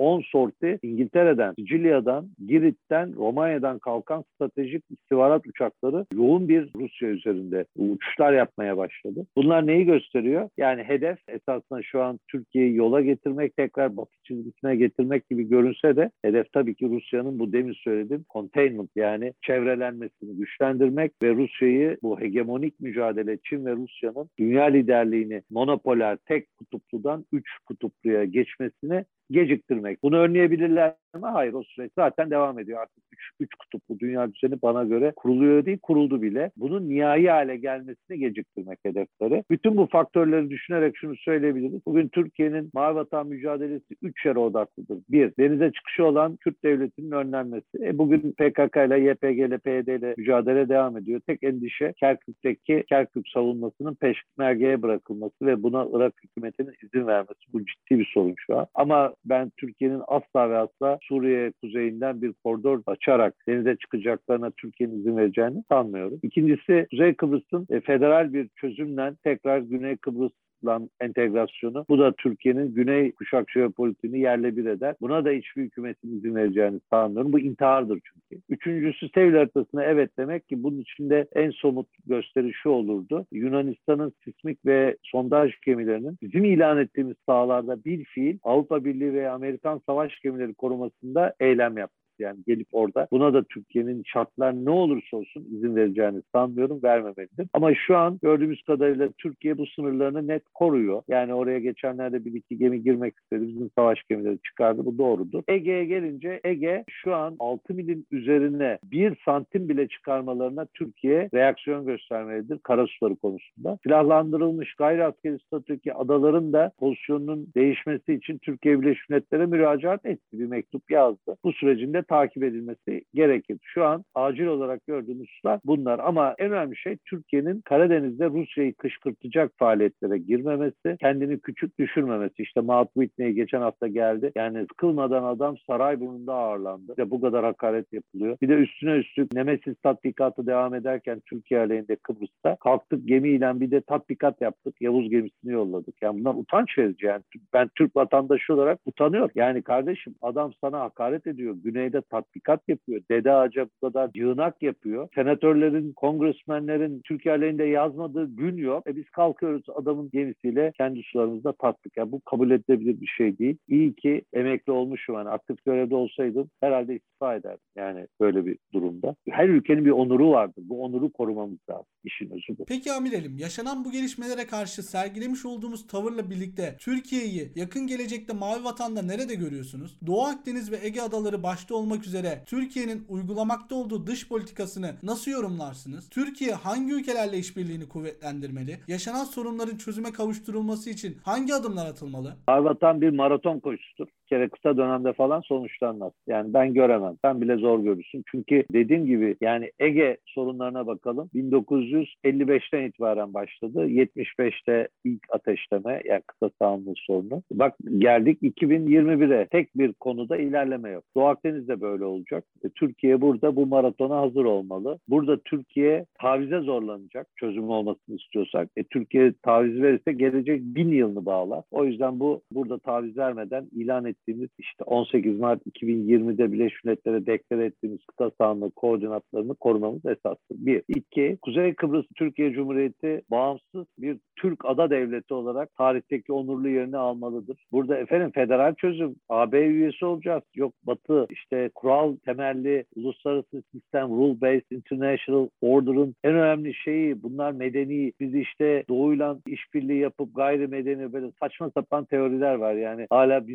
9-10 0.00 0.22
sorti 0.30 0.78
İngiltere'den, 0.82 1.54
Sicilya'dan, 1.58 2.28
Girit'ten, 2.46 3.14
Romanya'dan 3.16 3.78
kalkan 3.78 4.24
stratejik 4.34 4.84
istihbarat 4.90 5.46
uçakları 5.46 6.06
yoğun 6.14 6.48
bir 6.48 6.68
Rusya 6.76 7.08
üzerinde 7.08 7.64
uçuşlar 7.76 8.32
yapmaya 8.32 8.76
başladı. 8.76 9.26
Bunlar 9.36 9.66
neyi 9.66 9.84
gösteriyor? 9.84 10.48
Yani 10.56 10.82
hedef 10.82 11.18
esasında 11.28 11.82
şu 11.82 12.02
an 12.02 12.20
Türkiye'yi 12.28 12.76
yola 12.76 13.00
getirmek, 13.00 13.56
tekrar 13.56 13.96
batı 13.96 14.12
çizgisine 14.24 14.76
getirmek 14.76 15.28
gibi 15.28 15.48
görünse 15.48 15.96
de 15.96 16.10
hedef 16.22 16.52
tabii 16.52 16.74
ki 16.74 16.88
Rusya'nın 16.88 17.38
bu 17.38 17.52
demin 17.52 17.72
söylediğim 17.72 18.17
containment 18.30 18.90
yani 18.96 19.32
çevrelenmesini 19.42 20.36
güçlendirmek 20.36 21.12
ve 21.22 21.34
Rusya'yı 21.34 21.98
bu 22.02 22.20
hegemonik 22.20 22.80
mücadele 22.80 23.38
Çin 23.44 23.66
ve 23.66 23.72
Rusya'nın 23.72 24.30
dünya 24.38 24.64
liderliğini 24.64 25.42
monopoler 25.50 26.16
tek 26.16 26.56
kutupludan 26.56 27.26
üç 27.32 27.48
kutupluya 27.66 28.24
geçmesini 28.24 29.04
geciktirmek. 29.30 30.02
Bunu 30.02 30.18
önleyebilirler 30.18 30.94
mi? 31.14 31.26
Hayır 31.26 31.52
o 31.52 31.62
süreç 31.62 31.92
zaten 31.98 32.30
devam 32.30 32.58
ediyor. 32.58 32.80
Artık 32.80 33.04
üç, 33.12 33.20
üç 33.40 33.54
kutuplu 33.54 33.98
dünya 33.98 34.34
düzeni 34.34 34.62
bana 34.62 34.84
göre 34.84 35.12
kuruluyor 35.16 35.64
değil, 35.66 35.78
kuruldu 35.82 36.22
bile. 36.22 36.50
Bunun 36.56 36.88
nihai 36.88 37.26
hale 37.26 37.56
gelmesini 37.56 38.18
geciktirmek 38.18 38.78
hedefleri. 38.82 39.44
Bütün 39.50 39.76
bu 39.76 39.86
faktörleri 39.86 40.50
düşünerek 40.50 40.96
şunu 40.96 41.16
söyleyebiliriz. 41.16 41.80
Bugün 41.86 42.08
Türkiye'nin 42.08 42.70
Mavi 42.74 42.94
Vatan 42.94 43.26
mücadelesi 43.26 43.94
üç 44.02 44.26
yere 44.26 44.38
odaklıdır. 44.38 44.98
Bir, 45.08 45.32
denize 45.38 45.72
çıkışı 45.72 46.04
olan 46.04 46.36
Kürt 46.36 46.64
devletinin 46.64 47.10
önlenmesi. 47.10 47.78
E 47.80 47.98
bugün 47.98 48.20
PKK 48.32 48.76
ile, 48.76 49.00
YPG 49.00 49.38
ile, 49.38 49.58
PYD 49.58 49.88
ile 49.88 50.14
mücadele 50.16 50.68
devam 50.68 50.96
ediyor. 50.96 51.20
Tek 51.26 51.42
endişe 51.42 51.92
Kerkük'teki 51.92 52.84
Kerkük 52.88 53.28
savunmasının 53.28 53.94
peşmergeye 53.94 54.82
bırakılması 54.82 55.46
ve 55.46 55.62
buna 55.62 55.86
Irak 55.92 56.14
hükümetinin 56.24 56.74
izin 56.82 57.06
vermesi. 57.06 57.52
Bu 57.52 57.58
ciddi 57.58 57.98
bir 57.98 58.10
sorun 58.14 58.34
şu 58.46 58.58
an. 58.58 58.66
Ama 58.74 59.14
ben 59.24 59.50
Türkiye'nin 59.56 60.02
asla 60.06 60.50
ve 60.50 60.56
asla 60.58 60.98
Suriye 61.02 61.52
kuzeyinden 61.62 62.22
bir 62.22 62.32
koridor 62.44 62.82
açarak 62.86 63.34
denize 63.48 63.76
çıkacaklarına 63.76 64.50
Türkiye'nin 64.50 65.00
izin 65.00 65.16
vereceğini 65.16 65.64
sanmıyorum. 65.70 66.20
İkincisi 66.22 66.86
Kuzey 66.90 67.14
Kıbrıs'ın 67.14 67.66
e, 67.70 67.80
federal 67.80 68.32
bir 68.32 68.48
çözümle 68.56 69.14
tekrar 69.24 69.58
Güney 69.58 69.96
Kıbrıs 69.96 70.32
yapılan 70.58 70.90
entegrasyonu. 71.00 71.84
Bu 71.88 71.98
da 71.98 72.12
Türkiye'nin 72.12 72.74
güney 72.74 73.12
kuşak 73.12 73.50
jeopolitiğini 73.50 74.20
yerle 74.20 74.56
bir 74.56 74.66
eder. 74.66 74.94
Buna 75.00 75.24
da 75.24 75.30
hiçbir 75.30 75.62
hükümetin 75.62 76.18
izin 76.18 76.34
vereceğini 76.34 76.80
sanmıyorum. 76.90 77.32
Bu 77.32 77.40
intihardır 77.40 78.00
çünkü. 78.04 78.42
Üçüncüsü 78.48 79.08
Sevil 79.14 79.34
haritasına 79.34 79.84
evet 79.84 80.10
demek 80.18 80.48
ki 80.48 80.62
bunun 80.62 80.80
içinde 80.80 81.26
en 81.34 81.50
somut 81.50 81.86
gösteri 82.06 82.52
şu 82.52 82.70
olurdu. 82.70 83.26
Yunanistan'ın 83.32 84.12
sismik 84.24 84.66
ve 84.66 84.96
sondaj 85.02 85.52
gemilerinin 85.66 86.18
bizim 86.22 86.44
ilan 86.44 86.78
ettiğimiz 86.78 87.16
sahalarda 87.26 87.84
bir 87.84 88.04
fiil 88.04 88.38
Avrupa 88.42 88.84
Birliği 88.84 89.14
ve 89.14 89.30
Amerikan 89.30 89.80
savaş 89.86 90.20
gemileri 90.20 90.54
korumasında 90.54 91.34
eylem 91.40 91.78
yaptı 91.78 92.07
yani 92.18 92.38
gelip 92.46 92.66
orada. 92.72 93.08
Buna 93.10 93.34
da 93.34 93.42
Türkiye'nin 93.42 94.02
şartlar 94.06 94.54
ne 94.54 94.70
olursa 94.70 95.16
olsun 95.16 95.46
izin 95.56 95.76
vereceğini 95.76 96.22
sanmıyorum, 96.34 96.82
vermemelidir. 96.82 97.48
Ama 97.52 97.74
şu 97.74 97.96
an 97.96 98.18
gördüğümüz 98.22 98.62
kadarıyla 98.62 99.08
Türkiye 99.18 99.58
bu 99.58 99.66
sınırlarını 99.66 100.26
net 100.26 100.42
koruyor. 100.54 101.02
Yani 101.08 101.34
oraya 101.34 101.58
geçenlerde 101.58 102.24
bir 102.24 102.32
iki 102.32 102.58
gemi 102.58 102.82
girmek 102.82 103.14
istedi. 103.18 103.48
Bizim 103.48 103.70
savaş 103.78 104.02
gemileri 104.08 104.38
çıkardı. 104.38 104.84
Bu 104.84 104.98
doğrudur. 104.98 105.42
Ege'ye 105.48 105.84
gelince 105.84 106.40
Ege 106.44 106.84
şu 106.88 107.14
an 107.14 107.36
6 107.38 107.74
milin 107.74 108.06
üzerine 108.10 108.78
bir 108.84 109.16
santim 109.24 109.68
bile 109.68 109.88
çıkarmalarına 109.88 110.66
Türkiye 110.74 111.28
reaksiyon 111.34 111.86
göstermelidir 111.86 112.58
karasuları 112.58 113.16
konusunda. 113.16 113.78
Silahlandırılmış 113.82 114.74
gayri 114.74 115.04
askeri 115.04 115.38
statüdeki 115.38 115.94
adaların 115.94 116.52
da 116.52 116.72
pozisyonunun 116.78 117.48
değişmesi 117.56 118.14
için 118.14 118.38
Türkiye 118.38 118.80
Birleşmiş 118.80 119.08
Milletler'e 119.08 119.46
müracaat 119.46 120.06
etti. 120.06 120.38
Bir 120.38 120.46
mektup 120.46 120.90
yazdı. 120.90 121.36
Bu 121.44 121.52
sürecinde 121.52 122.02
takip 122.08 122.42
edilmesi 122.42 123.04
gerekir. 123.14 123.58
Şu 123.62 123.84
an 123.84 124.04
acil 124.14 124.46
olarak 124.46 124.86
gördüğümüz 124.86 125.28
hususlar 125.28 125.60
bunlar 125.64 125.98
ama 125.98 126.34
en 126.38 126.52
önemli 126.52 126.76
şey 126.76 126.96
Türkiye'nin 127.04 127.60
Karadeniz'de 127.60 128.26
Rusya'yı 128.26 128.74
kışkırtacak 128.74 129.52
faaliyetlere 129.58 130.18
girmemesi, 130.18 130.96
kendini 131.00 131.38
küçük 131.40 131.78
düşürmemesi. 131.78 132.42
İşte 132.42 132.60
Maat 132.60 132.92
Whitney 132.94 133.32
geçen 133.32 133.60
hafta 133.60 133.86
geldi. 133.86 134.32
Yani 134.36 134.60
sıkılmadan 134.60 135.24
adam 135.24 135.56
Sarayburnu'nda 135.66 136.34
ağırlandı. 136.34 136.92
İşte 136.92 137.10
bu 137.10 137.20
kadar 137.20 137.44
hakaret 137.44 137.92
yapılıyor. 137.92 138.36
Bir 138.42 138.48
de 138.48 138.54
üstüne 138.54 138.96
üstlük 138.96 139.32
Nemesis 139.32 139.74
tatbikatı 139.82 140.46
devam 140.46 140.74
ederken 140.74 141.22
Türkiye 141.26 141.60
aleyhinde 141.60 141.96
Kıbrıs'ta 141.96 142.56
kalktık 142.56 143.08
gemiyle 143.08 143.60
bir 143.60 143.70
de 143.70 143.80
tatbikat 143.80 144.40
yaptık. 144.40 144.74
Yavuz 144.80 145.10
gemisini 145.10 145.52
yolladık. 145.52 146.02
Yani 146.02 146.20
bunlar 146.20 146.34
utanç 146.34 146.78
verici. 146.78 147.06
Yani 147.06 147.22
ben 147.52 147.70
Türk 147.74 147.96
vatandaşı 147.96 148.54
olarak 148.54 148.78
utanıyorum. 148.86 149.30
Yani 149.34 149.62
kardeşim 149.62 150.14
adam 150.22 150.52
sana 150.60 150.80
hakaret 150.80 151.26
ediyor. 151.26 151.56
Güneyde 151.64 151.97
de 151.98 152.02
tatbikat 152.10 152.68
yapıyor. 152.68 153.02
Dede 153.10 153.32
Ağaca 153.32 153.66
bu 153.66 153.88
kadar 153.88 154.10
yığınak 154.14 154.62
yapıyor. 154.62 155.08
Senatörlerin, 155.14 155.92
kongresmenlerin 155.92 157.00
Türkiye 157.04 157.34
aleyhinde 157.34 157.64
yazmadığı 157.64 158.36
gün 158.36 158.56
yok. 158.56 158.86
E 158.86 158.96
biz 158.96 159.10
kalkıyoruz 159.10 159.64
adamın 159.74 160.10
gemisiyle 160.10 160.72
kendi 160.76 161.02
sularımızda 161.02 161.52
tattık. 161.52 161.96
Yani 161.96 162.12
bu 162.12 162.20
kabul 162.20 162.50
edilebilir 162.50 163.00
bir 163.00 163.06
şey 163.06 163.38
değil. 163.38 163.56
İyi 163.68 163.94
ki 163.94 164.22
emekli 164.32 164.72
olmuşum. 164.72 165.14
Yani 165.14 165.28
aktif 165.28 165.64
görevde 165.64 165.94
olsaydım 165.94 166.50
herhalde 166.60 166.96
istifa 166.96 167.34
ederdim. 167.34 167.64
Yani 167.76 168.06
böyle 168.20 168.46
bir 168.46 168.58
durumda. 168.72 169.14
Her 169.30 169.48
ülkenin 169.48 169.84
bir 169.84 169.90
onuru 169.90 170.30
vardır. 170.30 170.62
Bu 170.68 170.84
onuru 170.84 171.12
korumamız 171.12 171.58
lazım. 171.70 171.86
İşin 172.04 172.30
özü 172.30 172.58
bu. 172.58 172.64
Peki 172.64 172.92
Amirelim, 172.92 173.38
yaşanan 173.38 173.84
bu 173.84 173.92
gelişmelere 173.92 174.46
karşı 174.46 174.82
sergilemiş 174.82 175.46
olduğumuz 175.46 175.86
tavırla 175.86 176.30
birlikte 176.30 176.76
Türkiye'yi 176.80 177.52
yakın 177.54 177.86
gelecekte 177.86 178.32
Mavi 178.32 178.64
Vatan'da 178.64 179.02
nerede 179.02 179.34
görüyorsunuz? 179.34 179.98
Doğu 180.06 180.22
Akdeniz 180.22 180.72
ve 180.72 180.76
Ege 180.82 181.00
adaları 181.00 181.42
başta 181.42 181.74
olmak 181.74 181.87
üzere 181.96 182.42
Türkiye'nin 182.46 183.04
uygulamakta 183.08 183.74
olduğu 183.74 184.06
dış 184.06 184.28
politikasını 184.28 184.94
nasıl 185.02 185.30
yorumlarsınız? 185.30 186.10
Türkiye 186.10 186.52
hangi 186.54 186.92
ülkelerle 186.92 187.38
işbirliğini 187.38 187.88
kuvvetlendirmeli? 187.88 188.78
Yaşanan 188.88 189.24
sorunların 189.24 189.76
çözüme 189.76 190.12
kavuşturulması 190.12 190.90
için 190.90 191.18
hangi 191.22 191.54
adımlar 191.54 191.86
atılmalı? 191.86 192.36
Vatan 192.48 193.00
bir 193.00 193.10
maraton 193.10 193.60
koşusudur. 193.60 194.08
Kere 194.28 194.48
kısa 194.48 194.76
dönemde 194.76 195.12
falan 195.12 195.40
sonuçlanmaz. 195.40 196.12
Yani 196.26 196.54
ben 196.54 196.74
göremem. 196.74 197.16
Sen 197.24 197.40
bile 197.40 197.56
zor 197.56 197.80
görürsün. 197.80 198.22
Çünkü 198.30 198.64
dediğim 198.72 199.06
gibi 199.06 199.36
yani 199.40 199.70
Ege 199.78 200.16
sorunlarına 200.26 200.86
bakalım. 200.86 201.30
1955'ten 201.34 202.82
itibaren 202.82 203.34
başladı. 203.34 203.86
75'te 203.86 204.88
ilk 205.04 205.22
ateşleme 205.30 206.02
yani 206.04 206.22
kısa 206.26 206.50
sahanlığı 206.58 206.94
sorunu. 206.96 207.42
Bak 207.52 207.74
geldik 207.98 208.42
2021'e. 208.42 209.46
Tek 209.46 209.78
bir 209.78 209.92
konuda 209.92 210.36
ilerleme 210.36 210.90
yok. 210.90 211.04
Doğu 211.16 211.26
Akdeniz 211.26 211.68
de 211.68 211.80
böyle 211.80 212.04
olacak. 212.04 212.44
E, 212.64 212.68
Türkiye 212.68 213.20
burada 213.20 213.56
bu 213.56 213.66
maratona 213.66 214.16
hazır 214.16 214.44
olmalı. 214.44 214.98
Burada 215.08 215.38
Türkiye 215.38 216.04
tavize 216.20 216.60
zorlanacak 216.60 217.26
çözüm 217.36 217.70
olmasını 217.70 218.16
istiyorsak. 218.16 218.68
E, 218.76 218.84
Türkiye 218.84 219.32
taviz 219.42 219.82
verirse 219.82 220.12
gelecek 220.12 220.62
bin 220.62 220.88
yılını 220.88 221.26
bağlar. 221.26 221.64
O 221.70 221.84
yüzden 221.84 222.20
bu 222.20 222.42
burada 222.52 222.78
taviz 222.78 223.16
vermeden 223.16 223.68
ilan 223.72 224.04
ettiğimiz 224.18 224.48
işte 224.58 224.84
18 224.84 225.38
Mart 225.38 225.66
2020'de 225.66 226.52
Birleşmiş 226.52 226.84
Milletler'e 226.84 227.26
deklar 227.26 227.58
ettiğimiz 227.58 228.06
kıta 228.06 228.30
sahanlığı 228.38 228.70
koordinatlarını 228.70 229.54
korumamız 229.54 230.06
esastır. 230.06 230.56
Bir. 230.58 230.82
iki 230.88 231.38
Kuzey 231.42 231.74
Kıbrıs 231.74 232.06
Türkiye 232.16 232.52
Cumhuriyeti 232.52 233.22
bağımsız 233.30 233.86
bir 233.98 234.18
Türk 234.36 234.64
ada 234.64 234.90
devleti 234.90 235.34
olarak 235.34 235.74
tarihteki 235.74 236.32
onurlu 236.32 236.68
yerini 236.68 236.96
almalıdır. 236.96 237.64
Burada 237.72 237.98
efendim 237.98 238.30
federal 238.34 238.74
çözüm, 238.74 239.16
AB 239.28 239.66
üyesi 239.66 240.04
olacağız. 240.04 240.42
Yok 240.54 240.72
Batı 240.82 241.26
işte 241.30 241.70
kural 241.74 242.16
temelli 242.16 242.84
uluslararası 242.96 243.62
sistem, 243.72 244.08
rule 244.08 244.40
based 244.40 244.70
international 244.70 245.48
order'ın 245.60 246.14
en 246.24 246.34
önemli 246.34 246.74
şeyi 246.74 247.22
bunlar 247.22 247.52
medeni. 247.52 248.12
Biz 248.20 248.34
işte 248.34 248.84
doğuyla 248.88 249.38
işbirliği 249.46 250.00
yapıp 250.00 250.36
gayrimedeni 250.36 251.12
böyle 251.12 251.30
saçma 251.40 251.70
sapan 251.70 252.04
teoriler 252.04 252.54
var. 252.54 252.74
Yani 252.74 253.06
hala 253.10 253.48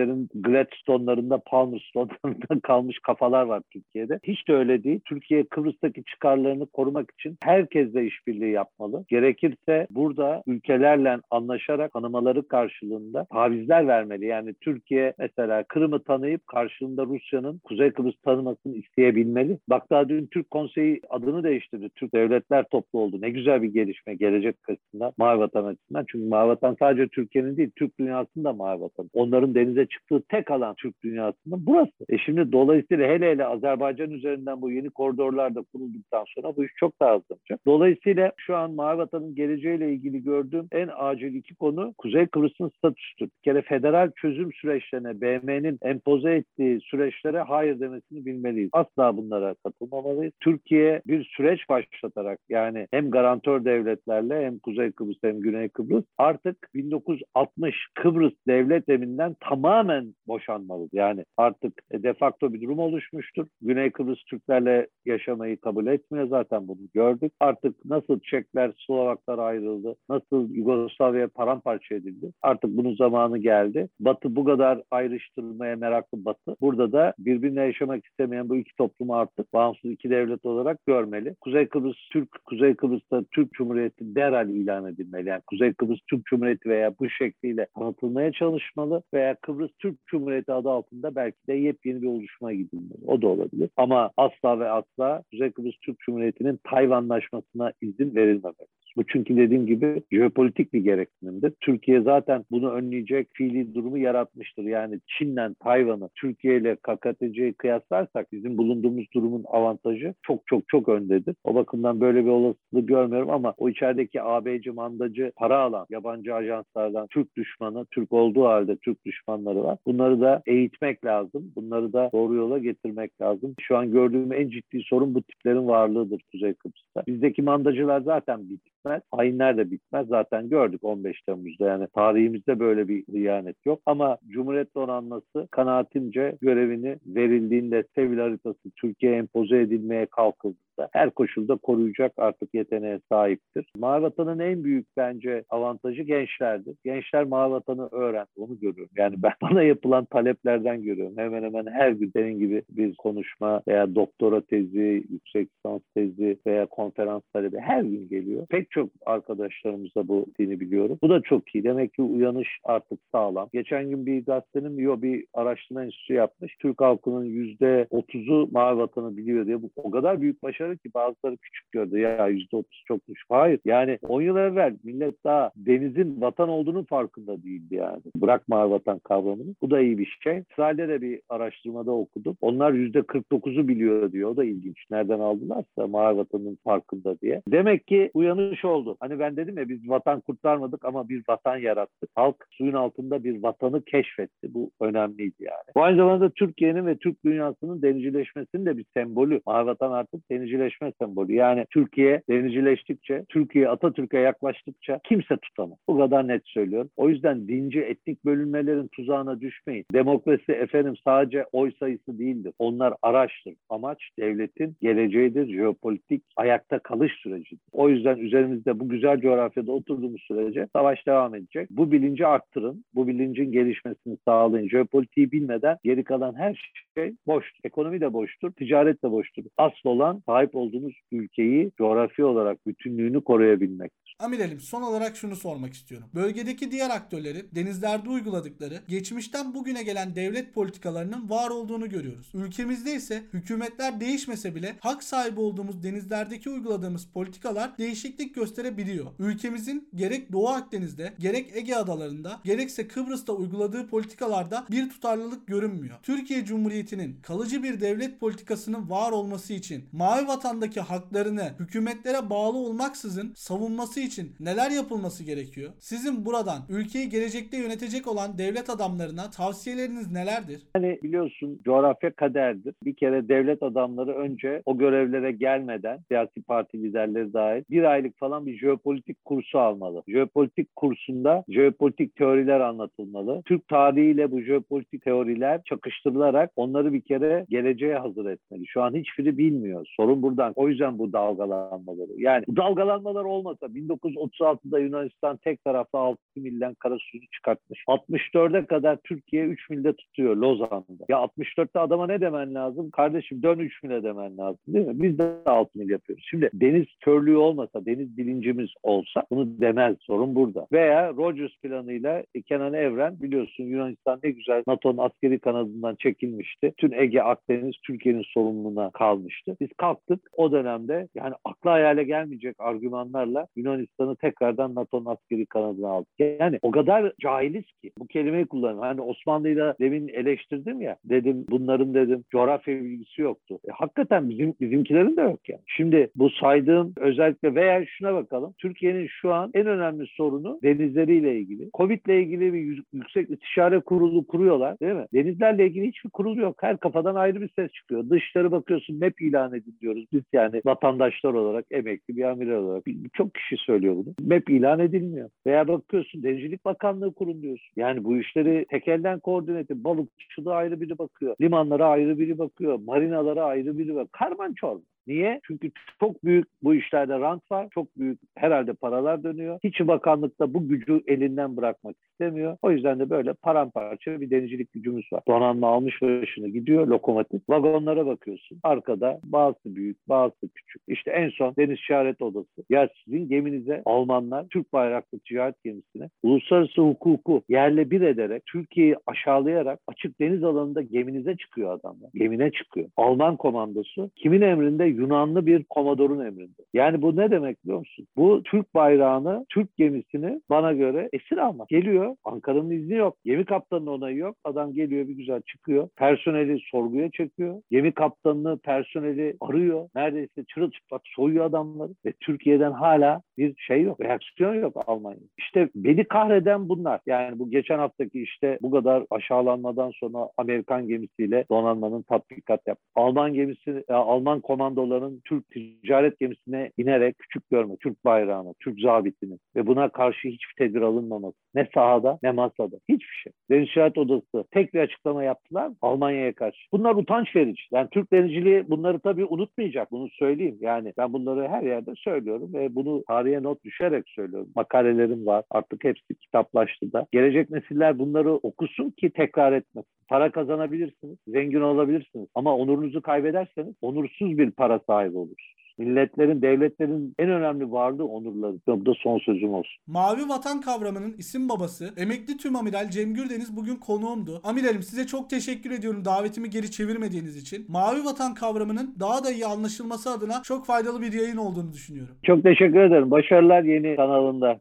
1800'lerin 0.00 0.28
Gladstone'larında, 0.34 1.38
Palmerston'larında 1.38 2.60
kalmış 2.62 2.98
kafalar 2.98 3.42
var 3.42 3.62
Türkiye'de. 3.72 4.20
Hiç 4.24 4.48
de 4.48 4.54
öyle 4.54 4.84
değil. 4.84 5.00
Türkiye 5.04 5.44
Kıbrıs'taki 5.44 6.04
çıkarlarını 6.04 6.66
korumak 6.66 7.10
için 7.18 7.38
herkesle 7.44 8.06
işbirliği 8.06 8.52
yapmalı. 8.52 9.04
Gerekirse 9.08 9.86
burada 9.90 10.42
ülkelerle 10.46 11.18
anlaşarak 11.30 11.92
tanımaları 11.92 12.48
karşılığında 12.48 13.26
tavizler 13.32 13.86
vermeli. 13.86 14.26
Yani 14.26 14.54
Türkiye 14.60 15.14
mesela 15.18 15.64
Kırım'ı 15.68 16.02
tanıyıp 16.02 16.46
karşılığında 16.46 17.06
Rusya'nın 17.06 17.58
Kuzey 17.64 17.90
Kıbrıs 17.90 18.16
tanımasını 18.24 18.76
isteyebilmeli. 18.76 19.58
Bak 19.68 19.90
daha 19.90 20.08
dün 20.08 20.26
Türk 20.26 20.50
Konseyi 20.50 21.00
adını 21.10 21.44
değiştirdi. 21.44 21.88
Türk 21.96 22.14
Devletler 22.14 22.64
Toplu 22.70 22.98
oldu. 22.98 23.16
Ne 23.20 23.30
güzel 23.30 23.62
bir 23.62 23.72
gelişme 23.72 24.14
gelecek 24.14 24.56
açısından, 24.68 25.12
Mavi 25.18 25.40
Vatan 25.40 25.64
açısından. 25.64 26.04
Çünkü 26.08 26.28
Mavi 26.28 26.48
Vatan 26.48 26.76
sadece 26.78 27.08
Türkiye'nin 27.08 27.56
değil, 27.56 27.70
Türk 27.76 27.98
dünyasının 27.98 28.44
da 28.44 28.52
Mavi 28.52 28.80
Vatan. 28.80 29.10
Onların 29.14 29.54
denize 29.54 29.86
çıktığı 29.90 30.22
tek 30.28 30.50
alan 30.50 30.74
Türk 30.74 31.02
dünyasında 31.02 31.56
burası. 31.66 32.04
E 32.08 32.18
şimdi 32.18 32.52
dolayısıyla 32.52 33.08
hele 33.08 33.30
hele 33.30 33.44
Azerbaycan 33.44 34.10
üzerinden 34.10 34.62
bu 34.62 34.70
yeni 34.70 34.90
koridorlar 34.90 35.54
da 35.54 35.62
kurulduktan 35.72 36.24
sonra 36.26 36.56
bu 36.56 36.64
iş 36.64 36.70
çok 36.76 37.00
daha 37.00 37.10
hızlanacak. 37.10 37.60
Dolayısıyla 37.66 38.32
şu 38.36 38.56
an 38.56 38.74
Mavi 38.74 38.98
Vatan'ın 38.98 39.34
geleceğiyle 39.34 39.92
ilgili 39.92 40.22
gördüğüm 40.22 40.68
en 40.72 40.88
acil 40.96 41.34
iki 41.34 41.54
konu 41.54 41.94
Kuzey 41.98 42.26
Kıbrıs'ın 42.26 42.70
statüsüdür. 42.76 43.26
Bir 43.26 43.42
kere 43.44 43.62
federal 43.62 44.10
çözüm 44.16 44.52
süreçlerine 44.52 45.20
BM'nin 45.20 45.78
empoze 45.82 46.34
ettiği 46.34 46.80
süreçlere 46.80 47.40
hayır 47.40 47.80
demesini 47.80 48.26
bilmeliyiz. 48.26 48.70
Asla 48.72 49.16
bunlara 49.16 49.54
katılmamalıyız. 49.64 50.32
Türkiye 50.40 51.02
bir 51.06 51.24
süreç 51.36 51.68
başlatarak 51.68 52.38
yani 52.48 52.86
hem 52.90 53.10
garantör 53.10 53.64
devletlerle 53.64 54.46
hem 54.46 54.58
Kuzey 54.58 54.92
Kıbrıs 54.92 55.18
hem 55.22 55.40
Güney 55.40 55.68
Kıbrıs 55.68 56.04
artık 56.18 56.56
1960 56.74 57.74
Kıbrıs 57.94 58.32
devlet 58.46 58.88
deminden 58.88 59.36
tamamen 59.80 60.14
boşanmalı. 60.26 60.88
Yani 60.92 61.24
artık 61.36 61.82
de 61.92 62.14
facto 62.14 62.52
bir 62.52 62.60
durum 62.62 62.78
oluşmuştur. 62.78 63.46
Güney 63.62 63.90
Kıbrıs 63.90 64.24
Türklerle 64.24 64.86
yaşamayı 65.06 65.60
kabul 65.60 65.86
etmiyor 65.86 66.28
zaten 66.28 66.68
bunu 66.68 66.78
gördük. 66.94 67.32
Artık 67.40 67.84
nasıl 67.84 68.20
Çekler, 68.20 68.72
Slovaklar 68.86 69.38
ayrıldı, 69.38 69.96
nasıl 70.08 70.50
Yugoslavya 70.50 71.28
paramparça 71.28 71.94
edildi. 71.94 72.32
Artık 72.42 72.76
bunun 72.76 72.94
zamanı 72.94 73.38
geldi. 73.38 73.88
Batı 74.00 74.36
bu 74.36 74.44
kadar 74.44 74.82
ayrıştırmaya 74.90 75.76
meraklı 75.76 76.24
Batı. 76.24 76.56
Burada 76.60 76.92
da 76.92 77.14
birbirine 77.18 77.60
yaşamak 77.66 78.06
istemeyen 78.06 78.48
bu 78.48 78.56
iki 78.56 78.76
toplumu 78.76 79.14
artık 79.14 79.52
bağımsız 79.52 79.90
iki 79.90 80.10
devlet 80.10 80.46
olarak 80.46 80.86
görmeli. 80.86 81.34
Kuzey 81.40 81.68
Kıbrıs 81.68 81.96
Türk, 82.12 82.28
Kuzey 82.44 82.74
Kıbrıs'ta 82.74 83.24
Türk 83.34 83.52
Cumhuriyeti 83.52 84.14
derhal 84.14 84.48
ilan 84.48 84.86
edilmeli. 84.86 85.28
Yani 85.28 85.42
Kuzey 85.46 85.72
Kıbrıs 85.72 86.00
Türk 86.10 86.24
Cumhuriyeti 86.24 86.68
veya 86.68 86.94
bu 87.00 87.10
şekliyle 87.10 87.66
tanıtılmaya 87.78 88.32
çalışmalı 88.32 89.02
veya 89.14 89.34
Kıbrıs 89.34 89.69
Türk 89.78 90.06
Cumhuriyeti 90.06 90.52
adı 90.52 90.70
altında 90.70 91.14
belki 91.14 91.46
de 91.48 91.54
yepyeni 91.54 92.02
bir 92.02 92.06
oluşuma 92.06 92.52
gidilmeli. 92.52 93.06
O 93.06 93.22
da 93.22 93.28
olabilir. 93.28 93.70
Ama 93.76 94.10
asla 94.16 94.60
ve 94.60 94.70
asla 94.70 95.22
Kuzey 95.30 95.50
Kıbrıs 95.50 95.76
Türk 95.82 95.98
Cumhuriyeti'nin 95.98 96.58
Tayvanlaşmasına 96.64 97.72
izin 97.80 98.14
verilmemeli. 98.14 98.66
Bu 98.96 99.06
çünkü 99.06 99.36
dediğim 99.36 99.66
gibi 99.66 100.02
jeopolitik 100.12 100.72
bir 100.72 100.80
gereksinimdir. 100.80 101.52
Türkiye 101.60 102.00
zaten 102.00 102.44
bunu 102.50 102.70
önleyecek 102.72 103.28
fiili 103.32 103.74
durumu 103.74 103.98
yaratmıştır. 103.98 104.64
Yani 104.64 105.00
Çin'le 105.06 105.54
Tayvan'ı 105.60 106.08
Türkiye 106.14 106.56
ile 106.56 106.76
KKTC'yi 106.76 107.52
kıyaslarsak 107.52 108.32
bizim 108.32 108.58
bulunduğumuz 108.58 109.06
durumun 109.14 109.44
avantajı 109.48 110.14
çok 110.22 110.46
çok 110.46 110.68
çok 110.68 110.88
öndedir. 110.88 111.36
O 111.44 111.54
bakımdan 111.54 112.00
böyle 112.00 112.24
bir 112.24 112.30
olasılığı 112.30 112.86
görmüyorum 112.86 113.30
ama 113.30 113.54
o 113.58 113.68
içerideki 113.68 114.22
AB'ci, 114.22 114.70
mandacı, 114.70 115.32
para 115.36 115.58
alan 115.58 115.86
yabancı 115.90 116.34
ajanslardan 116.34 117.06
Türk 117.10 117.36
düşmanı, 117.36 117.86
Türk 117.90 118.12
olduğu 118.12 118.44
halde 118.44 118.76
Türk 118.76 119.04
düşmanları 119.04 119.59
var. 119.64 119.78
Bunları 119.86 120.20
da 120.20 120.42
eğitmek 120.46 121.04
lazım. 121.04 121.52
Bunları 121.56 121.92
da 121.92 122.10
doğru 122.12 122.34
yola 122.34 122.58
getirmek 122.58 123.20
lazım. 123.20 123.54
Şu 123.60 123.76
an 123.76 123.90
gördüğüm 123.90 124.32
en 124.32 124.48
ciddi 124.48 124.82
sorun 124.82 125.14
bu 125.14 125.22
tiplerin 125.22 125.68
varlığıdır 125.68 126.20
Kuzey 126.32 126.54
Kıbrıs'ta. 126.54 127.06
Bizdeki 127.06 127.42
mandacılar 127.42 128.00
zaten 128.00 128.48
bitti 128.50 128.70
bitmez. 128.80 129.02
Hainler 129.12 129.56
de 129.56 129.70
bitmez. 129.70 130.08
Zaten 130.08 130.48
gördük 130.48 130.84
15 130.84 131.22
Temmuz'da 131.22 131.68
yani 131.68 131.86
tarihimizde 131.94 132.60
böyle 132.60 132.88
bir 132.88 133.04
hıyanet 133.12 133.56
yok. 133.66 133.80
Ama 133.86 134.18
Cumhuriyet 134.28 134.74
donanması 134.74 135.48
kanaatimce 135.50 136.38
görevini 136.40 136.98
verildiğinde 137.06 137.84
sevil 137.94 138.18
haritası 138.18 138.70
Türkiye 138.76 139.16
empoze 139.16 139.60
edilmeye 139.60 140.06
kalkıldı 140.06 140.56
da 140.80 140.88
her 140.92 141.10
koşulda 141.10 141.56
koruyacak 141.56 142.12
artık 142.16 142.54
yeteneğe 142.54 143.00
sahiptir. 143.08 143.66
Mavi 143.76 144.02
Vatan'ın 144.02 144.38
en 144.38 144.64
büyük 144.64 144.86
bence 144.96 145.44
avantajı 145.48 146.02
gençlerdir. 146.02 146.76
Gençler 146.84 147.24
Mavi 147.24 147.52
Vatan'ı 147.52 147.88
öğren, 147.92 148.26
onu 148.36 148.60
görüyorum. 148.60 148.94
Yani 148.96 149.14
ben 149.18 149.32
bana 149.42 149.62
yapılan 149.62 150.04
taleplerden 150.04 150.82
görüyorum. 150.82 151.18
Hemen 151.18 151.42
hemen 151.42 151.66
her 151.66 151.90
gün 151.90 152.10
senin 152.16 152.38
gibi 152.38 152.62
bir 152.70 152.94
konuşma 152.94 153.62
veya 153.68 153.94
doktora 153.94 154.40
tezi, 154.40 155.04
yüksek 155.10 155.48
lisans 155.52 155.80
tezi 155.94 156.38
veya 156.46 156.66
konferans 156.66 157.22
talebi 157.32 157.58
her 157.58 157.82
gün 157.82 158.08
geliyor. 158.08 158.46
Pek 158.46 158.69
çok 158.70 158.90
arkadaşlarımız 159.06 159.94
da 159.94 160.08
bu 160.08 160.26
dini 160.38 160.60
biliyorum. 160.60 160.98
Bu 161.02 161.08
da 161.10 161.20
çok 161.20 161.54
iyi. 161.54 161.64
Demek 161.64 161.94
ki 161.94 162.02
uyanış 162.02 162.48
artık 162.64 163.00
sağlam. 163.12 163.48
Geçen 163.52 163.90
gün 163.90 164.06
bir 164.06 164.24
gazetenin 164.24 164.78
yo 164.78 165.02
bir 165.02 165.24
araştırma 165.34 165.84
enstitüsü 165.84 166.14
yapmış. 166.14 166.56
Türk 166.56 166.80
halkının 166.80 167.24
yüzde 167.24 167.86
otuzu 167.90 168.48
Mavi 168.52 168.78
Vatan'ı 168.78 169.16
biliyor 169.16 169.46
diye. 169.46 169.62
Bu 169.62 169.70
o 169.76 169.90
kadar 169.90 170.20
büyük 170.20 170.42
başarı 170.42 170.76
ki 170.76 170.94
bazıları 170.94 171.36
küçük 171.36 171.72
gördü. 171.72 171.98
Ya 171.98 172.28
yüzde 172.28 172.56
otuz 172.56 172.84
çok 172.88 173.08
düşük. 173.08 173.30
Hayır. 173.30 173.60
Yani 173.64 173.98
10 174.08 174.22
yıl 174.22 174.36
evvel 174.36 174.76
millet 174.84 175.24
daha 175.24 175.50
denizin 175.56 176.20
vatan 176.20 176.48
olduğunun 176.48 176.84
farkında 176.84 177.42
değildi 177.42 177.74
yani. 177.74 178.00
Bırakma 178.16 178.70
vatan 178.70 178.98
kavramını. 178.98 179.54
Bu 179.62 179.70
da 179.70 179.80
iyi 179.80 179.98
bir 179.98 180.18
şey. 180.22 180.42
İsrail'de 180.50 180.88
de 180.88 181.02
bir 181.02 181.20
araştırmada 181.28 181.92
okudum. 181.92 182.36
Onlar 182.40 182.72
yüzde 182.72 182.98
49'u 182.98 183.68
biliyor 183.68 184.12
diyor. 184.12 184.30
O 184.30 184.36
da 184.36 184.44
ilginç. 184.44 184.76
Nereden 184.90 185.20
aldılarsa 185.20 185.86
mavi 185.86 186.16
vatanın 186.16 186.58
farkında 186.64 187.20
diye. 187.20 187.42
Demek 187.48 187.86
ki 187.86 188.10
uyanış 188.14 188.59
oldu. 188.64 188.96
Hani 189.00 189.18
ben 189.18 189.36
dedim 189.36 189.58
ya 189.58 189.68
biz 189.68 189.88
vatan 189.88 190.20
kurtarmadık 190.20 190.84
ama 190.84 191.08
bir 191.08 191.22
vatan 191.28 191.56
yarattık. 191.56 192.10
Halk 192.14 192.46
suyun 192.50 192.74
altında 192.74 193.24
bir 193.24 193.42
vatanı 193.42 193.84
keşfetti. 193.84 194.54
Bu 194.54 194.70
önemliydi 194.80 195.36
yani. 195.40 195.70
Bu 195.76 195.82
aynı 195.82 195.96
zamanda 195.96 196.30
Türkiye'nin 196.30 196.86
ve 196.86 196.96
Türk 196.96 197.24
dünyasının 197.24 197.82
denizcileşmesinin 197.82 198.66
de 198.66 198.76
bir 198.76 198.86
sembolü. 198.96 199.40
Mavi 199.46 199.70
artık 199.80 200.30
denizcileşme 200.30 200.92
sembolü. 201.00 201.34
Yani 201.34 201.66
Türkiye 201.70 202.22
denizcileştikçe, 202.30 203.24
Türkiye 203.28 203.68
Atatürk'e 203.68 204.18
yaklaştıkça 204.18 205.00
kimse 205.04 205.36
tutamaz. 205.36 205.78
Bu 205.88 205.98
kadar 205.98 206.28
net 206.28 206.42
söylüyorum. 206.44 206.90
O 206.96 207.08
yüzden 207.08 207.48
dinci 207.48 207.80
etnik 207.80 208.24
bölünmelerin 208.24 208.88
tuzağına 208.88 209.40
düşmeyin. 209.40 209.84
Demokrasi 209.92 210.52
efendim 210.52 210.94
sadece 211.04 211.44
oy 211.52 211.72
sayısı 211.78 212.18
değildir. 212.18 212.52
Onlar 212.58 212.94
araçtır. 213.02 213.54
Amaç 213.68 214.10
devletin 214.18 214.76
geleceğidir, 214.82 215.56
jeopolitik 215.56 216.22
ayakta 216.36 216.78
kalış 216.78 217.12
sürecidir. 217.12 217.60
O 217.72 217.88
yüzden 217.88 218.16
üzerimizde 218.50 218.80
bu 218.80 218.88
güzel 218.88 219.20
coğrafyada 219.20 219.72
oturduğumuz 219.72 220.22
sürece 220.22 220.68
savaş 220.76 221.06
devam 221.06 221.34
edecek. 221.34 221.68
Bu 221.70 221.92
bilinci 221.92 222.26
arttırın. 222.26 222.84
Bu 222.94 223.08
bilincin 223.08 223.52
gelişmesini 223.52 224.16
sağlayın. 224.24 224.68
Jeopolitiği 224.68 225.32
bilmeden 225.32 225.76
geri 225.84 226.04
kalan 226.04 226.34
her 226.34 226.72
şey 226.94 227.14
boştur. 227.26 227.60
Ekonomi 227.64 228.00
de 228.00 228.12
boştur, 228.12 228.52
ticaret 228.52 229.04
de 229.04 229.10
boştur. 229.10 229.42
Asıl 229.56 229.88
olan 229.88 230.22
sahip 230.26 230.56
olduğumuz 230.56 230.94
ülkeyi 231.12 231.70
coğrafi 231.78 232.24
olarak 232.24 232.66
bütünlüğünü 232.66 233.24
koruyabilmek. 233.24 233.92
Amirelim 234.18 234.60
son 234.60 234.82
olarak 234.82 235.16
şunu 235.16 235.36
sormak 235.36 235.72
istiyorum. 235.72 236.08
Bölgedeki 236.14 236.70
diğer 236.70 236.90
aktörlerin 236.90 237.48
denizlerde 237.54 238.08
uyguladıkları 238.10 238.74
geçmişten 238.88 239.54
bugüne 239.54 239.82
gelen 239.82 240.14
devlet 240.14 240.54
politikalarının 240.54 241.30
var 241.30 241.50
olduğunu 241.50 241.88
görüyoruz. 241.88 242.30
Ülkemizde 242.34 242.94
ise 242.94 243.22
hükümetler 243.32 244.00
değişmese 244.00 244.54
bile 244.54 244.76
hak 244.80 245.02
sahibi 245.02 245.40
olduğumuz 245.40 245.82
denizlerdeki 245.82 246.50
uyguladığımız 246.50 247.12
politikalar 247.12 247.78
değişiklik 247.78 248.34
gösterebiliyor. 248.40 249.06
Ülkemizin 249.18 249.88
gerek 249.94 250.32
Doğu 250.32 250.48
Akdeniz'de 250.48 251.12
gerek 251.18 251.56
Ege 251.56 251.74
adalarında 251.74 252.40
gerekse 252.44 252.88
Kıbrıs'ta 252.88 253.32
uyguladığı 253.32 253.86
politikalarda 253.86 254.64
bir 254.70 254.90
tutarlılık 254.90 255.46
görünmüyor. 255.46 255.96
Türkiye 256.02 256.44
Cumhuriyeti'nin 256.44 257.16
kalıcı 257.22 257.62
bir 257.62 257.80
devlet 257.80 258.20
politikasının 258.20 258.90
var 258.90 259.12
olması 259.12 259.52
için 259.52 259.84
mavi 259.92 260.28
vatandaki 260.28 260.80
haklarını 260.80 261.50
hükümetlere 261.58 262.30
bağlı 262.30 262.58
olmaksızın 262.58 263.32
savunması 263.34 264.00
için 264.00 264.32
neler 264.40 264.70
yapılması 264.70 265.24
gerekiyor? 265.24 265.70
Sizin 265.78 266.26
buradan 266.26 266.58
ülkeyi 266.68 267.08
gelecekte 267.08 267.56
yönetecek 267.56 268.06
olan 268.06 268.38
devlet 268.38 268.70
adamlarına 268.70 269.30
tavsiyeleriniz 269.30 270.12
nelerdir? 270.12 270.62
Hani 270.72 270.98
biliyorsun 271.02 271.60
coğrafya 271.64 272.10
kaderdir. 272.10 272.74
Bir 272.84 272.94
kere 272.94 273.28
devlet 273.28 273.62
adamları 273.62 274.14
önce 274.14 274.62
o 274.66 274.78
görevlere 274.78 275.32
gelmeden 275.32 275.98
siyasi 276.08 276.42
parti 276.42 276.82
liderleri 276.82 277.32
dahil 277.32 277.62
bir 277.70 277.82
aylık 277.82 278.18
falan 278.18 278.29
bir 278.46 278.58
jeopolitik 278.58 279.24
kursu 279.24 279.58
almalı. 279.58 280.02
Jeopolitik 280.08 280.76
kursunda 280.76 281.44
jeopolitik 281.48 282.16
teoriler 282.16 282.60
anlatılmalı. 282.60 283.42
Türk 283.44 283.68
tarihiyle 283.68 284.30
bu 284.30 284.40
jeopolitik 284.40 285.02
teoriler 285.02 285.60
çakıştırılarak 285.64 286.50
onları 286.56 286.92
bir 286.92 287.00
kere 287.00 287.46
geleceğe 287.48 287.94
hazır 287.94 288.26
etmeli. 288.26 288.66
Şu 288.66 288.82
an 288.82 288.94
hiçbiri 288.94 289.38
bilmiyor. 289.38 289.86
Sorun 289.96 290.22
buradan. 290.22 290.52
O 290.56 290.68
yüzden 290.68 290.98
bu 290.98 291.12
dalgalanmaları. 291.12 292.10
Yani 292.16 292.44
bu 292.48 292.56
dalgalanmalar 292.56 293.24
olmasa 293.24 293.66
19 293.66 294.14
1936'da 294.14 294.78
Yunanistan 294.78 295.36
tek 295.36 295.64
taraflı 295.64 295.98
6 295.98 296.18
milden 296.36 296.74
kara 296.74 296.98
suyu 296.98 297.22
çıkartmış. 297.32 297.84
64'e 297.88 298.66
kadar 298.66 298.96
Türkiye 299.04 299.44
3 299.44 299.70
milde 299.70 299.92
tutuyor 299.92 300.36
Lozan'da. 300.36 301.04
Ya 301.08 301.18
64'te 301.18 301.80
adama 301.80 302.06
ne 302.06 302.20
demen 302.20 302.54
lazım? 302.54 302.90
Kardeşim 302.90 303.42
dön 303.42 303.58
3 303.58 303.82
mile 303.82 304.02
demen 304.02 304.38
lazım 304.38 304.60
değil 304.68 304.86
mi? 304.86 305.02
Biz 305.02 305.18
de 305.18 305.32
6 305.46 305.78
mil 305.78 305.90
yapıyoruz. 305.90 306.24
Şimdi 306.30 306.50
deniz 306.54 306.86
körlüğü 307.00 307.36
olmasa, 307.36 307.86
deniz 307.86 308.16
bilincimiz 308.20 308.70
olsa 308.82 309.22
bunu 309.30 309.60
demez. 309.60 309.96
Sorun 310.00 310.34
burada. 310.34 310.66
Veya 310.72 311.08
Rogers 311.08 311.56
planıyla 311.62 312.22
Kenan 312.46 312.74
Evren 312.74 313.20
biliyorsun 313.20 313.64
Yunanistan 313.64 314.20
ne 314.24 314.30
güzel 314.30 314.62
NATO'nun 314.66 314.98
askeri 314.98 315.38
kanadından 315.38 315.94
çekilmişti. 315.94 316.72
Tüm 316.76 316.94
Ege, 316.94 317.22
Akdeniz 317.22 317.74
Türkiye'nin 317.86 318.22
sorumluluğuna 318.22 318.90
kalmıştı. 318.90 319.56
Biz 319.60 319.68
kalktık 319.76 320.20
o 320.36 320.52
dönemde 320.52 321.08
yani 321.14 321.34
akla 321.44 321.70
hayale 321.70 322.04
gelmeyecek 322.04 322.56
argümanlarla 322.58 323.46
Yunanistan 323.56 323.80
Yunanistan'ı 323.80 324.16
tekrardan 324.16 324.74
NATO'nun 324.74 325.06
askeri 325.06 325.46
kanadına 325.46 325.88
aldı. 325.88 326.06
Yani 326.18 326.58
o 326.62 326.70
kadar 326.70 327.12
cahiliz 327.20 327.64
ki 327.82 327.90
bu 327.98 328.06
kelimeyi 328.06 328.46
kullanın 328.46 328.78
Hani 328.78 329.00
Osmanlı'yla 329.00 329.74
demin 329.80 330.08
eleştirdim 330.08 330.80
ya. 330.80 330.96
Dedim 331.04 331.46
bunların 331.50 331.94
dedim 331.94 332.24
coğrafya 332.30 332.80
bilgisi 332.80 333.22
yoktu. 333.22 333.58
E, 333.68 333.70
hakikaten 333.72 334.30
bizim 334.30 334.54
bizimkilerin 334.60 335.16
de 335.16 335.20
yok 335.20 335.48
yani. 335.48 335.60
Şimdi 335.66 336.10
bu 336.16 336.30
saydığım 336.30 336.92
özellikle 336.96 337.54
veya 337.54 337.86
şuna 337.86 338.09
bakalım. 338.14 338.54
Türkiye'nin 338.58 339.06
şu 339.20 339.32
an 339.32 339.50
en 339.54 339.66
önemli 339.66 340.06
sorunu 340.06 340.58
denizleriyle 340.62 341.38
ilgili. 341.38 341.70
Covid'le 341.74 342.08
ilgili 342.08 342.52
bir 342.52 342.58
yü- 342.58 342.84
yüksek 342.92 343.30
istişare 343.30 343.80
kurulu 343.80 344.26
kuruyorlar 344.26 344.80
değil 344.80 344.94
mi? 344.94 345.06
Denizlerle 345.14 345.66
ilgili 345.66 345.88
hiçbir 345.88 346.10
kurul 346.10 346.36
yok. 346.36 346.56
Her 346.60 346.76
kafadan 346.76 347.14
ayrı 347.14 347.40
bir 347.40 347.50
ses 347.56 347.72
çıkıyor. 347.72 348.10
Dışları 348.10 348.52
bakıyorsun 348.52 348.98
MEP 348.98 349.22
ilan 349.22 349.54
edin 349.54 349.76
diyoruz. 349.80 350.04
Biz 350.12 350.22
yani 350.32 350.60
vatandaşlar 350.64 351.34
olarak, 351.34 351.64
emekli 351.70 352.16
bir 352.16 352.22
amiral 352.22 352.62
olarak 352.62 352.84
çok 353.12 353.34
kişi 353.34 353.56
söylüyor 353.56 353.96
bunu. 353.96 354.14
MEP 354.20 354.50
ilan 354.50 354.78
edilmiyor. 354.78 355.30
Veya 355.46 355.68
bakıyorsun 355.68 356.22
Denizcilik 356.22 356.64
Bakanlığı 356.64 357.14
kurun 357.14 357.42
diyorsun. 357.42 357.72
Yani 357.76 358.04
bu 358.04 358.16
işleri 358.16 358.66
tekelden 358.70 359.20
koordine 359.20 359.58
edin. 359.58 359.84
Balıkçılığa 359.84 360.56
ayrı 360.56 360.80
biri 360.80 360.98
bakıyor. 360.98 361.36
Limanlara 361.40 361.86
ayrı 361.86 362.18
biri 362.18 362.38
bakıyor. 362.38 362.78
Marinalara 362.84 363.44
ayrı 363.44 363.78
biri 363.78 363.88
bakıyor. 363.88 364.08
Karman 364.12 364.54
çorba. 364.54 364.80
Niye? 365.06 365.40
Çünkü 365.46 365.70
çok 366.00 366.24
büyük 366.24 366.46
bu 366.62 366.74
işlerde 366.74 367.18
rant 367.20 367.50
var. 367.50 367.68
Çok 367.70 367.96
büyük 367.96 368.20
herhalde 368.36 368.72
paralar 368.72 369.22
dönüyor. 369.22 369.58
Hiç 369.64 369.80
bakanlıkta 369.80 370.54
bu 370.54 370.68
gücü 370.68 371.02
elinden 371.06 371.56
bırakmak 371.56 371.96
istemiyor. 372.10 372.56
O 372.62 372.70
yüzden 372.70 372.98
de 372.98 373.10
böyle 373.10 373.32
paramparça 373.32 374.20
bir 374.20 374.30
denizcilik 374.30 374.72
gücümüz 374.72 375.12
var. 375.12 375.22
Donanma 375.28 375.68
almış 375.68 376.02
başını 376.02 376.48
gidiyor 376.48 376.86
lokomotif. 376.86 377.48
Vagonlara 377.48 378.06
bakıyorsun. 378.06 378.58
Arkada 378.62 379.20
bazısı 379.24 379.76
büyük, 379.76 380.08
bazısı 380.08 380.48
küçük. 380.54 380.82
İşte 380.88 381.10
en 381.10 381.28
son 381.28 381.56
Deniz 381.56 381.78
Şaharet 381.78 382.22
Odası. 382.22 382.64
Ya 382.70 382.88
sizin 383.04 383.28
geminize 383.28 383.82
Almanlar 383.84 384.46
Türk 384.50 384.72
bayraklı 384.72 385.18
ticaret 385.18 385.64
gemisine 385.64 386.08
uluslararası 386.22 386.82
hukuku 386.82 387.42
yerle 387.48 387.90
bir 387.90 388.00
ederek 388.00 388.42
Türkiye'yi 388.46 388.96
aşağılayarak 389.06 389.80
açık 389.88 390.20
deniz 390.20 390.44
alanında 390.44 390.82
geminize 390.82 391.36
çıkıyor 391.36 391.72
adamlar. 391.72 392.10
Gemine 392.14 392.50
çıkıyor. 392.50 392.88
Alman 392.96 393.36
komandosu 393.36 394.10
kimin 394.16 394.40
emrinde? 394.40 394.89
Yunanlı 394.90 395.46
bir 395.46 395.64
komodorun 395.64 396.24
emrinde. 396.24 396.62
Yani 396.74 397.02
bu 397.02 397.16
ne 397.16 397.30
demek 397.30 397.64
biliyor 397.64 397.78
musun? 397.78 398.06
Bu 398.16 398.42
Türk 398.42 398.74
bayrağını, 398.74 399.46
Türk 399.48 399.76
gemisini 399.76 400.40
bana 400.50 400.72
göre 400.72 401.08
esir 401.12 401.36
almak. 401.36 401.68
Geliyor. 401.68 402.16
Ankara'nın 402.24 402.70
izni 402.70 402.94
yok. 402.94 403.16
Gemi 403.24 403.44
kaptanının 403.44 403.86
onayı 403.86 404.16
yok. 404.16 404.36
Adam 404.44 404.74
geliyor 404.74 405.08
bir 405.08 405.14
güzel 405.14 405.42
çıkıyor. 405.42 405.88
Personeli 405.96 406.58
sorguya 406.70 407.10
çekiyor. 407.10 407.62
Gemi 407.70 407.92
kaptanını, 407.92 408.58
personeli 408.58 409.36
arıyor. 409.40 409.88
Neredeyse 409.94 410.44
çırılçıplak 410.48 411.02
soyuyor 411.04 411.44
adamları. 411.44 411.92
Ve 412.06 412.12
Türkiye'den 412.20 412.72
hala 412.72 413.22
bir 413.38 413.54
şey 413.56 413.82
yok. 413.82 414.00
Reaksiyon 414.00 414.54
yok 414.54 414.84
Almanya. 414.86 415.20
İşte 415.38 415.68
beni 415.74 416.04
kahreden 416.04 416.68
bunlar. 416.68 417.00
Yani 417.06 417.38
bu 417.38 417.50
geçen 417.50 417.78
haftaki 417.78 418.22
işte 418.22 418.58
bu 418.62 418.70
kadar 418.70 419.04
aşağılanmadan 419.10 419.90
sonra 419.90 420.28
Amerikan 420.36 420.88
gemisiyle 420.88 421.44
donanmanın 421.50 422.02
tatbikat 422.02 422.66
yaptı. 422.66 422.84
Alman 422.94 423.34
gemisi, 423.34 423.84
e, 423.88 423.92
Alman 423.92 424.40
komandoların 424.80 425.22
Türk 425.24 425.50
ticaret 425.50 426.20
gemisine 426.20 426.70
inerek 426.78 427.18
küçük 427.18 427.50
görme, 427.50 427.76
Türk 427.76 428.04
bayrağını, 428.04 428.54
Türk 428.60 428.80
zabitini 428.80 429.38
ve 429.56 429.66
buna 429.66 429.88
karşı 429.88 430.28
hiçbir 430.28 430.54
tedbir 430.58 430.80
alınmaması. 430.80 431.36
Ne 431.54 431.68
sahada 431.74 432.18
ne 432.22 432.30
masada. 432.30 432.76
Hiçbir 432.88 433.20
şey. 433.22 433.32
Deniz 433.50 433.68
Şahit 433.68 433.98
Odası 433.98 434.44
tek 434.50 434.74
bir 434.74 434.80
açıklama 434.80 435.24
yaptılar? 435.24 435.72
Almanya'ya 435.82 436.32
karşı. 436.32 436.58
Bunlar 436.72 436.94
utanç 436.94 437.36
verici. 437.36 437.62
Yani 437.72 437.88
Türk 437.90 438.12
denizciliği 438.12 438.70
bunları 438.70 438.98
tabii 438.98 439.24
unutmayacak. 439.24 439.90
Bunu 439.90 440.08
söyleyeyim. 440.10 440.58
Yani 440.60 440.92
ben 440.98 441.12
bunları 441.12 441.48
her 441.48 441.62
yerde 441.62 441.92
söylüyorum 441.96 442.50
ve 442.54 442.74
bunu 442.74 443.02
tarihe 443.08 443.42
not 443.42 443.64
düşerek 443.64 444.08
söylüyorum. 444.08 444.48
Makalelerim 444.56 445.26
var. 445.26 445.44
Artık 445.50 445.84
hepsi 445.84 446.14
kitaplaştı 446.14 446.92
da. 446.92 447.06
Gelecek 447.12 447.50
nesiller 447.50 447.98
bunları 447.98 448.32
okusun 448.32 448.90
ki 448.90 449.10
tekrar 449.10 449.52
etmesin. 449.52 449.90
Para 450.08 450.32
kazanabilirsiniz, 450.32 451.18
zengin 451.26 451.60
olabilirsiniz 451.60 452.28
ama 452.34 452.56
onurunuzu 452.56 453.02
kaybederseniz 453.02 453.74
onursuz 453.82 454.38
bir 454.38 454.50
para 454.50 454.69
sahibi 454.78 455.16
olursunuz. 455.16 455.50
Milletlerin, 455.78 456.42
devletlerin 456.42 457.14
en 457.18 457.30
önemli 457.30 457.72
varlığı 457.72 458.06
onurları. 458.06 458.56
Bu 458.68 458.86
da 458.86 458.92
son 458.94 459.18
sözüm 459.18 459.54
olsun. 459.54 459.82
Mavi 459.86 460.28
vatan 460.28 460.60
kavramının 460.60 461.14
isim 461.18 461.48
babası 461.48 461.94
emekli 461.96 462.36
tüm 462.36 462.56
amiral 462.56 462.90
Cem 462.90 463.14
Gürdeniz 463.14 463.56
bugün 463.56 463.76
konuğumdu. 463.76 464.40
Amiralim 464.44 464.82
size 464.82 465.06
çok 465.06 465.30
teşekkür 465.30 465.70
ediyorum 465.70 466.04
davetimi 466.04 466.50
geri 466.50 466.70
çevirmediğiniz 466.70 467.36
için. 467.36 467.66
Mavi 467.68 468.04
vatan 468.04 468.34
kavramının 468.34 468.94
daha 469.00 469.24
da 469.24 469.30
iyi 469.30 469.46
anlaşılması 469.46 470.10
adına 470.10 470.42
çok 470.44 470.66
faydalı 470.66 471.02
bir 471.02 471.12
yayın 471.12 471.36
olduğunu 471.36 471.72
düşünüyorum. 471.72 472.14
Çok 472.22 472.42
teşekkür 472.42 472.80
ederim. 472.80 473.10
Başarılar 473.10 473.62
yeni 473.62 473.96
kanalında. 473.96 474.58